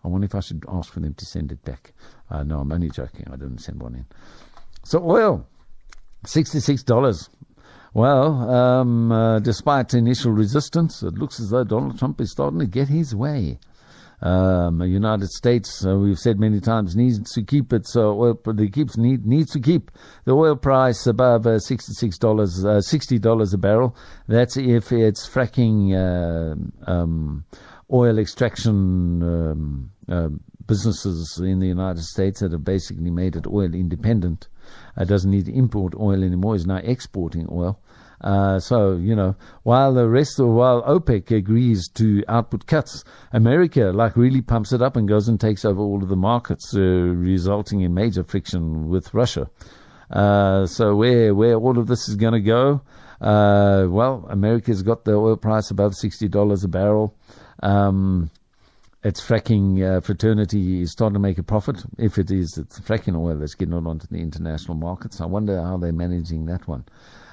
I 0.03 0.09
wonder 0.09 0.25
if 0.25 0.35
I 0.35 0.41
should 0.41 0.65
ask 0.67 0.91
for 0.91 1.01
them 1.01 1.13
to 1.13 1.27
send 1.27 1.53
it 1.53 1.63
back. 1.67 1.93
Uh, 2.31 2.45
no, 2.45 2.61
I'm 2.61 2.73
only 2.73 2.89
joking. 2.89 3.27
I 3.31 3.37
didn't 3.37 3.59
send 3.59 3.83
one 3.83 3.95
in. 3.95 4.07
So 4.85 5.05
oil, 5.05 5.47
$66. 6.25 7.29
Well, 7.95 8.51
um, 8.51 9.11
uh, 9.11 9.39
despite 9.41 9.95
initial 9.95 10.33
resistance, 10.33 11.03
it 11.03 11.15
looks 11.15 11.41
as 11.41 11.51
though 11.51 11.65
Donald 11.65 11.99
Trump 11.99 12.21
is 12.21 12.31
starting 12.31 12.61
to 12.61 12.67
get 12.67 12.89
his 12.89 13.15
way. 13.15 13.59
Um, 14.21 14.79
the 14.79 14.89
United 14.89 15.29
States, 15.29 15.87
uh, 15.87 15.97
we've 15.97 16.19
said 16.19 16.41
many 16.41 16.61
times, 16.61 16.97
needs 16.97 17.33
to 17.33 17.43
keep 17.43 17.73
its 17.73 17.95
uh, 17.97 18.01
oil. 18.01 18.35
keeps 18.73 18.97
need, 18.97 19.25
needs 19.25 19.53
to 19.53 19.61
keep 19.61 19.93
the 20.25 20.33
oil 20.33 20.57
price 20.57 21.07
above 21.07 21.47
uh, 21.47 21.61
sixty-six 21.61 22.19
dollars, 22.19 22.65
uh, 22.65 22.81
sixty 22.81 23.21
dollars 23.21 23.55
a 23.55 23.59
barrel. 23.59 23.95
That's 24.27 24.57
if 24.57 24.91
it's 24.91 25.29
fracking 25.29 25.95
uh, 25.95 26.91
um, 26.91 27.45
oil 27.93 28.19
extraction 28.19 29.23
um, 29.23 29.91
uh, 30.09 30.31
businesses 30.67 31.41
in 31.43 31.61
the 31.61 31.69
United 31.69 32.03
States 32.03 32.41
that 32.41 32.51
have 32.51 32.65
basically 32.65 33.11
made 33.11 33.37
it 33.37 33.47
oil 33.47 33.73
independent. 33.73 34.49
It 34.97 35.09
doesn't 35.09 35.31
need 35.31 35.47
to 35.47 35.55
import 35.55 35.95
oil 35.99 36.23
anymore. 36.23 36.55
It's 36.55 36.67
now 36.67 36.81
exporting 36.83 37.47
oil. 37.51 37.79
Uh, 38.21 38.59
so, 38.59 38.97
you 38.97 39.15
know, 39.15 39.37
while 39.63 39.95
the 39.95 40.09
rest 40.09 40.41
of, 40.41 40.49
while 40.49 40.83
OPEC 40.83 41.31
agrees 41.31 41.89
to 41.95 42.25
output 42.29 42.67
cuts, 42.67 43.05
America, 43.33 43.93
like, 43.95 44.17
really 44.17 44.43
pumps 44.43 44.73
it 44.73 44.83
up 44.83 44.97
and 44.97 45.07
goes 45.07 45.29
and 45.29 45.41
takes 45.41 45.65
over 45.65 45.81
all 45.81 46.03
of 46.03 46.09
the 46.09 46.17
markets, 46.17 46.75
uh, 46.75 46.81
resulting 46.81 47.83
in 47.83 47.95
major 47.95 48.25
friction 48.25 48.89
with 48.89 49.15
Russia. 49.15 49.49
Uh, 50.11 50.67
so 50.67 50.97
where, 50.97 51.35
where 51.35 51.55
all 51.55 51.79
of 51.79 51.87
this 51.87 52.09
is 52.09 52.17
going 52.17 52.33
to 52.33 52.41
go? 52.41 52.81
Uh, 53.21 53.87
well, 53.89 54.27
America's 54.31 54.83
got 54.83 55.05
the 55.05 55.15
oil 55.15 55.37
price 55.37 55.71
above 55.71 55.93
$60 55.93 56.65
a 56.65 56.69
barrel. 56.69 57.15
Um, 57.63 58.31
its 59.05 59.21
fracking 59.21 59.83
uh, 59.83 60.01
fraternity 60.01 60.83
is 60.83 60.93
starting 60.93 61.15
to 61.15 61.21
make 61.21 61.39
a 61.39 61.43
profit. 61.43 61.85
If 61.99 62.19
it 62.19 62.31
is, 62.31 62.59
it's 62.59 62.81
fracking 62.81 63.17
oil 63.17 63.37
that's 63.37 63.55
getting 63.55 63.75
it 63.75 63.87
onto 63.87 64.07
the 64.09 64.19
international 64.19 64.77
markets. 64.77 65.21
I 65.21 65.27
wonder 65.27 65.63
how 65.63 65.77
they're 65.77 65.93
managing 65.93 66.47
that 66.47 66.67
one. 66.67 66.85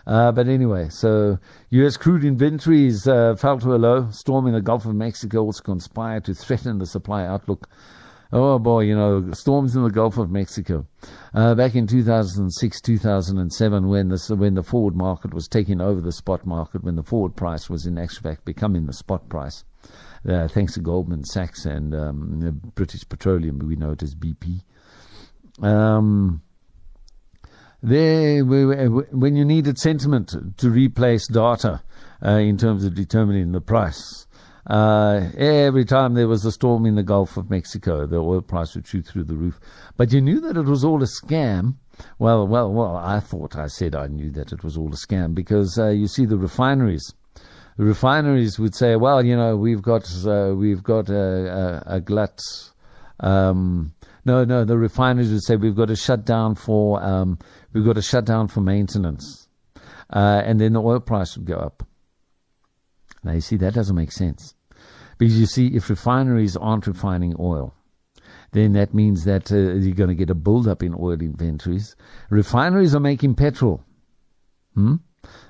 Uh, 0.05 0.32
but 0.32 0.47
anyway, 0.47 0.88
so 0.89 1.39
U.S. 1.72 1.97
crude 1.97 2.24
inventories 2.24 3.07
uh, 3.07 3.36
fell 3.36 3.59
to 3.59 3.74
a 3.74 3.78
low. 3.78 4.09
Storm 4.11 4.45
in 4.45 4.53
the 4.53 4.61
Gulf 4.61 4.86
of 4.86 4.93
Mexico 4.93 5.39
also 5.41 5.63
conspired 5.63 6.26
to 6.26 6.36
threaten 6.36 6.78
the 6.78 6.86
supply 6.86 7.26
outlook. 7.26 7.68
Oh 8.32 8.59
boy, 8.59 8.82
you 8.82 8.95
know, 8.95 9.32
storms 9.32 9.76
in 9.76 9.84
the 9.84 9.89
Gulf 9.89 10.18
of 10.18 10.30
Mexico. 10.30 10.86
Uh, 11.34 11.55
back 11.55 11.74
in 11.76 11.88
2006, 11.88 12.82
2007, 12.82 13.88
when 13.88 14.09
the, 14.09 14.36
when 14.36 14.55
the 14.55 14.63
forward 14.63 14.95
market 14.95 15.34
was 15.34 15.47
taking 15.47 15.80
over 15.80 16.01
the 16.01 16.11
spot 16.11 16.45
market, 16.45 16.84
when 16.84 16.95
the 16.95 17.03
forward 17.03 17.36
price 17.36 17.70
was 17.70 17.86
in 17.86 17.97
actual 17.97 18.24
fact 18.24 18.45
becoming 18.45 18.86
the 18.86 18.93
spot 18.93 19.30
price, 19.30 19.63
uh, 20.28 20.47
thanks 20.47 20.73
to 20.73 20.80
Goldman 20.80 21.23
Sachs 21.23 21.65
and 21.65 21.93
um, 21.93 22.61
British 22.76 23.07
Petroleum, 23.07 23.59
we 23.59 23.76
know 23.76 23.91
it 23.91 24.03
as 24.03 24.15
BP. 24.15 24.61
Um, 25.61 26.41
there, 27.82 28.43
when 28.43 29.36
you 29.36 29.45
needed 29.45 29.78
sentiment 29.78 30.36
to 30.57 30.69
replace 30.69 31.28
data 31.28 31.84
uh, 32.26 32.32
in 32.32 32.57
terms 32.57 32.84
of 32.84 32.95
determining 32.95 33.51
the 33.51 33.61
price, 33.61 34.26
uh, 34.67 35.30
every 35.38 35.86
time 35.86 36.15
there 36.15 36.28
was 36.28 36.43
a 36.43 36.51
storm 36.51 36.86
in 36.88 36.95
the 36.95 37.03
Gulf 37.03 37.38
of 37.38 37.51
Mexico, 37.51 38.07
the 38.07 38.17
oil 38.17 38.41
price 38.41 38.73
would 38.73 38.88
shoot 38.88 39.05
through 39.05 39.26
the 39.26 39.36
roof. 39.36 39.59
But 39.95 40.11
you 40.11 40.21
knew 40.21 40.39
that 40.41 40.57
it 40.57 40.65
was 40.65 40.84
all 40.84 41.03
a 41.03 41.05
scam. 41.05 41.76
Well, 42.17 42.47
well, 42.47 42.73
well, 42.73 42.95
I 42.95 43.19
thought 43.19 43.55
I 43.55 43.67
said 43.67 43.93
I 43.93 44.07
knew 44.07 44.32
that 44.32 44.51
it 44.51 44.63
was 44.63 44.76
all 44.76 44.89
a 44.89 44.97
scam 44.97 45.36
because 45.36 45.78
uh, 45.78 45.89
you 45.89 46.07
see 46.07 46.26
the 46.26 46.38
refineries 46.38 47.13
refineries 47.78 48.59
would 48.59 48.76
say, 48.76 48.95
well, 48.95 49.23
you 49.26 49.36
know, 49.36 49.57
we've 49.57 49.82
got 49.82 50.09
uh, 50.26 50.53
we've 50.55 50.84
got 50.84 51.09
a, 51.09 51.84
a, 51.88 51.95
a 51.95 52.01
glut. 52.01 52.39
Um, 53.19 53.93
no, 54.26 54.43
no, 54.43 54.65
the 54.65 54.78
refineries 54.78 55.32
would 55.32 55.43
say 55.43 55.55
we've 55.55 55.76
got 55.76 55.88
to 55.89 55.95
shut 55.95 56.26
down 56.26 56.55
for 56.55 57.01
um, 57.03 57.39
we've 57.73 57.86
got 57.86 57.93
to 57.93 58.01
shut 58.01 58.26
down 58.26 58.47
for 58.47 58.61
maintenance, 58.61 59.47
uh, 60.11 60.41
and 60.45 60.59
then 60.59 60.73
the 60.73 60.82
oil 60.82 60.99
price 60.99 61.38
would 61.38 61.45
go 61.45 61.55
up. 61.55 61.84
Now 63.23 63.34
you 63.34 63.41
see 63.41 63.57
that 63.57 63.73
doesn't 63.73 63.95
make 63.95 64.11
sense 64.11 64.53
because 65.17 65.39
you 65.39 65.45
see 65.45 65.67
if 65.67 65.89
refineries 65.89 66.57
aren't 66.57 66.88
refining 66.88 67.36
oil, 67.39 67.73
then 68.51 68.73
that 68.73 68.93
means 68.93 69.26
that 69.26 69.51
uh, 69.51 69.55
you're 69.55 69.95
going 69.95 70.09
to 70.09 70.15
get 70.15 70.30
a 70.30 70.36
build-up 70.36 70.84
in 70.84 70.93
oil 70.93 71.19
inventories. 71.21 71.95
Refineries 72.30 72.95
are 72.95 72.99
making 72.99 73.36
petrol. 73.36 73.84
Hmm? 74.73 74.95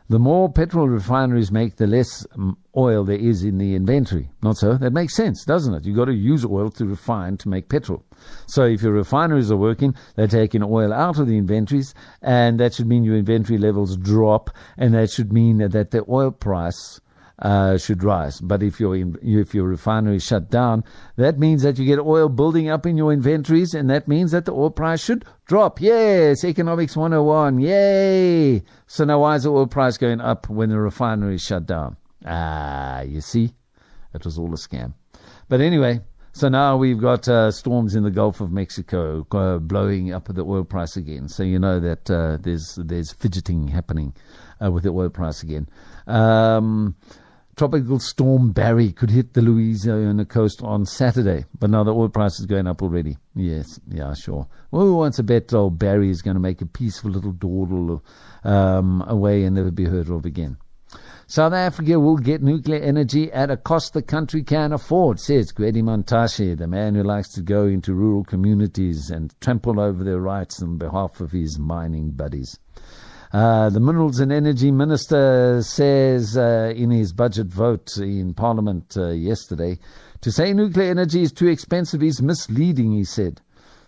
The 0.07 0.19
more 0.19 0.51
petrol 0.51 0.88
refineries 0.88 1.51
make, 1.51 1.78
the 1.78 1.88
less 1.88 2.28
um, 2.36 2.57
oil 2.78 3.03
there 3.03 3.17
is 3.17 3.43
in 3.43 3.57
the 3.57 3.73
inventory. 3.73 4.30
Not 4.43 4.57
so? 4.57 4.78
That 4.78 4.93
makes 4.93 5.15
sense, 5.15 5.43
doesn't 5.45 5.73
it? 5.73 5.86
You've 5.86 5.95
got 5.95 6.05
to 6.05 6.13
use 6.13 6.45
oil 6.45 6.69
to 6.71 6.86
refine 6.86 7.38
to 7.38 7.49
make 7.49 7.69
petrol. 7.69 8.03
So 8.45 8.65
if 8.65 8.84
your 8.84 8.93
refineries 8.93 9.51
are 9.51 9.57
working, 9.57 9.95
they're 10.15 10.28
taking 10.28 10.61
oil 10.61 10.93
out 10.93 11.17
of 11.17 11.28
the 11.28 11.38
inventories, 11.38 11.95
and 12.21 12.59
that 12.59 12.76
should 12.76 12.88
mean 12.88 13.03
your 13.03 13.17
inventory 13.17 13.57
levels 13.57 13.97
drop, 13.97 14.51
and 14.78 14.93
that 14.93 15.09
should 15.09 15.34
mean 15.34 15.57
that 15.57 15.91
the 15.91 16.05
oil 16.07 16.30
price 16.32 16.99
uh, 17.39 17.77
should 17.77 18.03
rise. 18.03 18.39
But 18.39 18.63
if 18.63 18.79
your 18.79 18.95
if 18.95 19.53
your 19.53 19.67
refinery 19.67 20.17
is 20.17 20.23
shut 20.23 20.49
down, 20.49 20.83
that 21.17 21.38
means 21.39 21.63
that 21.63 21.77
you 21.77 21.86
get 21.86 21.99
oil 21.99 22.29
building 22.29 22.69
up 22.69 22.86
in 22.86 22.97
your 22.97 23.11
inventories, 23.11 23.73
and 23.73 23.89
that 23.89 24.07
means 24.07 24.31
that 24.31 24.45
the 24.45 24.53
oil 24.53 24.69
price 24.69 25.03
should 25.03 25.25
drop. 25.45 25.81
Yes, 25.81 26.43
economics 26.43 26.95
101. 26.95 27.59
Yay! 27.59 28.63
So 28.88 29.03
now 29.05 29.19
why 29.19 29.36
is 29.36 29.43
the 29.43 29.51
oil 29.51 29.67
price 29.67 29.97
going 29.97 30.21
up 30.21 30.49
when 30.49 30.69
the 30.69 30.79
refinery 30.79 31.36
is 31.36 31.41
shut 31.41 31.65
down? 31.65 31.97
Ah, 32.25 33.01
you 33.01 33.21
see, 33.21 33.53
it 34.13 34.23
was 34.23 34.38
all 34.38 34.53
a 34.53 34.57
scam. 34.57 34.93
But 35.49 35.61
anyway. 35.61 36.01
So 36.36 36.49
now 36.49 36.75
we've 36.75 36.99
got 36.99 37.29
uh, 37.29 37.49
storms 37.49 37.95
in 37.95 38.03
the 38.03 38.11
Gulf 38.11 38.41
of 38.41 38.51
Mexico 38.51 39.25
uh, 39.31 39.57
blowing 39.57 40.11
up 40.11 40.27
the 40.27 40.43
oil 40.43 40.65
price 40.65 40.97
again. 40.97 41.29
So 41.29 41.43
you 41.43 41.57
know 41.57 41.79
that 41.79 42.11
uh, 42.11 42.39
there's 42.41 42.77
there's 42.83 43.13
fidgeting 43.13 43.69
happening 43.69 44.13
uh, 44.61 44.69
with 44.69 44.83
the 44.83 44.89
oil 44.89 45.07
price 45.07 45.43
again. 45.43 45.69
Um, 46.07 46.97
Tropical 47.55 47.99
storm 47.99 48.51
Barry 48.51 48.91
could 48.91 49.09
hit 49.09 49.33
the 49.33 49.41
Louisiana 49.41 50.25
coast 50.25 50.61
on 50.61 50.85
Saturday, 50.85 51.45
but 51.57 51.69
now 51.69 51.85
the 51.85 51.93
oil 51.93 52.09
price 52.09 52.37
is 52.37 52.45
going 52.45 52.67
up 52.67 52.81
already. 52.81 53.17
Yes, 53.33 53.79
yeah, 53.87 54.13
sure. 54.13 54.47
Well, 54.71 54.85
who 54.85 54.97
wants 54.97 55.17
to 55.17 55.23
bet 55.23 55.53
old 55.53 55.79
Barry 55.79 56.09
is 56.09 56.21
going 56.21 56.35
to 56.35 56.41
make 56.41 56.61
a 56.61 56.65
peaceful 56.65 57.11
little 57.11 57.31
dawdle 57.31 58.03
um, 58.43 59.01
away 59.07 59.45
and 59.45 59.55
never 59.55 59.71
be 59.71 59.85
heard 59.85 60.09
of 60.09 60.25
again? 60.25 60.57
South 61.27 61.53
Africa 61.53 61.97
will 61.97 62.17
get 62.17 62.43
nuclear 62.43 62.81
energy 62.81 63.31
at 63.31 63.49
a 63.49 63.55
cost 63.57 63.93
the 63.93 64.01
country 64.01 64.43
can 64.43 64.73
afford, 64.73 65.19
says 65.19 65.53
Gwede 65.53 65.81
Mantashe, 65.81 66.57
the 66.57 66.67
man 66.67 66.93
who 66.93 67.03
likes 67.03 67.29
to 67.29 67.41
go 67.41 67.67
into 67.67 67.93
rural 67.93 68.25
communities 68.25 69.09
and 69.09 69.33
trample 69.39 69.79
over 69.79 70.03
their 70.03 70.19
rights 70.19 70.61
on 70.61 70.77
behalf 70.77 71.21
of 71.21 71.31
his 71.31 71.57
mining 71.57 72.11
buddies. 72.11 72.59
Uh, 73.36 73.69
the 73.69 73.81
Minerals 73.81 74.21
and 74.21 74.31
Energy 74.31 74.71
Minister 74.71 75.61
says 75.61 76.38
uh, 76.38 76.71
in 76.73 76.89
his 76.89 77.11
budget 77.11 77.47
vote 77.47 77.97
in 77.97 78.33
Parliament 78.33 78.95
uh, 78.95 79.09
yesterday 79.09 79.77
to 80.21 80.31
say 80.31 80.53
nuclear 80.53 80.89
energy 80.89 81.21
is 81.21 81.33
too 81.33 81.49
expensive 81.49 82.01
is 82.01 82.21
misleading, 82.21 82.93
he 82.93 83.03
said. 83.03 83.41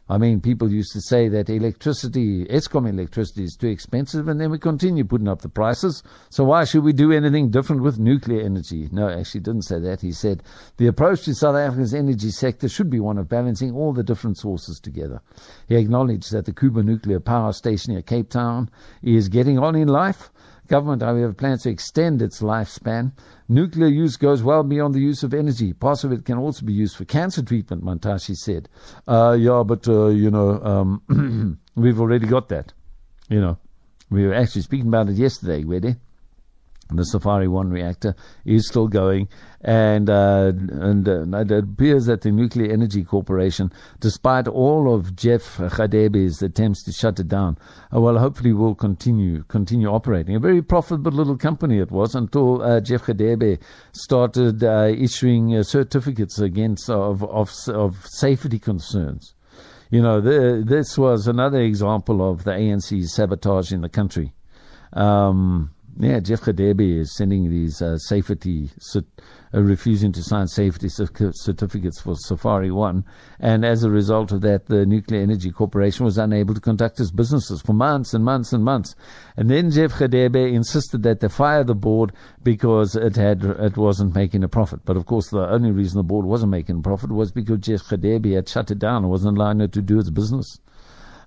I 0.09 0.17
mean, 0.17 0.39
people 0.39 0.71
used 0.71 0.93
to 0.93 1.01
say 1.01 1.27
that 1.29 1.49
electricity, 1.49 2.45
Eskom 2.45 2.87
electricity 2.87 3.43
is 3.43 3.57
too 3.57 3.67
expensive, 3.67 4.29
and 4.29 4.39
then 4.39 4.49
we 4.51 4.57
continue 4.57 5.03
putting 5.03 5.27
up 5.27 5.41
the 5.41 5.49
prices. 5.49 6.01
So 6.29 6.45
why 6.45 6.63
should 6.63 6.83
we 6.83 6.93
do 6.93 7.11
anything 7.11 7.51
different 7.51 7.81
with 7.81 7.99
nuclear 7.99 8.41
energy? 8.41 8.87
No, 8.91 9.09
actually 9.09 9.41
didn't 9.41 9.63
say 9.63 9.79
that. 9.79 9.99
He 9.99 10.13
said 10.13 10.43
the 10.77 10.87
approach 10.87 11.23
to 11.23 11.35
South 11.35 11.57
Africa's 11.57 11.93
energy 11.93 12.31
sector 12.31 12.69
should 12.69 12.89
be 12.89 13.01
one 13.01 13.17
of 13.17 13.27
balancing 13.27 13.73
all 13.73 13.91
the 13.91 14.03
different 14.03 14.37
sources 14.37 14.79
together. 14.79 15.21
He 15.67 15.75
acknowledged 15.75 16.31
that 16.31 16.45
the 16.45 16.53
Koeberg 16.53 16.85
nuclear 16.85 17.19
power 17.19 17.51
station 17.51 17.93
near 17.93 18.01
Cape 18.01 18.29
Town 18.29 18.69
is 19.03 19.27
getting 19.27 19.59
on 19.59 19.75
in 19.75 19.89
life, 19.89 20.31
Government, 20.67 21.01
however, 21.01 21.33
plans 21.33 21.63
to 21.63 21.69
extend 21.69 22.21
its 22.21 22.41
lifespan. 22.41 23.11
Nuclear 23.47 23.87
use 23.87 24.17
goes 24.17 24.43
well 24.43 24.63
beyond 24.63 24.93
the 24.93 24.99
use 24.99 25.23
of 25.23 25.33
energy. 25.33 25.73
Parts 25.73 26.03
of 26.03 26.11
it 26.11 26.25
can 26.25 26.37
also 26.37 26.65
be 26.65 26.73
used 26.73 26.97
for 26.97 27.05
cancer 27.05 27.41
treatment, 27.41 27.83
Mantashe 27.83 28.35
said. 28.35 28.67
Uh, 29.07 29.35
yeah, 29.39 29.63
but, 29.65 29.87
uh, 29.87 30.07
you 30.07 30.29
know, 30.29 30.61
um, 30.61 31.59
we've 31.75 31.99
already 31.99 32.27
got 32.27 32.49
that. 32.49 32.73
You 33.29 33.41
know, 33.41 33.57
we 34.09 34.25
were 34.25 34.33
actually 34.33 34.61
speaking 34.61 34.87
about 34.87 35.09
it 35.09 35.15
yesterday, 35.15 35.63
Gwede. 35.63 35.97
The 36.89 37.03
Safari 37.03 37.47
1 37.47 37.69
reactor 37.69 38.15
is 38.45 38.67
still 38.67 38.87
going, 38.87 39.27
and, 39.61 40.09
uh, 40.09 40.53
and 40.71 41.07
uh, 41.07 41.37
it 41.39 41.51
appears 41.51 42.05
that 42.05 42.21
the 42.21 42.31
Nuclear 42.31 42.71
Energy 42.71 43.03
Corporation, 43.03 43.73
despite 43.99 44.47
all 44.47 44.93
of 44.93 45.15
Jeff 45.15 45.57
Radebe's 45.57 46.41
attempts 46.41 46.83
to 46.85 46.93
shut 46.93 47.19
it 47.19 47.27
down, 47.27 47.57
uh, 47.93 47.99
well, 47.99 48.17
hopefully 48.17 48.53
will 48.53 48.75
continue 48.75 49.43
continue 49.43 49.87
operating. 49.87 50.35
A 50.35 50.39
very 50.39 50.61
profitable 50.61 51.11
little 51.11 51.37
company 51.37 51.79
it 51.79 51.91
was 51.91 52.15
until 52.15 52.61
uh, 52.61 52.79
Jeff 52.79 53.05
Radebe 53.07 53.59
started 53.91 54.63
uh, 54.63 54.93
issuing 54.97 55.57
uh, 55.57 55.63
certificates 55.63 56.39
against 56.39 56.89
of, 56.89 57.23
of, 57.23 57.51
of 57.67 58.05
safety 58.05 58.59
concerns. 58.59 59.33
You 59.89 60.01
know, 60.01 60.21
the, 60.21 60.63
this 60.65 60.97
was 60.97 61.27
another 61.27 61.61
example 61.61 62.29
of 62.29 62.43
the 62.43 62.51
ANC's 62.51 63.13
sabotage 63.13 63.71
in 63.71 63.81
the 63.81 63.89
country. 63.89 64.33
Um, 64.93 65.71
yeah, 65.99 66.19
Jeff 66.19 66.41
Radebe 66.41 66.99
is 66.99 67.15
sending 67.15 67.49
these 67.49 67.81
uh, 67.81 67.97
safety, 67.97 68.69
uh, 68.95 69.01
refusing 69.53 70.11
to 70.11 70.21
sign 70.21 70.47
safety 70.47 70.89
certificates 70.89 71.99
for 71.99 72.15
Safari 72.15 72.69
One, 72.69 73.03
and 73.39 73.65
as 73.65 73.83
a 73.83 73.89
result 73.89 74.31
of 74.31 74.41
that, 74.41 74.67
the 74.67 74.85
Nuclear 74.85 75.21
Energy 75.21 75.49
Corporation 75.49 76.05
was 76.05 76.17
unable 76.17 76.53
to 76.53 76.61
conduct 76.61 76.99
its 76.99 77.09
businesses 77.09 77.61
for 77.61 77.73
months 77.73 78.13
and 78.13 78.23
months 78.23 78.53
and 78.53 78.63
months. 78.63 78.95
And 79.37 79.49
then 79.49 79.71
Jeff 79.71 79.93
Radebe 79.93 80.53
insisted 80.53 81.01
that 81.03 81.19
they 81.19 81.29
fire 81.29 81.63
the 81.63 81.73
board 81.75 82.13
because 82.43 82.95
it 82.95 83.15
had 83.15 83.43
it 83.43 83.75
wasn't 83.75 84.13
making 84.13 84.43
a 84.43 84.47
profit. 84.47 84.81
But 84.85 84.97
of 84.97 85.07
course, 85.07 85.29
the 85.29 85.49
only 85.49 85.71
reason 85.71 85.97
the 85.97 86.03
board 86.03 86.25
wasn't 86.25 86.51
making 86.51 86.77
a 86.77 86.81
profit 86.81 87.11
was 87.11 87.31
because 87.31 87.59
Jeff 87.59 87.81
Radebe 87.89 88.35
had 88.35 88.47
shut 88.47 88.69
it 88.69 88.79
down 88.79 89.03
and 89.03 89.09
wasn't 89.09 89.37
allowing 89.37 89.61
it 89.61 89.71
to 89.73 89.81
do 89.81 89.99
its 89.99 90.11
business. 90.11 90.59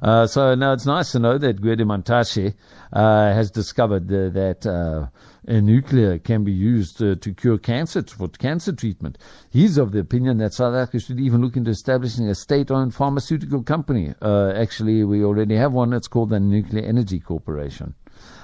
Uh, 0.02 0.26
so 0.26 0.54
now 0.54 0.72
it's 0.72 0.86
nice 0.86 1.12
to 1.12 1.18
know 1.18 1.36
that 1.36 1.60
Gwede 1.60 1.80
Mantashe 1.80 2.54
uh, 2.92 3.32
has 3.32 3.50
discovered 3.50 4.08
that 4.08 4.66
uh, 4.66 5.08
nuclear 5.46 6.18
can 6.18 6.44
be 6.44 6.52
used 6.52 7.02
uh, 7.02 7.16
to 7.16 7.34
cure 7.34 7.58
cancer, 7.58 8.02
for 8.02 8.28
cancer 8.28 8.72
treatment. 8.72 9.18
He's 9.50 9.76
of 9.76 9.92
the 9.92 9.98
opinion 10.00 10.38
that 10.38 10.54
South 10.54 10.74
Africa 10.74 11.00
should 11.00 11.20
even 11.20 11.42
look 11.42 11.56
into 11.56 11.70
establishing 11.70 12.28
a 12.28 12.34
state-owned 12.34 12.94
pharmaceutical 12.94 13.62
company. 13.62 14.14
Uh, 14.22 14.52
actually, 14.56 15.04
we 15.04 15.22
already 15.22 15.56
have 15.56 15.72
one. 15.72 15.92
It's 15.92 16.08
called 16.08 16.30
the 16.30 16.40
Nuclear 16.40 16.84
Energy 16.84 17.20
Corporation. 17.20 17.94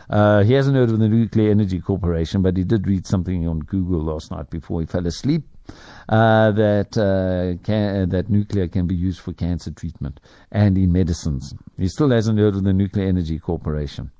Uh, 0.08 0.42
he 0.44 0.52
hasn't 0.52 0.76
heard 0.76 0.90
of 0.90 0.98
the 0.98 1.08
Nuclear 1.08 1.50
Energy 1.50 1.80
Corporation, 1.80 2.42
but 2.42 2.56
he 2.56 2.64
did 2.64 2.86
read 2.86 3.06
something 3.06 3.46
on 3.48 3.60
Google 3.60 4.02
last 4.02 4.30
night 4.30 4.50
before 4.50 4.80
he 4.80 4.86
fell 4.86 5.06
asleep 5.06 5.44
uh, 6.08 6.52
that 6.52 6.96
uh, 6.96 7.60
can, 7.64 8.02
uh, 8.02 8.06
that 8.06 8.30
nuclear 8.30 8.68
can 8.68 8.86
be 8.86 8.94
used 8.94 9.20
for 9.20 9.32
cancer 9.32 9.72
treatment 9.72 10.20
and 10.52 10.78
in 10.78 10.92
medicines. 10.92 11.52
He 11.76 11.88
still 11.88 12.10
hasn't 12.10 12.38
heard 12.38 12.54
of 12.54 12.64
the 12.64 12.72
Nuclear 12.72 13.06
Energy 13.08 13.38
Corporation, 13.38 14.10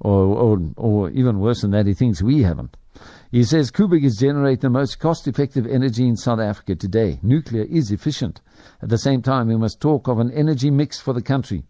or 0.00 0.24
or, 0.24 0.58
or 0.76 1.10
even 1.10 1.38
worse 1.38 1.62
than 1.62 1.70
that, 1.72 1.86
he 1.86 1.94
thinks 1.94 2.22
we 2.22 2.42
haven't. 2.42 2.76
He 3.30 3.44
says 3.44 3.70
is 3.70 4.16
generate 4.16 4.60
the 4.60 4.70
most 4.70 4.98
cost-effective 4.98 5.66
energy 5.66 6.06
in 6.06 6.16
South 6.16 6.40
Africa 6.40 6.74
today. 6.74 7.18
Nuclear 7.22 7.64
is 7.64 7.90
efficient. 7.90 8.40
At 8.82 8.88
the 8.88 8.98
same 8.98 9.20
time, 9.20 9.48
we 9.48 9.56
must 9.56 9.80
talk 9.80 10.08
of 10.08 10.18
an 10.18 10.30
energy 10.32 10.70
mix 10.70 11.00
for 11.00 11.12
the 11.12 11.22
country. 11.22 11.64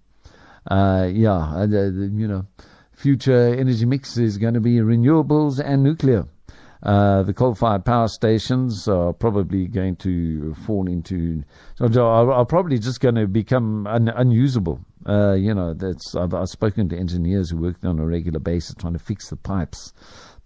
Uh, 0.70 1.08
yeah, 1.10 1.62
uh, 1.62 1.66
you 1.66 2.28
know, 2.28 2.46
future 2.96 3.54
energy 3.54 3.84
mix 3.84 4.16
is 4.16 4.38
going 4.38 4.54
to 4.54 4.60
be 4.60 4.76
renewables 4.78 5.60
and 5.64 5.82
nuclear. 5.82 6.24
Uh, 6.82 7.22
the 7.22 7.32
coal-fired 7.32 7.84
power 7.84 8.08
stations 8.08 8.86
are 8.86 9.12
probably 9.12 9.66
going 9.66 9.96
to 9.96 10.54
fall 10.66 10.86
into, 10.88 11.42
are, 11.80 12.32
are 12.32 12.44
probably 12.44 12.78
just 12.78 13.00
going 13.00 13.14
to 13.14 13.26
become 13.26 13.86
un, 13.86 14.08
unusable. 14.08 14.80
Uh, 15.06 15.34
you 15.34 15.54
know, 15.54 15.72
that's 15.72 16.14
I've, 16.14 16.34
I've, 16.34 16.48
spoken 16.48 16.88
to 16.88 16.96
engineers 16.96 17.50
who 17.50 17.58
work 17.58 17.76
on 17.84 17.98
a 17.98 18.06
regular 18.06 18.40
basis 18.40 18.74
trying 18.74 18.92
to 18.94 18.98
fix 18.98 19.30
the 19.30 19.36
pipes, 19.36 19.92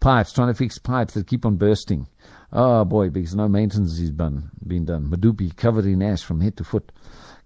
pipes, 0.01 0.33
trying 0.33 0.49
to 0.49 0.55
fix 0.55 0.79
pipes 0.79 1.15
that 1.15 1.27
keep 1.27 1.47
on 1.47 1.57
bursting. 1.57 2.07
Oh 2.53 2.85
boy, 2.85 3.11
because 3.11 3.35
no 3.35 3.49
maintenance 3.49 3.99
has 3.99 4.11
been 4.11 4.51
been 4.67 4.85
done. 4.85 5.09
Medupi 5.09 5.57
covered 5.57 5.87
in 5.87 6.03
ash 6.03 6.23
from 6.23 6.41
head 6.41 6.57
to 6.59 6.65
foot. 6.65 6.93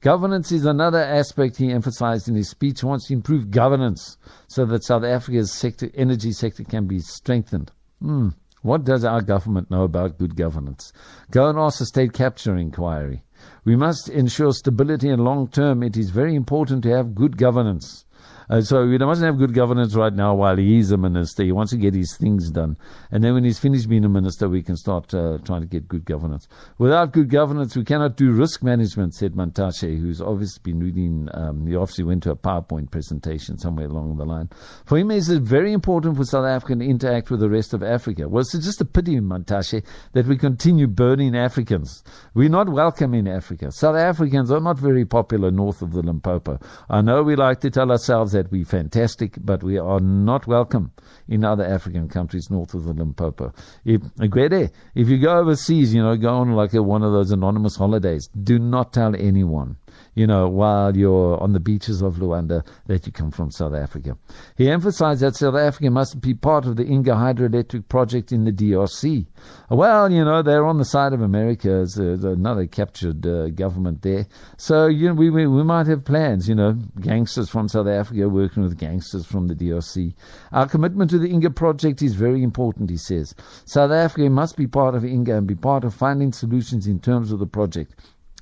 Governance 0.04 0.52
is 0.52 0.66
another 0.66 1.02
aspect 1.02 1.56
he 1.56 1.72
emphasized 1.72 2.28
in 2.28 2.34
his 2.34 2.50
speech. 2.50 2.80
He 2.80 2.86
wants 2.86 3.06
to 3.06 3.14
improve 3.14 3.50
governance 3.50 4.18
so 4.48 4.66
that 4.66 4.84
South 4.84 5.02
Africa's 5.02 5.50
sector, 5.50 5.90
energy 5.94 6.30
sector 6.32 6.62
can 6.62 6.86
be 6.86 6.98
strengthened. 6.98 7.72
Hmm. 8.02 8.28
What 8.60 8.84
does 8.84 9.06
our 9.06 9.22
government 9.22 9.70
know 9.70 9.82
about 9.84 10.18
good 10.18 10.36
governance? 10.36 10.92
Go 11.30 11.48
and 11.48 11.58
ask 11.58 11.78
the 11.78 11.86
state 11.86 12.12
capture 12.12 12.54
inquiry. 12.54 13.24
We 13.64 13.76
must 13.76 14.10
ensure 14.10 14.52
stability 14.52 15.08
and 15.08 15.24
long 15.24 15.48
term. 15.48 15.82
It 15.82 15.96
is 15.96 16.10
very 16.10 16.34
important 16.34 16.82
to 16.82 16.90
have 16.90 17.14
good 17.14 17.38
governance. 17.38 18.03
Uh, 18.50 18.60
so 18.60 18.88
he 18.88 18.98
doesn't 18.98 19.24
have 19.24 19.38
good 19.38 19.54
governance 19.54 19.94
right 19.94 20.12
now 20.12 20.34
while 20.34 20.56
he 20.56 20.78
is 20.78 20.90
a 20.90 20.96
minister. 20.96 21.44
He 21.44 21.52
wants 21.52 21.72
to 21.72 21.78
get 21.78 21.94
his 21.94 22.16
things 22.16 22.50
done. 22.50 22.76
And 23.10 23.22
then 23.22 23.34
when 23.34 23.44
he's 23.44 23.58
finished 23.58 23.88
being 23.88 24.04
a 24.04 24.08
minister, 24.08 24.48
we 24.48 24.62
can 24.62 24.76
start 24.76 25.12
uh, 25.14 25.38
trying 25.44 25.62
to 25.62 25.66
get 25.66 25.88
good 25.88 26.04
governance. 26.04 26.48
Without 26.78 27.12
good 27.12 27.30
governance, 27.30 27.76
we 27.76 27.84
cannot 27.84 28.16
do 28.16 28.32
risk 28.32 28.62
management, 28.62 29.14
said 29.14 29.32
Mantashe, 29.32 29.98
who's 29.98 30.20
obviously 30.20 30.60
been 30.62 30.80
reading, 30.80 31.28
um, 31.34 31.66
he 31.66 31.76
obviously 31.76 32.04
went 32.04 32.22
to 32.24 32.30
a 32.30 32.36
PowerPoint 32.36 32.90
presentation 32.90 33.58
somewhere 33.58 33.86
along 33.86 34.16
the 34.16 34.24
line. 34.24 34.48
For 34.84 34.98
him, 34.98 35.10
it's 35.10 35.28
very 35.28 35.72
important 35.72 36.16
for 36.16 36.24
South 36.24 36.46
Africa 36.46 36.76
to 36.76 36.84
interact 36.84 37.30
with 37.30 37.40
the 37.40 37.48
rest 37.48 37.74
of 37.74 37.82
Africa. 37.82 38.28
Well, 38.28 38.40
it's 38.40 38.52
just 38.52 38.80
a 38.80 38.84
pity, 38.84 39.18
Mantashe, 39.20 39.84
that 40.12 40.26
we 40.26 40.36
continue 40.36 40.86
burning 40.86 41.36
Africans. 41.36 42.02
We're 42.34 42.48
not 42.48 42.68
welcome 42.68 43.14
in 43.14 43.28
Africa. 43.28 43.72
South 43.72 43.96
Africans 43.96 44.50
are 44.50 44.60
not 44.60 44.78
very 44.78 45.04
popular 45.04 45.50
north 45.50 45.82
of 45.82 45.92
the 45.92 46.02
Limpopo. 46.02 46.58
I 46.88 47.00
know 47.00 47.22
we 47.22 47.36
like 47.36 47.60
to 47.60 47.70
tell 47.70 47.90
ourselves 47.90 48.33
that 48.34 48.52
we're 48.52 48.64
fantastic, 48.64 49.36
but 49.40 49.62
we 49.62 49.78
are 49.78 50.00
not 50.00 50.46
welcome 50.46 50.92
in 51.28 51.44
other 51.44 51.64
African 51.64 52.08
countries 52.08 52.50
north 52.50 52.74
of 52.74 52.84
the 52.84 52.92
Limpopo. 52.92 53.52
If, 53.84 54.02
if 54.20 55.08
you 55.08 55.18
go 55.18 55.38
overseas, 55.38 55.94
you 55.94 56.02
know, 56.02 56.16
go 56.16 56.34
on 56.34 56.52
like 56.52 56.74
a, 56.74 56.82
one 56.82 57.02
of 57.02 57.12
those 57.12 57.30
anonymous 57.30 57.76
holidays, 57.76 58.28
do 58.42 58.58
not 58.58 58.92
tell 58.92 59.14
anyone 59.16 59.76
you 60.14 60.26
know, 60.26 60.48
while 60.48 60.96
you're 60.96 61.40
on 61.42 61.52
the 61.52 61.60
beaches 61.60 62.02
of 62.02 62.16
Luanda, 62.16 62.64
that 62.86 63.06
you 63.06 63.12
come 63.12 63.30
from 63.30 63.50
South 63.50 63.74
Africa. 63.74 64.16
He 64.56 64.70
emphasized 64.70 65.20
that 65.22 65.36
South 65.36 65.56
Africa 65.56 65.90
must 65.90 66.20
be 66.20 66.34
part 66.34 66.66
of 66.66 66.76
the 66.76 66.84
Inga 66.84 67.12
hydroelectric 67.12 67.88
project 67.88 68.30
in 68.32 68.44
the 68.44 68.52
DRC. 68.52 69.26
Well, 69.70 70.10
you 70.10 70.24
know, 70.24 70.42
they're 70.42 70.66
on 70.66 70.78
the 70.78 70.84
side 70.84 71.12
of 71.12 71.20
America. 71.20 71.68
There's, 71.68 71.98
another 72.24 72.66
captured 72.66 73.26
uh, 73.26 73.48
government 73.50 74.02
there. 74.02 74.26
So, 74.56 74.86
you 74.86 75.08
know, 75.08 75.14
we, 75.14 75.30
we, 75.30 75.46
we 75.46 75.62
might 75.62 75.86
have 75.86 76.04
plans, 76.04 76.48
you 76.48 76.54
know, 76.54 76.72
gangsters 77.00 77.50
from 77.50 77.68
South 77.68 77.86
Africa 77.86 78.28
working 78.28 78.62
with 78.62 78.78
gangsters 78.78 79.26
from 79.26 79.48
the 79.48 79.54
DRC. 79.54 80.14
Our 80.52 80.68
commitment 80.68 81.10
to 81.10 81.18
the 81.18 81.28
Inga 81.28 81.50
project 81.50 82.02
is 82.02 82.14
very 82.14 82.42
important, 82.42 82.90
he 82.90 82.96
says. 82.96 83.34
South 83.64 83.90
Africa 83.90 84.30
must 84.30 84.56
be 84.56 84.66
part 84.66 84.94
of 84.94 85.04
Inga 85.04 85.36
and 85.36 85.46
be 85.46 85.54
part 85.54 85.84
of 85.84 85.94
finding 85.94 86.32
solutions 86.32 86.86
in 86.86 87.00
terms 87.00 87.32
of 87.32 87.38
the 87.38 87.46
project. 87.46 87.94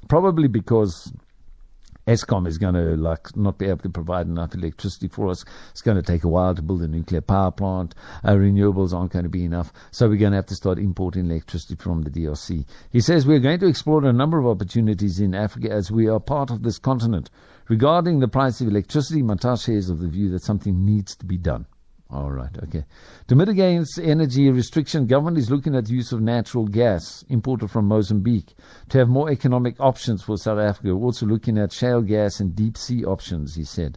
Probably 0.08 0.48
because 0.48 1.12
Eskom 2.06 2.48
is 2.48 2.58
going 2.58 2.74
to 2.74 2.96
like 2.96 3.36
not 3.36 3.58
be 3.58 3.66
able 3.66 3.78
to 3.78 3.88
provide 3.88 4.26
enough 4.26 4.54
electricity 4.54 5.06
for 5.06 5.28
us. 5.28 5.44
It's 5.70 5.82
going 5.82 5.96
to 5.96 6.02
take 6.02 6.24
a 6.24 6.28
while 6.28 6.54
to 6.54 6.62
build 6.62 6.82
a 6.82 6.88
nuclear 6.88 7.20
power 7.20 7.52
plant. 7.52 7.94
Our 8.24 8.36
renewables 8.36 8.92
aren't 8.92 9.12
going 9.12 9.22
to 9.22 9.28
be 9.28 9.44
enough, 9.44 9.72
so 9.92 10.08
we're 10.08 10.16
going 10.16 10.32
to 10.32 10.38
have 10.38 10.46
to 10.46 10.56
start 10.56 10.78
importing 10.78 11.30
electricity 11.30 11.76
from 11.76 12.02
the 12.02 12.10
DRC. 12.10 12.66
He 12.90 13.00
says 13.00 13.24
we're 13.24 13.38
going 13.38 13.60
to 13.60 13.68
explore 13.68 14.04
a 14.04 14.12
number 14.12 14.38
of 14.38 14.46
opportunities 14.46 15.20
in 15.20 15.34
Africa 15.34 15.70
as 15.70 15.92
we 15.92 16.08
are 16.08 16.18
part 16.18 16.50
of 16.50 16.62
this 16.62 16.78
continent. 16.78 17.30
Regarding 17.68 18.18
the 18.18 18.28
price 18.28 18.60
of 18.60 18.66
electricity, 18.66 19.22
Mantashe 19.22 19.74
is 19.74 19.88
of 19.88 20.00
the 20.00 20.08
view 20.08 20.30
that 20.30 20.42
something 20.42 20.84
needs 20.84 21.14
to 21.16 21.24
be 21.24 21.38
done. 21.38 21.66
All 22.12 22.30
right, 22.30 22.54
okay. 22.64 22.84
To 23.28 23.34
mitigate 23.34 23.86
energy 24.02 24.50
restriction, 24.50 25.06
government 25.06 25.38
is 25.38 25.50
looking 25.50 25.74
at 25.74 25.86
the 25.86 25.94
use 25.94 26.12
of 26.12 26.20
natural 26.20 26.66
gas 26.66 27.24
imported 27.30 27.70
from 27.70 27.86
Mozambique 27.86 28.54
to 28.90 28.98
have 28.98 29.08
more 29.08 29.30
economic 29.30 29.80
options 29.80 30.22
for 30.22 30.36
South 30.36 30.58
Africa. 30.58 30.94
We're 30.94 31.06
also 31.06 31.24
looking 31.24 31.56
at 31.56 31.72
shale 31.72 32.02
gas 32.02 32.38
and 32.38 32.54
deep 32.54 32.76
sea 32.76 33.02
options, 33.02 33.54
he 33.54 33.64
said. 33.64 33.96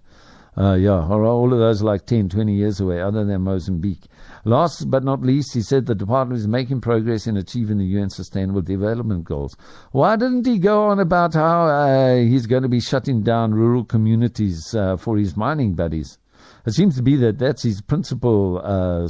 Uh, 0.57 0.75
yeah, 0.75 1.05
all 1.05 1.51
of 1.51 1.59
those 1.59 1.81
are 1.81 1.85
like 1.85 2.05
10, 2.05 2.29
20 2.29 2.53
years 2.53 2.79
away, 2.79 3.01
other 3.01 3.25
than 3.25 3.41
Mozambique. 3.41 4.05
Last 4.45 4.89
but 4.89 5.03
not 5.03 5.21
least, 5.21 5.53
he 5.53 5.61
said 5.61 5.85
the 5.85 5.93
department 5.93 6.39
is 6.39 6.47
making 6.47 6.79
progress 6.79 7.27
in 7.27 7.35
achieving 7.35 7.79
the 7.79 7.85
UN 7.85 8.09
Sustainable 8.09 8.61
Development 8.61 9.25
Goals. 9.25 9.57
Why 9.91 10.15
didn't 10.15 10.45
he 10.45 10.57
go 10.57 10.85
on 10.85 11.01
about 11.01 11.33
how 11.33 11.67
uh, 11.67 12.15
he's 12.15 12.45
going 12.45 12.63
to 12.63 12.69
be 12.69 12.79
shutting 12.79 13.23
down 13.23 13.53
rural 13.53 13.83
communities 13.83 14.73
uh, 14.73 14.95
for 14.95 15.17
his 15.17 15.35
mining 15.35 15.75
buddies? 15.75 16.17
It 16.65 16.73
seems 16.73 16.95
to 16.95 17.03
be 17.03 17.15
that 17.17 17.37
that's 17.37 17.63
his 17.63 17.81
principal 17.81 18.59
uh, 18.63 19.07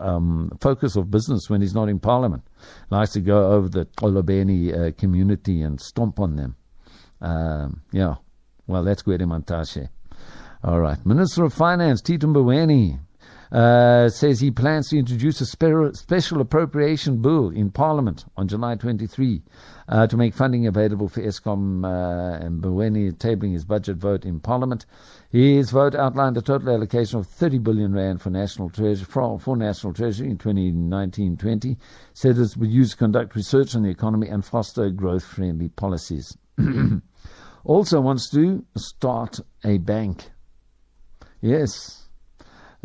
um, 0.00 0.50
focus 0.60 0.96
of 0.96 1.10
business 1.10 1.48
when 1.48 1.60
he's 1.60 1.74
not 1.74 1.88
in 1.88 2.00
Parliament. 2.00 2.42
Likes 2.90 3.12
to 3.12 3.20
go 3.20 3.52
over 3.52 3.68
the 3.68 3.86
Xolobeni 3.86 4.88
uh, 4.88 4.92
community 4.98 5.62
and 5.62 5.80
stomp 5.80 6.18
on 6.18 6.36
them. 6.36 6.56
Um, 7.20 7.82
yeah, 7.92 8.16
well, 8.66 8.82
that's 8.82 9.02
Gwede 9.02 9.22
Mantashe. 9.22 9.88
All 10.64 10.80
right. 10.80 11.04
Minister 11.06 11.44
of 11.44 11.54
Finance, 11.54 12.02
Tito 12.02 12.26
Mboweni, 12.26 12.98
uh, 13.52 14.08
says 14.08 14.40
he 14.40 14.50
plans 14.50 14.88
to 14.88 14.98
introduce 14.98 15.40
a 15.40 15.46
special 15.46 16.40
appropriation 16.40 17.20
bill 17.22 17.50
in 17.50 17.70
Parliament 17.70 18.24
on 18.36 18.48
July 18.48 18.74
23 18.74 19.42
uh, 19.88 20.06
to 20.06 20.16
make 20.16 20.34
funding 20.34 20.66
available 20.66 21.08
for 21.08 21.20
Eskom 21.22 21.84
uh, 21.84 22.44
and 22.44 22.62
Mboweni 22.62 23.12
tabling 23.12 23.52
his 23.52 23.64
budget 23.64 23.96
vote 23.96 24.24
in 24.24 24.40
Parliament. 24.40 24.86
His 25.30 25.70
vote 25.70 25.94
outlined 25.94 26.36
a 26.36 26.42
total 26.42 26.70
allocation 26.70 27.18
of 27.18 27.26
30 27.26 27.58
billion 27.58 27.92
rand 27.92 28.22
for 28.22 28.30
national 28.30 28.70
treasury 28.70 29.06
for, 29.08 29.38
for 29.38 29.56
national 29.56 29.92
treasury 29.92 30.30
in 30.30 30.38
2019-20. 30.38 31.76
Said 32.14 32.38
it 32.38 32.56
would 32.56 32.70
use 32.70 32.90
to 32.90 32.96
conduct 32.96 33.34
research 33.34 33.74
on 33.74 33.82
the 33.82 33.90
economy 33.90 34.28
and 34.28 34.44
foster 34.44 34.90
growth-friendly 34.90 35.68
policies. 35.70 36.36
also 37.64 38.00
wants 38.00 38.30
to 38.30 38.64
start 38.76 39.40
a 39.64 39.78
bank. 39.78 40.30
Yes, 41.40 42.05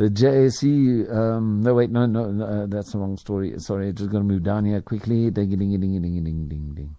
the 0.01 0.09
JSE, 0.09 1.15
um, 1.15 1.61
no, 1.61 1.75
wait, 1.75 1.91
no, 1.91 2.07
no, 2.07 2.31
no 2.31 2.45
uh, 2.45 2.65
that's 2.65 2.91
the 2.91 2.97
wrong 2.97 3.17
story. 3.17 3.53
Sorry, 3.57 3.89
I'm 3.89 3.95
just 3.95 4.09
going 4.09 4.27
to 4.27 4.33
move 4.33 4.41
down 4.41 4.65
here 4.65 4.81
quickly. 4.81 5.29
Ding, 5.29 5.49
ding, 5.49 5.59
ding, 5.59 5.79
ding, 5.79 6.01
ding, 6.01 6.47
ding, 6.49 6.73
ding. 6.73 6.95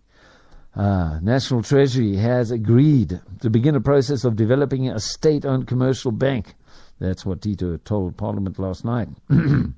Uh, 0.77 1.19
National 1.21 1.65
Treasury 1.65 2.15
has 2.17 2.53
agreed 2.53 3.21
to 3.41 3.51
begin 3.51 3.75
a 3.75 3.81
process 3.81 4.23
of 4.23 4.37
developing 4.37 4.89
a 4.89 5.01
state-owned 5.01 5.67
commercial 5.67 6.13
bank. 6.13 6.55
That's 7.01 7.27
what 7.27 7.43
Tito 7.43 7.77
told 7.79 8.17
Parliament 8.17 8.61
last 8.61 8.85
night. 8.85 9.09
During 9.29 9.75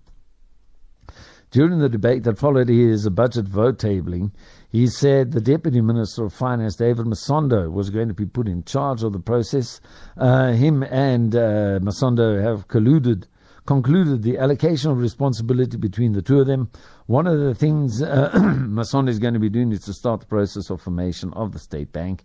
the 1.78 1.88
debate 1.88 2.24
that 2.24 2.38
followed 2.38 2.68
his 2.68 3.08
budget 3.08 3.48
vote 3.48 3.78
tabling, 3.78 4.32
he 4.74 4.88
said 4.88 5.30
the 5.30 5.40
Deputy 5.40 5.80
Minister 5.80 6.24
of 6.24 6.32
Finance, 6.32 6.74
David 6.74 7.06
Masondo, 7.06 7.70
was 7.70 7.90
going 7.90 8.08
to 8.08 8.14
be 8.14 8.26
put 8.26 8.48
in 8.48 8.64
charge 8.64 9.04
of 9.04 9.12
the 9.12 9.20
process. 9.20 9.80
Uh, 10.16 10.50
him 10.50 10.82
and 10.82 11.36
uh, 11.36 11.78
Masondo 11.78 12.42
have 12.42 12.66
colluded, 12.66 13.28
concluded 13.66 14.24
the 14.24 14.36
allocation 14.36 14.90
of 14.90 14.98
responsibility 14.98 15.76
between 15.76 16.10
the 16.10 16.22
two 16.22 16.40
of 16.40 16.48
them. 16.48 16.72
One 17.06 17.28
of 17.28 17.38
the 17.38 17.54
things 17.54 18.02
uh, 18.02 18.32
is 19.08 19.18
going 19.20 19.34
to 19.34 19.38
be 19.38 19.48
doing 19.48 19.70
is 19.70 19.82
to 19.82 19.92
start 19.92 20.22
the 20.22 20.26
process 20.26 20.68
of 20.70 20.82
formation 20.82 21.32
of 21.34 21.52
the 21.52 21.60
state 21.60 21.92
bank. 21.92 22.24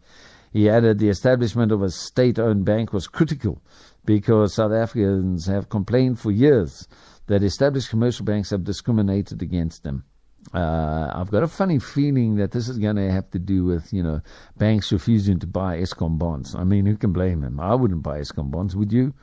He 0.52 0.72
added 0.72 0.98
the 0.98 1.10
establishment 1.10 1.72
of 1.72 1.84
a 1.84 1.92
state 1.92 2.40
owned 2.40 2.66
bank 2.66 2.94
was 2.94 3.06
critical 3.06 3.62
because 4.06 4.56
South 4.56 4.72
Africans 4.72 5.46
have 5.46 5.70
complained 5.70 6.20
for 6.20 6.32
years 6.32 6.88
that 7.28 7.44
established 7.44 7.92
commercial 7.92 8.26
banks 8.26 8.50
have 8.50 8.64
discriminated 8.64 9.44
against 9.44 9.84
them. 9.84 10.04
Uh, 10.54 11.12
I've 11.14 11.30
got 11.30 11.44
a 11.44 11.48
funny 11.48 11.80
feeling 11.80 12.38
that 12.38 12.52
this 12.52 12.70
is 12.70 12.78
going 12.78 12.96
to 12.96 13.12
have 13.12 13.30
to 13.32 13.40
do 13.40 13.66
with, 13.66 13.94
you 13.94 14.02
know, 14.02 14.22
banks 14.58 14.92
refusing 14.92 15.40
to 15.40 15.48
buy 15.48 15.78
Eskom 15.78 16.18
bonds. 16.18 16.56
I 16.56 16.64
mean, 16.64 16.86
who 16.86 16.98
can 16.98 17.14
blame 17.14 17.42
them? 17.42 17.60
I 17.60 17.76
wouldn't 17.76 18.02
buy 18.02 18.20
Eskom 18.20 18.50
bonds, 18.50 18.76
would 18.76 18.92
you? 18.92 19.14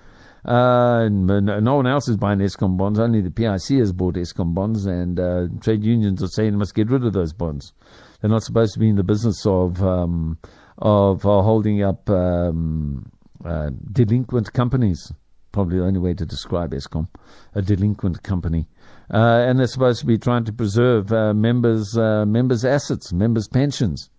Uh, 0.45 1.09
no 1.09 1.75
one 1.75 1.89
else 1.89 2.09
is 2.09 2.17
buying 2.17 2.39
Eskom 2.39 2.77
bonds. 2.77 3.01
Only 3.01 3.21
the 3.21 3.31
PIC 3.31 3.79
has 3.79 3.93
bought 3.93 4.15
Eskom 4.15 4.55
bonds, 4.55 4.87
and 4.87 5.19
uh, 5.19 5.47
trade 5.61 5.83
unions 5.83 6.23
are 6.23 6.29
saying 6.29 6.53
they 6.53 6.57
must 6.57 6.75
get 6.75 6.91
rid 6.91 7.05
of 7.05 7.13
those 7.13 7.33
bonds. 7.33 7.73
They're 8.21 8.31
not 8.31 8.45
supposed 8.45 8.75
to 8.75 8.79
be 8.79 8.89
in 8.89 8.97
the 8.97 9.03
business 9.03 9.45
of 9.45 9.83
um, 9.83 10.39
of 10.79 11.27
uh, 11.27 11.43
holding 11.43 11.83
up 11.83 12.09
um, 12.09 13.11
uh, 13.45 13.71
delinquent 13.93 14.53
companies 14.53 15.13
probably 15.57 15.79
the 15.79 15.85
only 15.87 15.99
way 15.99 16.13
to 16.13 16.27
describe 16.27 16.73
Eskom, 16.73 17.09
a 17.55 17.63
delinquent 17.63 18.23
company. 18.23 18.69
Uh, 19.13 19.45
and 19.47 19.59
they're 19.59 19.67
supposed 19.67 20.01
to 20.01 20.07
be 20.07 20.19
trying 20.19 20.45
to 20.45 20.53
preserve 20.53 21.13
uh, 21.13 21.33
members' 21.33 21.97
uh, 21.97 22.25
members' 22.27 22.65
assets, 22.65 23.13
members' 23.13 23.49
pensions. 23.49 24.11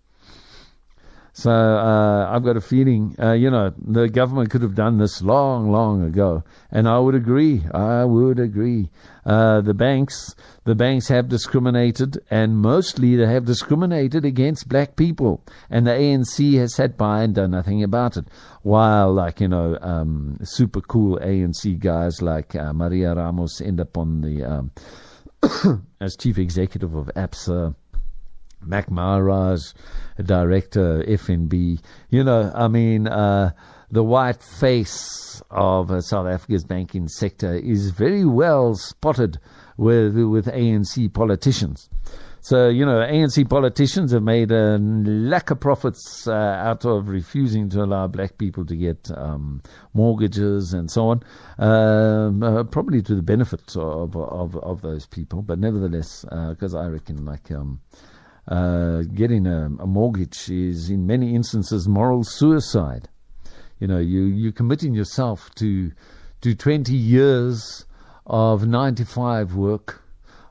So 1.37 1.51
uh, 1.51 2.31
I've 2.31 2.43
got 2.43 2.57
a 2.57 2.61
feeling, 2.61 3.15
uh, 3.21 3.33
you 3.33 3.51
know, 3.51 3.71
the 3.77 4.09
government 4.09 4.49
could 4.49 4.63
have 4.63 4.73
done 4.73 4.97
this 4.97 5.21
long, 5.21 5.71
long 5.71 6.03
ago, 6.03 6.43
and 6.71 6.89
I 6.89 6.97
would 6.97 7.13
agree. 7.13 7.61
I 7.71 8.05
would 8.05 8.39
agree. 8.39 8.89
Uh, 9.23 9.61
the 9.61 9.75
banks, 9.75 10.33
the 10.63 10.73
banks 10.73 11.09
have 11.09 11.29
discriminated, 11.29 12.17
and 12.31 12.57
mostly 12.57 13.15
they 13.15 13.27
have 13.27 13.45
discriminated 13.45 14.25
against 14.25 14.67
black 14.67 14.95
people, 14.95 15.45
and 15.69 15.85
the 15.85 15.91
ANC 15.91 16.57
has 16.57 16.73
sat 16.73 16.97
by 16.97 17.21
and 17.21 17.35
done 17.35 17.51
nothing 17.51 17.83
about 17.83 18.17
it. 18.17 18.25
While, 18.63 19.13
like 19.13 19.39
you 19.39 19.47
know, 19.47 19.77
um, 19.79 20.39
super 20.41 20.81
cool 20.81 21.19
ANC 21.19 21.77
guys 21.77 22.19
like 22.19 22.55
uh, 22.55 22.73
Maria 22.73 23.13
Ramos 23.13 23.61
end 23.61 23.79
up 23.79 23.95
on 23.95 24.21
the 24.21 24.43
um, 24.43 24.71
as 26.01 26.15
chief 26.15 26.39
executive 26.39 26.95
of 26.95 27.11
ABSA 27.15 27.75
Mac 28.61 28.89
Maharaj, 28.89 29.61
director, 30.23 31.03
FNB. 31.03 31.79
You 32.09 32.23
know, 32.23 32.51
I 32.53 32.67
mean, 32.67 33.07
uh, 33.07 33.51
the 33.89 34.03
white 34.03 34.43
face 34.43 35.41
of 35.49 35.91
uh, 35.91 36.01
South 36.01 36.27
Africa's 36.27 36.65
banking 36.65 37.07
sector 37.07 37.53
is 37.53 37.91
very 37.91 38.25
well 38.25 38.75
spotted 38.75 39.39
with 39.77 40.17
with 40.17 40.47
ANC 40.47 41.13
politicians. 41.13 41.89
So, 42.47 42.69
you 42.69 42.85
know, 42.85 42.99
ANC 42.99 43.49
politicians 43.49 44.13
have 44.13 44.23
made 44.23 44.53
a 44.53 44.77
lack 44.77 45.51
of 45.51 45.59
profits 45.59 46.29
uh, 46.29 46.31
out 46.31 46.85
of 46.85 47.09
refusing 47.09 47.67
to 47.71 47.83
allow 47.83 48.07
black 48.07 48.37
people 48.37 48.65
to 48.67 48.75
get 48.77 49.11
um, 49.13 49.61
mortgages 49.93 50.71
and 50.71 50.89
so 50.89 51.09
on, 51.09 51.23
um, 51.57 52.41
uh, 52.41 52.63
probably 52.63 53.01
to 53.01 53.15
the 53.15 53.21
benefit 53.21 53.75
of, 53.75 54.15
of, 54.15 54.55
of 54.55 54.81
those 54.81 55.05
people. 55.05 55.41
But 55.41 55.59
nevertheless, 55.59 56.23
because 56.23 56.73
uh, 56.73 56.79
I 56.79 56.87
reckon, 56.87 57.25
like, 57.25 57.51
um, 57.51 57.81
uh, 58.47 59.01
getting 59.13 59.45
a, 59.45 59.65
a, 59.65 59.87
mortgage 59.87 60.49
is 60.49 60.89
in 60.89 61.05
many 61.05 61.35
instances 61.35 61.87
moral 61.87 62.23
suicide. 62.23 63.09
You 63.79 63.87
know, 63.87 63.99
you 63.99 64.23
you're 64.23 64.53
committing 64.53 64.93
yourself 64.93 65.53
to 65.55 65.91
to 66.41 66.55
20 66.55 66.93
years 66.93 67.85
of 68.25 68.67
9 68.67 68.95
to 68.95 69.05
5 69.05 69.55
work, 69.55 70.01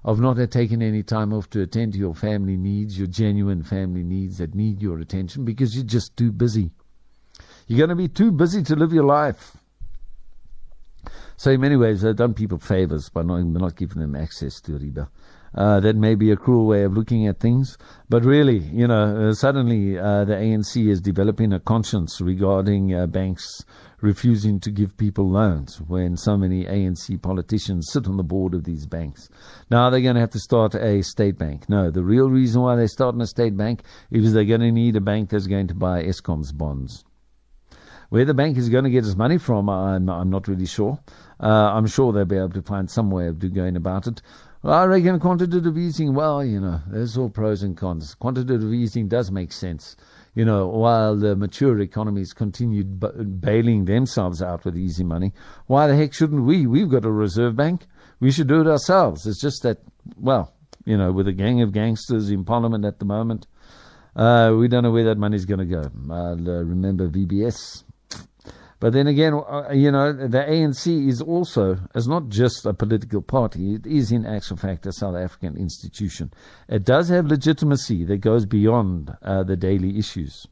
of 0.04 0.20
not 0.20 0.38
taking 0.50 0.82
any 0.82 1.02
time 1.02 1.32
off 1.32 1.48
to 1.50 1.62
attend 1.62 1.92
to 1.92 1.98
your 1.98 2.14
family 2.14 2.56
needs, 2.56 2.98
your 2.98 3.06
genuine 3.06 3.62
family 3.62 4.02
needs 4.02 4.38
that 4.38 4.54
need 4.54 4.80
your 4.82 4.98
attention 4.98 5.44
because 5.44 5.74
you're 5.74 5.84
just 5.84 6.16
too 6.16 6.32
busy. 6.32 6.70
You're 7.66 7.78
going 7.78 7.90
to 7.90 7.96
be 7.96 8.08
too 8.08 8.30
busy 8.30 8.62
to 8.64 8.76
live 8.76 8.92
your 8.92 9.04
life. 9.04 9.56
So 11.36 11.50
in 11.50 11.60
many 11.60 11.76
ways, 11.76 12.04
I've 12.04 12.16
done 12.16 12.34
people 12.34 12.58
favors 12.58 13.08
by 13.10 13.22
not, 13.22 13.44
not 13.44 13.76
giving 13.76 14.00
them 14.00 14.14
access 14.14 14.60
to 14.62 14.72
riba. 14.72 15.08
Uh, 15.56 15.80
that 15.80 15.96
may 15.96 16.14
be 16.14 16.30
a 16.30 16.36
cruel 16.36 16.66
way 16.66 16.82
of 16.82 16.92
looking 16.92 17.26
at 17.26 17.40
things, 17.40 17.78
but 18.10 18.24
really, 18.24 18.58
you 18.58 18.86
know, 18.86 19.30
uh, 19.30 19.32
suddenly 19.32 19.98
uh, 19.98 20.24
the 20.24 20.34
ANC 20.34 20.86
is 20.86 21.00
developing 21.00 21.52
a 21.52 21.60
conscience 21.60 22.20
regarding 22.20 22.94
uh, 22.94 23.06
banks 23.06 23.64
refusing 24.00 24.60
to 24.60 24.70
give 24.70 24.96
people 24.96 25.30
loans 25.30 25.80
when 25.80 26.16
so 26.16 26.36
many 26.36 26.64
ANC 26.64 27.20
politicians 27.22 27.88
sit 27.90 28.06
on 28.06 28.16
the 28.16 28.22
board 28.22 28.54
of 28.54 28.64
these 28.64 28.86
banks. 28.86 29.28
Now 29.70 29.88
they're 29.88 30.00
going 30.00 30.14
to 30.14 30.20
have 30.20 30.30
to 30.30 30.38
start 30.38 30.74
a 30.74 31.02
state 31.02 31.38
bank. 31.38 31.68
No, 31.68 31.90
the 31.90 32.04
real 32.04 32.28
reason 32.28 32.62
why 32.62 32.76
they're 32.76 32.88
starting 32.88 33.20
a 33.20 33.26
state 33.26 33.56
bank 33.56 33.82
is 34.10 34.32
they're 34.32 34.44
going 34.44 34.60
to 34.60 34.72
need 34.72 34.96
a 34.96 35.00
bank 35.00 35.30
that's 35.30 35.46
going 35.46 35.68
to 35.68 35.74
buy 35.74 36.02
Eskom's 36.02 36.52
bonds. 36.52 37.04
Where 38.08 38.24
the 38.24 38.34
bank 38.34 38.56
is 38.56 38.68
going 38.68 38.84
to 38.84 38.90
get 38.90 39.04
its 39.04 39.16
money 39.16 39.38
from, 39.38 39.68
I'm, 39.68 40.08
I'm 40.08 40.30
not 40.30 40.46
really 40.46 40.66
sure. 40.66 41.00
Uh, 41.40 41.72
I'm 41.74 41.86
sure 41.86 42.12
they'll 42.12 42.24
be 42.24 42.36
able 42.36 42.50
to 42.50 42.62
find 42.62 42.88
some 42.88 43.10
way 43.10 43.26
of 43.26 43.40
going 43.52 43.76
about 43.76 44.06
it. 44.06 44.22
Well, 44.66 44.74
I 44.74 44.84
reckon 44.86 45.20
quantitative 45.20 45.78
easing, 45.78 46.12
well, 46.12 46.44
you 46.44 46.58
know, 46.58 46.80
there's 46.88 47.16
all 47.16 47.30
pros 47.30 47.62
and 47.62 47.76
cons. 47.76 48.16
Quantitative 48.16 48.74
easing 48.74 49.06
does 49.06 49.30
make 49.30 49.52
sense. 49.52 49.94
You 50.34 50.44
know, 50.44 50.66
while 50.66 51.14
the 51.14 51.36
mature 51.36 51.78
economies 51.78 52.32
continued 52.32 52.98
b- 52.98 53.24
bailing 53.38 53.84
themselves 53.84 54.42
out 54.42 54.64
with 54.64 54.76
easy 54.76 55.04
money, 55.04 55.32
why 55.68 55.86
the 55.86 55.94
heck 55.94 56.12
shouldn't 56.12 56.42
we? 56.42 56.66
We've 56.66 56.90
got 56.90 57.04
a 57.04 57.12
reserve 57.12 57.54
bank. 57.54 57.86
We 58.18 58.32
should 58.32 58.48
do 58.48 58.60
it 58.60 58.66
ourselves. 58.66 59.24
It's 59.24 59.40
just 59.40 59.62
that, 59.62 59.78
well, 60.16 60.52
you 60.84 60.96
know, 60.96 61.12
with 61.12 61.28
a 61.28 61.32
gang 61.32 61.62
of 61.62 61.70
gangsters 61.70 62.30
in 62.30 62.44
Parliament 62.44 62.84
at 62.84 62.98
the 62.98 63.04
moment, 63.04 63.46
uh, 64.16 64.52
we 64.58 64.66
don't 64.66 64.82
know 64.82 64.90
where 64.90 65.04
that 65.04 65.16
money's 65.16 65.44
going 65.44 65.60
to 65.60 65.64
go. 65.64 65.84
I'll 66.10 66.50
uh, 66.50 66.64
remember 66.64 67.08
VBS 67.08 67.84
but 68.78 68.92
then 68.92 69.06
again, 69.06 69.32
uh, 69.34 69.70
you 69.72 69.90
know, 69.90 70.12
the 70.12 70.38
ANC 70.38 71.08
is 71.08 71.22
also, 71.22 71.78
is 71.94 72.06
not 72.06 72.28
just 72.28 72.66
a 72.66 72.74
political 72.74 73.22
party, 73.22 73.74
it 73.74 73.86
is 73.86 74.12
in 74.12 74.26
actual 74.26 74.58
fact 74.58 74.86
a 74.86 74.92
South 74.92 75.16
African 75.16 75.56
institution. 75.56 76.30
It 76.68 76.84
does 76.84 77.08
have 77.08 77.26
legitimacy 77.26 78.04
that 78.04 78.18
goes 78.18 78.44
beyond 78.44 79.16
uh, 79.22 79.44
the 79.44 79.56
daily 79.56 79.98
issues. 79.98 80.46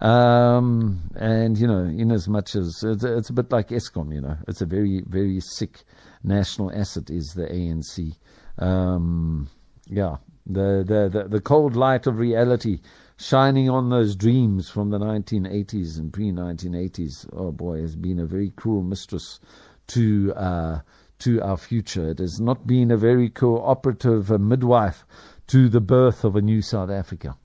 Um, 0.00 1.02
and, 1.16 1.58
you 1.58 1.66
know, 1.66 1.84
in 1.84 2.10
as 2.10 2.28
much 2.28 2.54
as 2.54 2.82
it's, 2.82 3.04
it's, 3.04 3.28
a 3.28 3.32
bit 3.34 3.52
like 3.52 3.68
Eskom, 3.68 4.14
you 4.14 4.20
know, 4.20 4.36
it's 4.48 4.62
a 4.62 4.66
very, 4.66 5.02
very 5.06 5.40
sick 5.40 5.82
national 6.22 6.72
asset 6.72 7.10
is 7.10 7.34
the 7.34 7.46
ANC. 7.46 8.14
Um, 8.58 9.50
yeah, 9.86 10.16
the, 10.46 10.84
the, 10.86 11.08
the, 11.12 11.28
the 11.28 11.40
cold 11.40 11.76
light 11.76 12.06
of 12.06 12.18
reality 12.18 12.80
shining 13.20 13.68
on 13.68 13.90
those 13.90 14.16
dreams 14.16 14.70
from 14.70 14.90
the 14.90 14.98
1980s 14.98 15.98
and 15.98 16.12
pre 16.12 16.32
1980s, 16.32 17.28
oh 17.32 17.52
boy, 17.52 17.80
has 17.82 17.94
been 17.94 18.18
a 18.18 18.26
very 18.26 18.50
cruel 18.50 18.82
mistress 18.82 19.38
to 19.88 20.32
uh, 20.34 20.80
to 21.18 21.42
our 21.42 21.56
future. 21.56 22.10
It 22.10 22.18
has 22.18 22.40
not 22.40 22.66
been 22.66 22.90
a 22.90 22.96
very 22.96 23.28
cooperative 23.28 24.32
uh, 24.32 24.38
midwife 24.38 25.04
to 25.48 25.68
the 25.68 25.80
birth 25.80 26.24
of 26.24 26.36
a 26.36 26.40
new 26.40 26.62
South 26.62 26.90
Africa. 26.90 27.36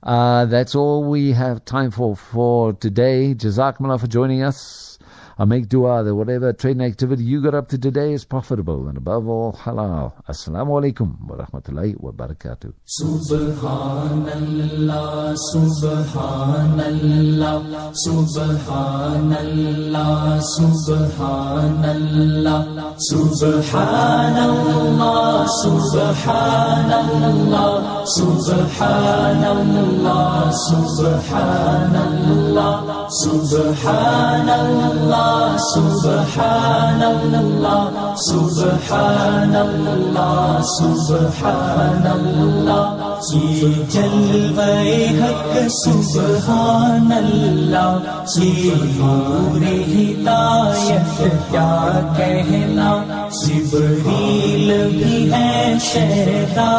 Uh, 0.00 0.44
that's 0.44 0.76
all 0.76 1.02
we 1.04 1.32
have 1.32 1.64
time 1.64 1.90
for 1.90 2.16
for 2.16 2.72
today. 2.72 3.34
Jazakumullah 3.34 4.00
for 4.00 4.06
joining 4.06 4.42
us. 4.42 4.97
I 5.40 5.44
make 5.44 5.68
dua 5.68 6.02
that 6.02 6.16
whatever 6.16 6.52
trading 6.52 6.82
activity 6.82 7.22
you 7.22 7.40
got 7.40 7.54
up 7.54 7.68
to 7.68 7.78
today 7.78 8.12
is 8.12 8.24
profitable 8.24 8.88
and 8.88 8.98
above 8.98 9.28
all 9.28 9.52
halal. 9.52 10.12
Assalamu 10.28 10.82
alaikum 10.82 11.16
wa 11.28 11.36
rahmatullahi 11.36 11.94
wa 12.00 12.10
barakatuh. 12.10 12.72
Subhanallah, 12.98 15.36
Subhanallah, 15.54 17.62
Subhanallah, 18.04 20.42
Subhanallah, 20.58 22.98
Subhanallah, 22.98 25.46
Subhanallah, 25.86 28.02
Subhanallah, 28.18 30.50
Subhanallah. 30.66 32.87
سبحان 33.10 34.48
اللہ 34.50 35.56
سبحان 35.66 37.02
اللہ 37.02 38.14
سبحان 38.24 39.54
اللہ 39.56 40.58
سبحان 40.72 42.06
اللہ 42.06 43.17
یہ 43.34 43.72
جلوے 43.90 45.06
حق 45.20 45.56
سبحان 45.68 47.12
اللہ 47.12 48.24
یہ 48.38 49.64
ہدایت 49.86 51.22
کیا 51.50 52.00
کہنا؟ 52.16 52.92
جبریل 53.30 54.72
بھی 54.90 55.32
ہے 55.32 55.74
شہدا 55.80 56.70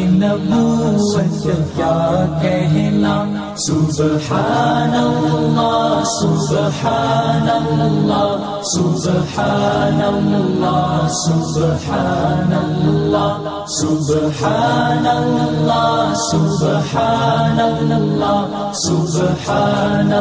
نبوت 0.09 1.47
کیا 1.75 2.25
کہنا؟ 2.41 3.52
سبحان 3.55 4.93
الله 4.95 6.03
سبحان 6.21 7.49
الله 7.49 8.61
سبحان 8.73 10.01
الله 10.01 11.07
سبحان 11.27 12.53
الله 12.53 13.31
سبحان 13.79 15.05
الله 15.17 16.13
سبحان 16.31 17.59
الله 17.91 18.39
سبحان 18.87 20.11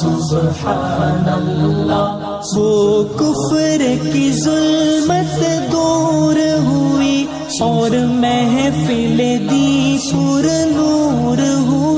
سبحان 0.00 1.18
وہ 2.56 3.04
کفر 3.16 3.82
کی 4.12 4.30
ظلمت 4.44 5.40
دور 5.72 6.36
ہوئی 6.66 7.26
اور 7.60 7.90
محفل 8.20 9.18
دی 9.50 9.98
پر 10.10 10.46
نور 10.72 11.38
ہوئی۔ 11.68 11.97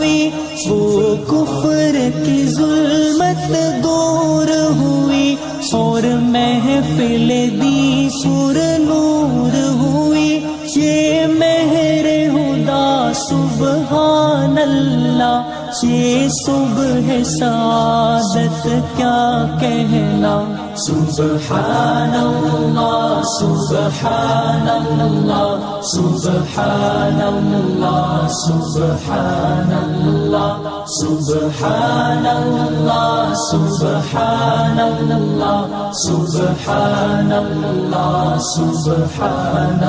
وہ 0.69 1.17
کفر 1.17 2.09
کی 2.25 2.45
ظلمت 2.47 3.55
دور 3.83 4.49
ہوئی، 4.77 5.37
سور 5.71 6.03
محفل 6.03 7.29
دی، 7.63 8.09
سور 8.23 8.55
نور 8.79 9.57
ہوئی۔ 9.81 10.41
یہ 10.77 11.27
مہر 11.27 12.29
ہدا 12.35 13.13
سبحان 13.15 14.59
اللہ۔ 14.59 15.43
یہ 15.83 16.29
صبح 16.29 17.23
سعادت 17.25 18.69
کیا 18.97 19.47
کہنا؟ 19.61 20.43
سبحان 20.87 22.15
الله 22.15 23.23
سبحان 23.41 24.69
الله 24.69 25.59
سبحان 25.93 27.21
الله 27.29 28.29
سبحان 28.29 29.73
الله 29.83 30.85
سبحان 31.01 32.27
الله 32.27 33.35
سبحان 33.51 34.79
الله 34.81 35.93
سبحان 36.07 37.33
الله 37.33 38.39
سبحان 38.55 39.81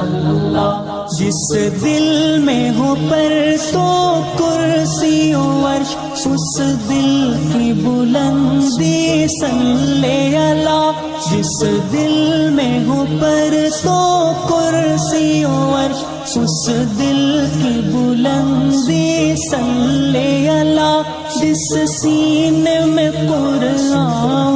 جس 1.20 1.42
دل 1.84 2.38
میں 2.44 2.70
ہو 2.78 2.94
پر 3.10 3.34
تو 3.72 3.90
کرسی 4.38 5.34
ورش 5.36 5.96
اس 6.26 6.60
دل 6.90 7.34
کی 7.54 7.74
بلندی 7.74 9.28
سن 9.40 9.58
لے 10.02 10.38
اللہ۔ 10.38 10.81
جس 11.26 11.62
دل 11.94 12.50
میں 12.50 12.86
ہو 12.86 13.06
پر 13.22 13.54
تو 13.84 14.32
کرسی 14.50 15.44
اور 15.44 15.94
اس 16.36 16.68
دل 17.00 17.48
کی 17.54 17.82
بلندی 17.94 19.36
سلے 19.52 20.50
اللہ، 20.50 21.02
جس 21.36 21.92
سین 22.02 22.68
میں 22.88 23.12
قرآن 23.12 23.96